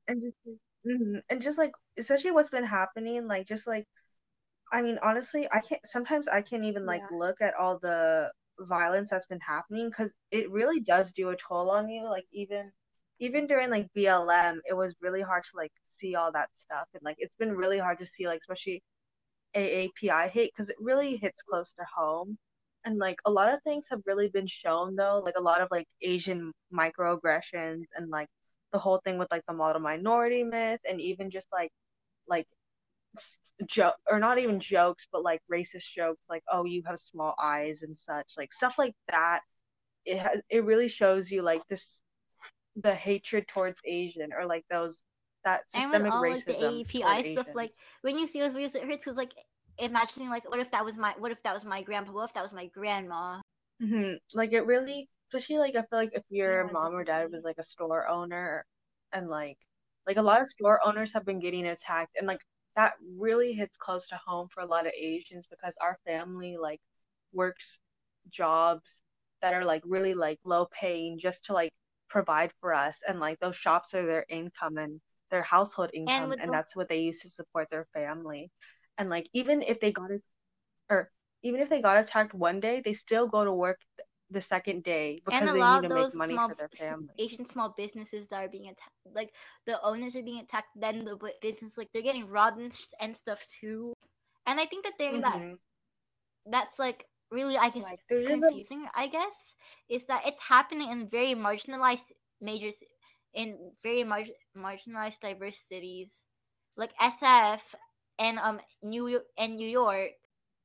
[0.08, 0.38] And just
[0.86, 3.86] mhm, and just like especially what's been happening, like just like
[4.74, 5.86] I mean, honestly, I can't.
[5.86, 7.10] Sometimes I can't even like Yeah.
[7.12, 8.32] look at all the
[8.62, 12.04] violence that's been happening because it really does do a toll on you.
[12.10, 12.72] Like even
[13.20, 17.04] even during like BLM, it was really hard to like see all that stuff, and
[17.04, 18.84] like it's been really hard to see like especially
[19.56, 22.38] AAPI hate because it really hits close to home.
[22.86, 25.68] And like a lot of things have really been shown though, like a lot of
[25.72, 28.28] like Asian microaggressions and like
[28.72, 31.72] the whole thing with like the model minority myth and even just like
[32.28, 32.48] like
[33.66, 37.82] joke or not even jokes but like racist jokes like oh you have small eyes
[37.82, 39.42] and such like stuff like that
[40.06, 42.02] it has it really shows you like this
[42.78, 45.02] the hatred towards Asian or like those
[45.44, 48.54] that And with systemic all like the racism toward stuff, like when you see those
[48.54, 49.34] videos, it hurts because like
[49.78, 52.34] imagining like what if that was my what if that was my grandpa, what if
[52.34, 53.40] that was my grandma?
[53.82, 57.32] hmm Like it really, especially like I feel like if your Yeah, mom or dad
[57.32, 58.66] was like a store owner
[59.14, 59.58] and like
[60.08, 62.42] like a lot of store owners have been getting attacked and like
[62.76, 66.82] that really hits close to home for a lot of Asians because our family like
[67.34, 67.80] works
[68.30, 69.04] jobs
[69.42, 71.72] that are like really like low paying just to like
[72.10, 75.00] provide for us and like those shops are their income and
[75.30, 78.52] their household income and the- that's what they use to support their family.
[78.98, 80.22] And like even if they got it
[80.90, 81.12] or
[81.44, 83.80] even if they got attacked one day, they still go to work
[84.30, 86.70] the second day because and a they lot need to make money small for their
[86.78, 87.16] family.
[87.18, 89.32] Asian small businesses that are being attacked, like
[89.66, 93.40] the owners are being attacked, then the business like they're getting robbed and, and stuff
[93.60, 93.94] too.
[94.46, 95.58] And I think that thing that Mhm.
[96.46, 98.88] that's like really I guess Like just a confusing.
[98.96, 99.34] I guess
[99.90, 102.12] is that it's happening in very marginalized
[102.42, 102.76] majors
[103.34, 106.26] in very mar- marginalized diverse cities
[106.78, 107.64] like SF
[108.20, 110.12] and um New York and New York.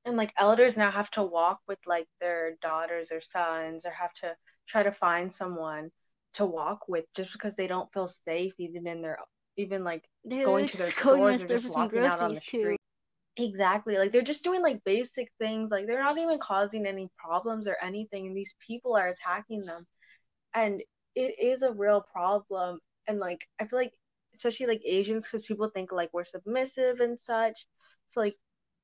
[0.05, 4.13] and like elders now have to walk with like their daughters or sons or have
[4.15, 4.35] to
[4.69, 5.91] try to find someone
[6.35, 9.19] to walk with just because they don't feel safe even in their
[9.57, 12.35] even like They're going to their stores or just store for some walking out on
[12.35, 12.59] the too.
[12.59, 12.81] street.
[13.37, 13.99] Exactly.
[13.99, 15.71] Like they're just doing like basic things.
[15.71, 19.87] Like they're not even causing any problems or anything, and these people are attacking them.
[20.55, 20.83] And
[21.15, 22.79] it is a real problem.
[23.07, 23.93] And like I feel like
[24.35, 27.67] especially like Asians, because people think like we're submissive and such.
[28.09, 28.35] So like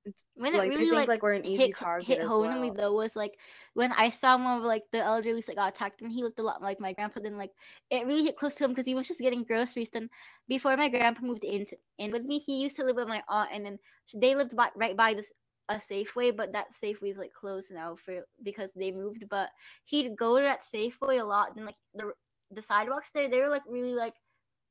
[0.06, 2.50] it's when like it really think like, like we're an easy hit target hit home
[2.50, 3.34] to me though was like
[3.74, 6.42] when I saw one of like the elderly that got attacked and he looked a
[6.42, 7.20] lot like my grandpa.
[7.20, 7.50] Then like
[7.90, 9.90] it really hit close to him because he was just getting groceries.
[9.92, 10.08] Then
[10.48, 13.50] before my grandpa moved into in with me, he used to live with my aunt,
[13.52, 13.78] and then
[14.14, 15.32] they lived by, right by this
[15.70, 19.24] a Safeway, but that Safeway is like closed now for because they moved.
[19.30, 19.48] But
[19.84, 21.56] he'd go to that Safeway a lot.
[21.56, 22.12] and like the
[22.50, 24.14] the sidewalks there, they were like really like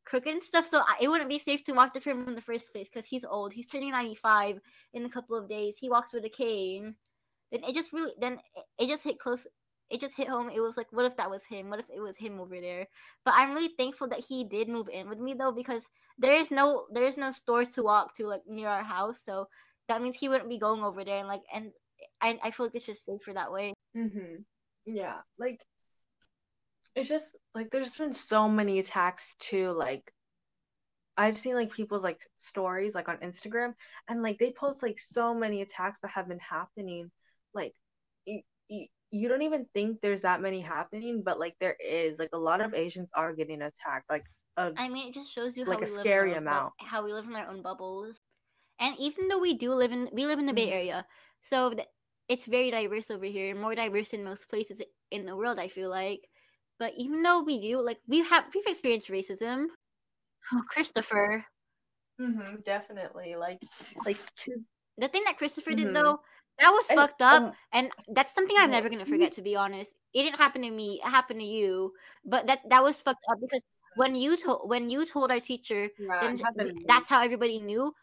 [0.05, 0.67] crooked and stuff.
[0.69, 3.07] So I, it wouldn't be safe to walk to him in the first place because
[3.07, 3.53] he's old.
[3.53, 4.59] He's turning ninety five
[4.93, 5.77] in a couple of days.
[5.79, 6.95] He walks with a cane.
[7.51, 9.47] Then it just really then it, it just hit close.
[9.89, 10.49] It just hit home.
[10.49, 11.69] It was like, what if that was him?
[11.69, 12.87] What if it was him over there?
[13.25, 15.83] But I'm really thankful that he did move in with me though because
[16.19, 19.21] there is no there is no stores to walk to like near our house.
[19.25, 19.47] So
[19.89, 21.71] that means he wouldn't be going over there and like and
[22.21, 23.73] I I feel like it's just safer that way.
[23.95, 24.43] Mm-hmm.
[24.85, 25.59] Yeah, like
[26.95, 29.71] it's just like there's been so many attacks too.
[29.71, 30.11] Like
[31.17, 33.73] I've seen like people's like stories like on Instagram
[34.07, 37.11] and like they post like so many attacks that have been happening.
[37.53, 37.73] Like
[38.25, 42.19] you, you, you don't even think there's that many happening, but like there is.
[42.19, 44.09] Like a lot of Asians are getting attacked.
[44.09, 44.25] Like
[44.55, 46.73] a I mean, it just shows you Like how a scary in our, bu- amount.
[46.79, 48.15] how we live in our own bubbles.
[48.79, 50.73] And even though we do live in we live in the Bay Mhm.
[50.73, 51.05] Area,
[51.41, 51.73] so
[52.27, 54.81] it's very diverse over here, more diverse than most places
[55.11, 55.59] in the world.
[55.59, 56.29] I feel like,
[56.79, 59.67] but even though we do, like we have we've experienced racism.
[60.51, 61.45] Oh, Christopher,
[62.19, 63.61] mm-hmm, definitely like
[64.05, 64.63] like to
[64.97, 65.93] the thing that Christopher did Mhm.
[65.93, 66.19] though,
[66.59, 69.31] that was and, fucked up, um, and that's something I'm never gonna forget.
[69.33, 71.93] To be honest, it didn't happen to me; it happened to you.
[72.25, 73.63] But that that was fucked up because
[73.95, 76.73] when you told when you told our teacher yeah, then it j- happened we- to
[76.75, 76.87] me.
[76.87, 77.93] that's how everybody knew.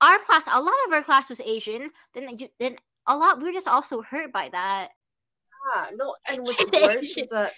[0.00, 1.90] Our class, a lot of our class was Asian.
[2.14, 4.90] Then, you- then a lot we were just also hurt by that.
[5.74, 7.52] Yeah, no, and what's The worse Asian- is that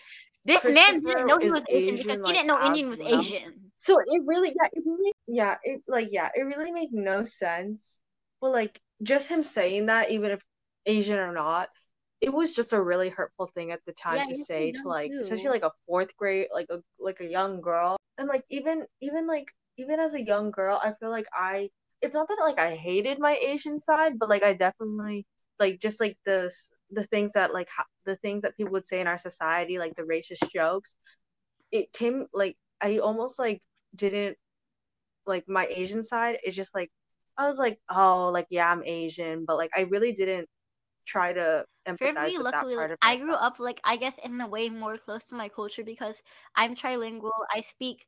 [0.44, 3.08] This man didn't know he was Asian, because Asian, he didn't know Indian was as
[3.08, 3.20] well.
[3.20, 3.72] Asian.
[3.76, 7.98] So it really, yeah, it really, yeah, it like, yeah, it really made no sense.
[8.40, 10.42] But like, just him saying that, even if
[10.86, 11.68] Asian or not,
[12.20, 15.10] it was just a really hurtful thing at the time Yeah, to say to like,
[15.20, 15.50] especially too.
[15.50, 19.46] like a fourth grade, like a like a young girl, and like even even like
[19.78, 21.70] even as a young girl, I feel like I,
[22.02, 25.26] it's not that like I hated my Asian side, but like I definitely
[25.58, 26.50] like just like the
[26.90, 29.94] the things that like ha- the things that people would say in our society, like
[29.96, 30.96] the racist jokes
[31.72, 33.62] it came like I almost like
[33.94, 34.36] didn't
[35.26, 36.38] like my Asian side.
[36.44, 36.90] It's just like
[37.38, 40.48] I was like, oh, like yeah, I'm Asian, but like I really didn't
[41.06, 41.64] try to
[41.98, 44.40] For me, with that luckily, part like of I grew up like I guess in
[44.40, 46.22] a way more close to my culture because
[46.56, 47.30] I'm trilingual.
[47.54, 48.06] I speak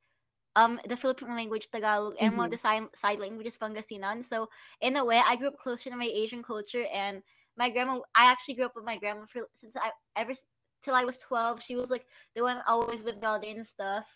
[0.57, 4.25] um the Philippine language Tagalog and one of the side side languages Pangasinan.
[4.25, 4.49] So
[4.81, 7.23] in a way, I grew up closer to my Asian culture and
[7.57, 8.01] my grandma.
[8.15, 10.35] I actually grew up with my grandma for since I ever
[10.83, 11.63] till I was twelve.
[11.63, 14.07] She was like the one always with Valdez and stuff.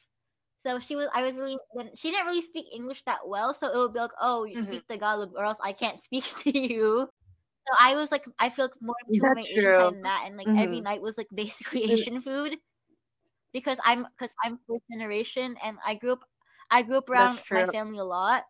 [0.62, 1.08] So she was.
[1.14, 1.58] I was really.
[1.72, 4.56] When, she didn't really speak English that well, so it would be like, "Oh, you
[4.56, 7.08] hmm speak Tagalog, or else I can't speak to you."
[7.68, 9.94] So I was like, I feel like more tune my That's Asian side true.
[9.94, 12.56] than that, and like every hmm night was like basically Asian food
[13.52, 16.24] because I'm because I'm first generation and I grew up
[16.70, 18.44] I grew up around my family a lot.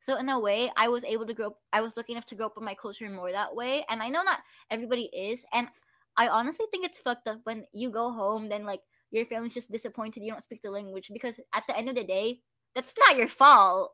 [0.00, 1.60] So in a way, I was able to grow up.
[1.72, 4.08] I was lucky enough to grow up with my culture more that way, and I
[4.08, 5.68] know not everybody is, and
[6.16, 9.72] I honestly think it's fucked up when you go home, then like your family's just
[9.72, 12.42] disappointed you don't speak the language because at the end of the day,
[12.74, 13.92] that's not your fault.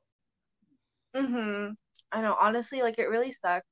[1.15, 1.71] hmm
[2.13, 2.37] I know.
[2.41, 3.67] Honestly, like it really sucks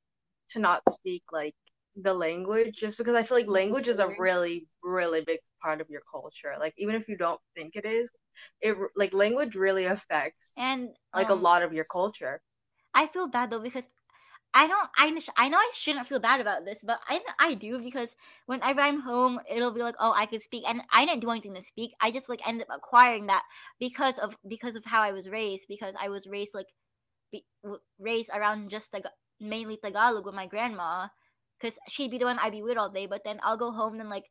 [0.51, 1.55] to not speak like
[1.97, 5.90] the language, just because I feel like language is a really, really big part of
[5.90, 6.55] your culture.
[6.60, 8.10] Like even if you don't think it is,
[8.60, 12.40] it like language really affects And like a um, lot of your culture.
[12.94, 13.85] I feel bad though because
[14.55, 14.90] I don't.
[14.97, 18.16] I I know I shouldn't feel bad about this, but I I do because
[18.47, 21.55] whenever I'm home, it'll be like, oh, I could speak, and I didn't do anything
[21.55, 21.93] to speak.
[22.01, 23.44] I just like ended up acquiring that
[23.78, 25.68] because of because of how I was raised.
[25.68, 26.68] Because I was raised like
[27.32, 29.06] be, w- raised around just Tag-
[29.40, 31.09] mainly Tagalog with my grandma,
[31.59, 33.06] because she'd be the one I'd be with all day.
[33.06, 34.26] But then I'll go home, and like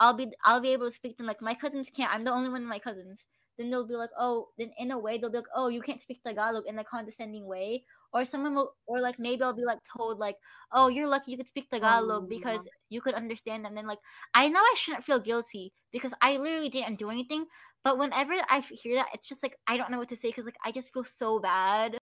[0.00, 1.26] I'll be I'll be able to speak to them.
[1.26, 2.12] Like my cousins can't.
[2.12, 3.20] I'm the only one of my cousins.
[3.58, 6.00] Then they'll be like, oh, then in a way they'll be like, oh, you can't
[6.00, 9.80] speak Tagalog in a condescending way or someone will or like maybe I'll be like
[9.96, 10.36] told like,
[10.72, 13.98] "Oh, you're lucky you could speak Tagalog because Um, you could understand them." Then like
[14.34, 17.46] I know I shouldn't feel guilty because I literally didn't do anything,
[17.84, 20.44] but whenever I hear that, it's just like I don't know what to say because
[20.46, 21.98] like I just feel so bad.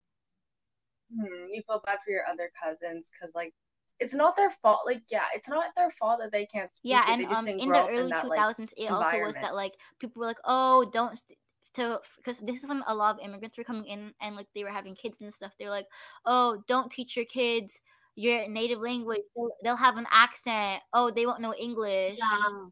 [1.11, 3.53] hmm, you feel bad for your other cousins because like
[3.99, 4.81] it's not their fault.
[4.85, 7.13] Like yeah, it's not their fault that they can't Yeah, speak it.
[7.13, 10.25] and um in the early that like 2000s it also was that like people were
[10.27, 11.39] like, "Oh, don't st-
[11.75, 14.63] to because this is when a lot of immigrants were coming in and like they
[14.63, 15.53] were having kids and stuff.
[15.59, 15.87] They're like,
[16.25, 17.79] "Oh, don't teach your kids
[18.17, 19.21] your native language.
[19.35, 20.81] They'll, they'll have an accent.
[20.93, 22.69] Oh, they won't know English." Yeah.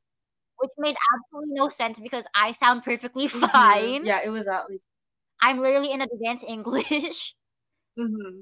[0.57, 4.05] which made absolutely no sense because I sound perfectly hmm fine.
[4.05, 4.81] Yeah, it was that like.
[5.41, 7.35] I'm literally in advanced English.
[7.97, 8.41] hmm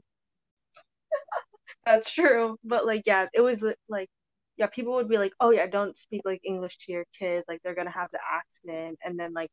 [1.85, 2.57] That's true.
[2.63, 4.09] But like yeah, it was like
[4.57, 7.45] yeah, people would be like, "Oh yeah, don't speak like English to your kids.
[7.47, 9.49] Like they're gonna have the accent." And then like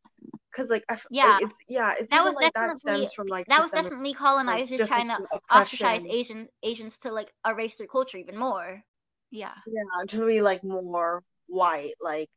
[0.55, 3.15] cuz like I f- like, yeah, it's yeah, it's that was like that definitely stems
[3.15, 4.15] from like that was definitely
[4.47, 6.05] like colonizers just like trying to ostracize.
[6.09, 8.85] Asians Asians to like erase their culture even more.
[9.31, 9.55] Yeah.
[9.67, 12.29] Yeah, to be like more white like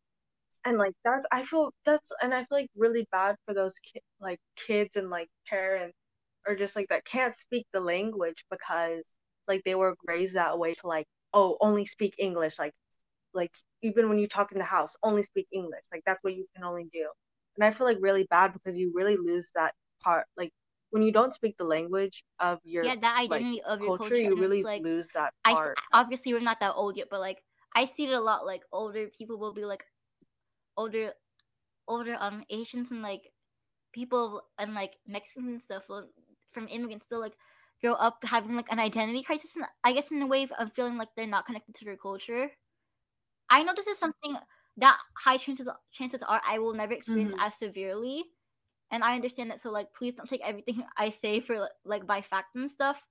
[0.66, 4.02] and like that's I feel that's and I feel like really bad for those ki
[4.22, 5.98] like kids and like parents
[6.48, 9.04] or just like that can't speak the language because
[9.52, 12.74] like they were raised that way to like oh only speak English like
[13.34, 13.52] like
[13.82, 16.64] even when you talk in the house only speak English like that's what you can
[16.64, 17.08] only do.
[17.58, 19.74] And I feel like really bad because you really lose that
[20.04, 20.52] part like
[20.92, 24.16] when you don't speak the language of your Yeah, that like identity of your culture
[24.16, 25.78] culture you really like lose that part.
[25.94, 27.44] obviously we're not that old yet, but like
[27.76, 29.86] I see it a lot like older people will be like
[30.78, 31.14] older
[31.88, 33.32] older um Asians and like
[33.94, 36.08] people and like Mexicans and stuff will,
[36.52, 37.34] from immigrants still like
[37.82, 40.98] grow up having like an identity crisis and I guess in a way of feeling
[40.98, 42.52] like they're not connected to their culture.
[43.50, 44.38] I know this is something
[44.78, 48.26] that high chances chances are I will never experience hmm as severely.
[48.92, 52.22] And I understand that so like please don't take everything I say for like by
[52.22, 53.02] fact and stuff.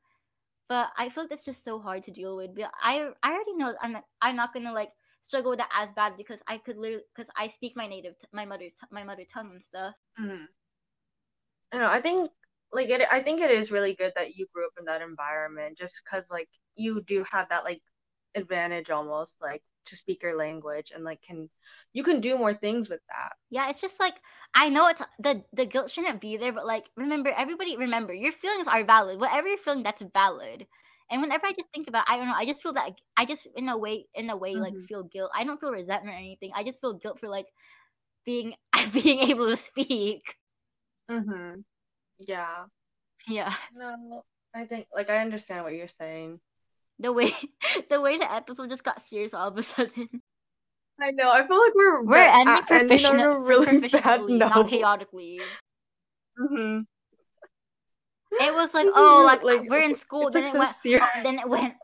[0.68, 2.54] But I feel like that's just so hard to deal with.
[2.54, 4.92] But I I already know I'm not, I'm not gonna like
[5.22, 8.28] struggle with that as bad because I could literally because I speak my native t-
[8.32, 9.94] my mother's my mother tongue and stuff.
[10.16, 10.44] hmm
[11.72, 11.88] I know.
[11.90, 12.30] I think
[12.72, 13.02] like it.
[13.10, 16.30] I think it is really good that you grew up in that environment, just because
[16.30, 17.82] like you do have that like
[18.34, 21.50] advantage almost like to speak your language and like can
[21.92, 23.32] you can do more things with that.
[23.50, 24.14] Yeah, it's just like
[24.54, 28.32] I know it's the the guilt shouldn't be there, but like remember, everybody remember your
[28.32, 29.18] feelings are valid.
[29.20, 30.66] Whatever you're feeling, that's valid.
[31.10, 33.46] And whenever I just think about, I don't know, I just feel that I just
[33.56, 35.32] in a way, in a way, like hmm feel guilt.
[35.34, 36.52] I don't feel resentment or anything.
[36.54, 37.46] I just feel guilt for like
[38.26, 38.54] being
[38.92, 40.36] being able to speak.
[41.10, 41.60] Mm-hmm.
[42.26, 42.64] Yeah.
[43.26, 43.54] Yeah.
[43.74, 44.24] No,
[44.54, 46.40] I think like I understand what you're saying.
[46.98, 47.32] The way
[47.90, 50.08] the way the episode just got serious all of a sudden.
[51.00, 51.30] I know.
[51.30, 55.40] I feel like we're We're ending a- ending on a really bad professionally, not chaotically.
[56.38, 56.80] Mm-hmm.
[58.32, 60.30] It was like, oh, like, like, we're in school.
[60.30, 61.02] Then like it so went.
[61.02, 61.74] oh, then it went.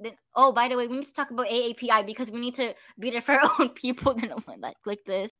[0.00, 2.74] Then oh, by the way, we need to talk about AAPI because we need to
[2.98, 4.14] be there for our own people.
[4.18, 5.30] Then it went like like this.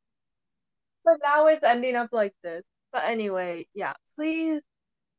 [1.04, 2.62] But now it's ending up like this.
[2.92, 4.62] But anyway, yeah, please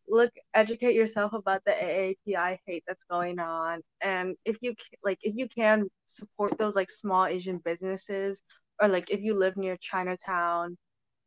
[0.08, 5.36] look, educate yourself about the AAPI hate that's going on, and if you like, if
[5.36, 8.42] you can support those like small Asian businesses,
[8.82, 10.78] or like if you live near Chinatown,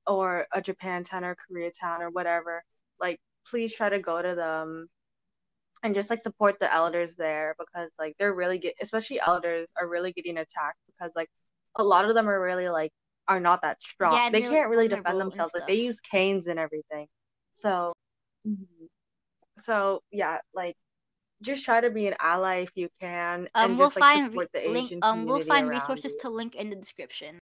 [0.07, 2.63] or a Japantown or Koreatown or whatever,
[3.01, 3.19] like
[3.49, 4.89] please try to go to them.
[5.83, 9.87] And just like support the elders there because like they're really get especially elders are
[9.87, 11.29] really getting attacked because like
[11.77, 12.93] a lot of them are really like
[13.29, 14.15] are not that strong.
[14.15, 15.55] Yeah, they can't really defend themselves.
[15.55, 17.07] Like they use canes and everything.
[17.57, 17.93] So,
[18.47, 18.89] mhm.
[19.59, 20.77] so yeah, like
[21.43, 24.31] just try to be an ally if you can, Um, and we'll just like find
[24.31, 24.93] support the re- link.
[25.03, 26.21] Um, we'll find resources you.
[26.21, 27.39] to link in the description.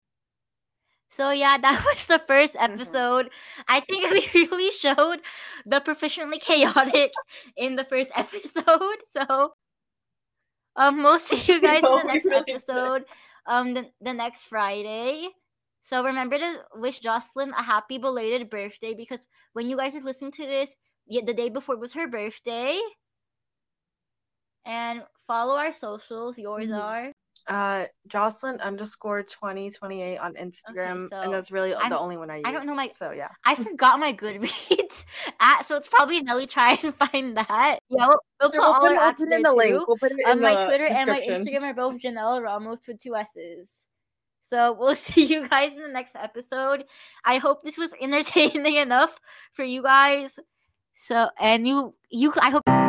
[1.12, 2.74] So yeah, that was the 1st Mhm.
[2.74, 3.30] episode.
[3.68, 5.22] I think we really showed
[5.66, 7.14] the proficiently chaotic
[7.56, 9.00] in the first episode.
[9.16, 9.54] So,
[10.76, 12.56] um, we'll see you guys know, in the next really did.
[12.56, 13.06] episode.
[13.46, 15.30] Um, the, the next Friday.
[15.86, 20.32] So remember to wish Jocelyn a happy belated birthday because when you guys are listening
[20.34, 20.76] to this,
[21.08, 22.80] the day before was her birthday.
[24.66, 26.38] And follow our socials.
[26.38, 26.82] Yours Mhm.
[26.82, 27.12] are.
[27.46, 32.16] Uh, Jocelyn underscore twenty twenty eight on Instagram, so and that's really I'm- the only
[32.16, 32.44] one I use.
[32.46, 33.28] I don't know my So yeah.
[33.44, 35.06] I forgot my Goodreads
[35.42, 37.80] at, so it's probably Nelly try and find that.
[37.90, 39.56] Yeah, we'll, we'll put all our I'll ads put it there in the too.
[39.58, 39.88] link.
[39.88, 41.20] We'll put it in Um, my Twitter and my.
[41.20, 43.70] Instagram are both Janelle Ramos with two S's.
[44.54, 46.86] So we'll see you guys in the next episode.
[47.26, 49.20] I hope this was entertaining enough
[49.54, 50.40] for you guys.
[50.96, 52.83] So and you you I hope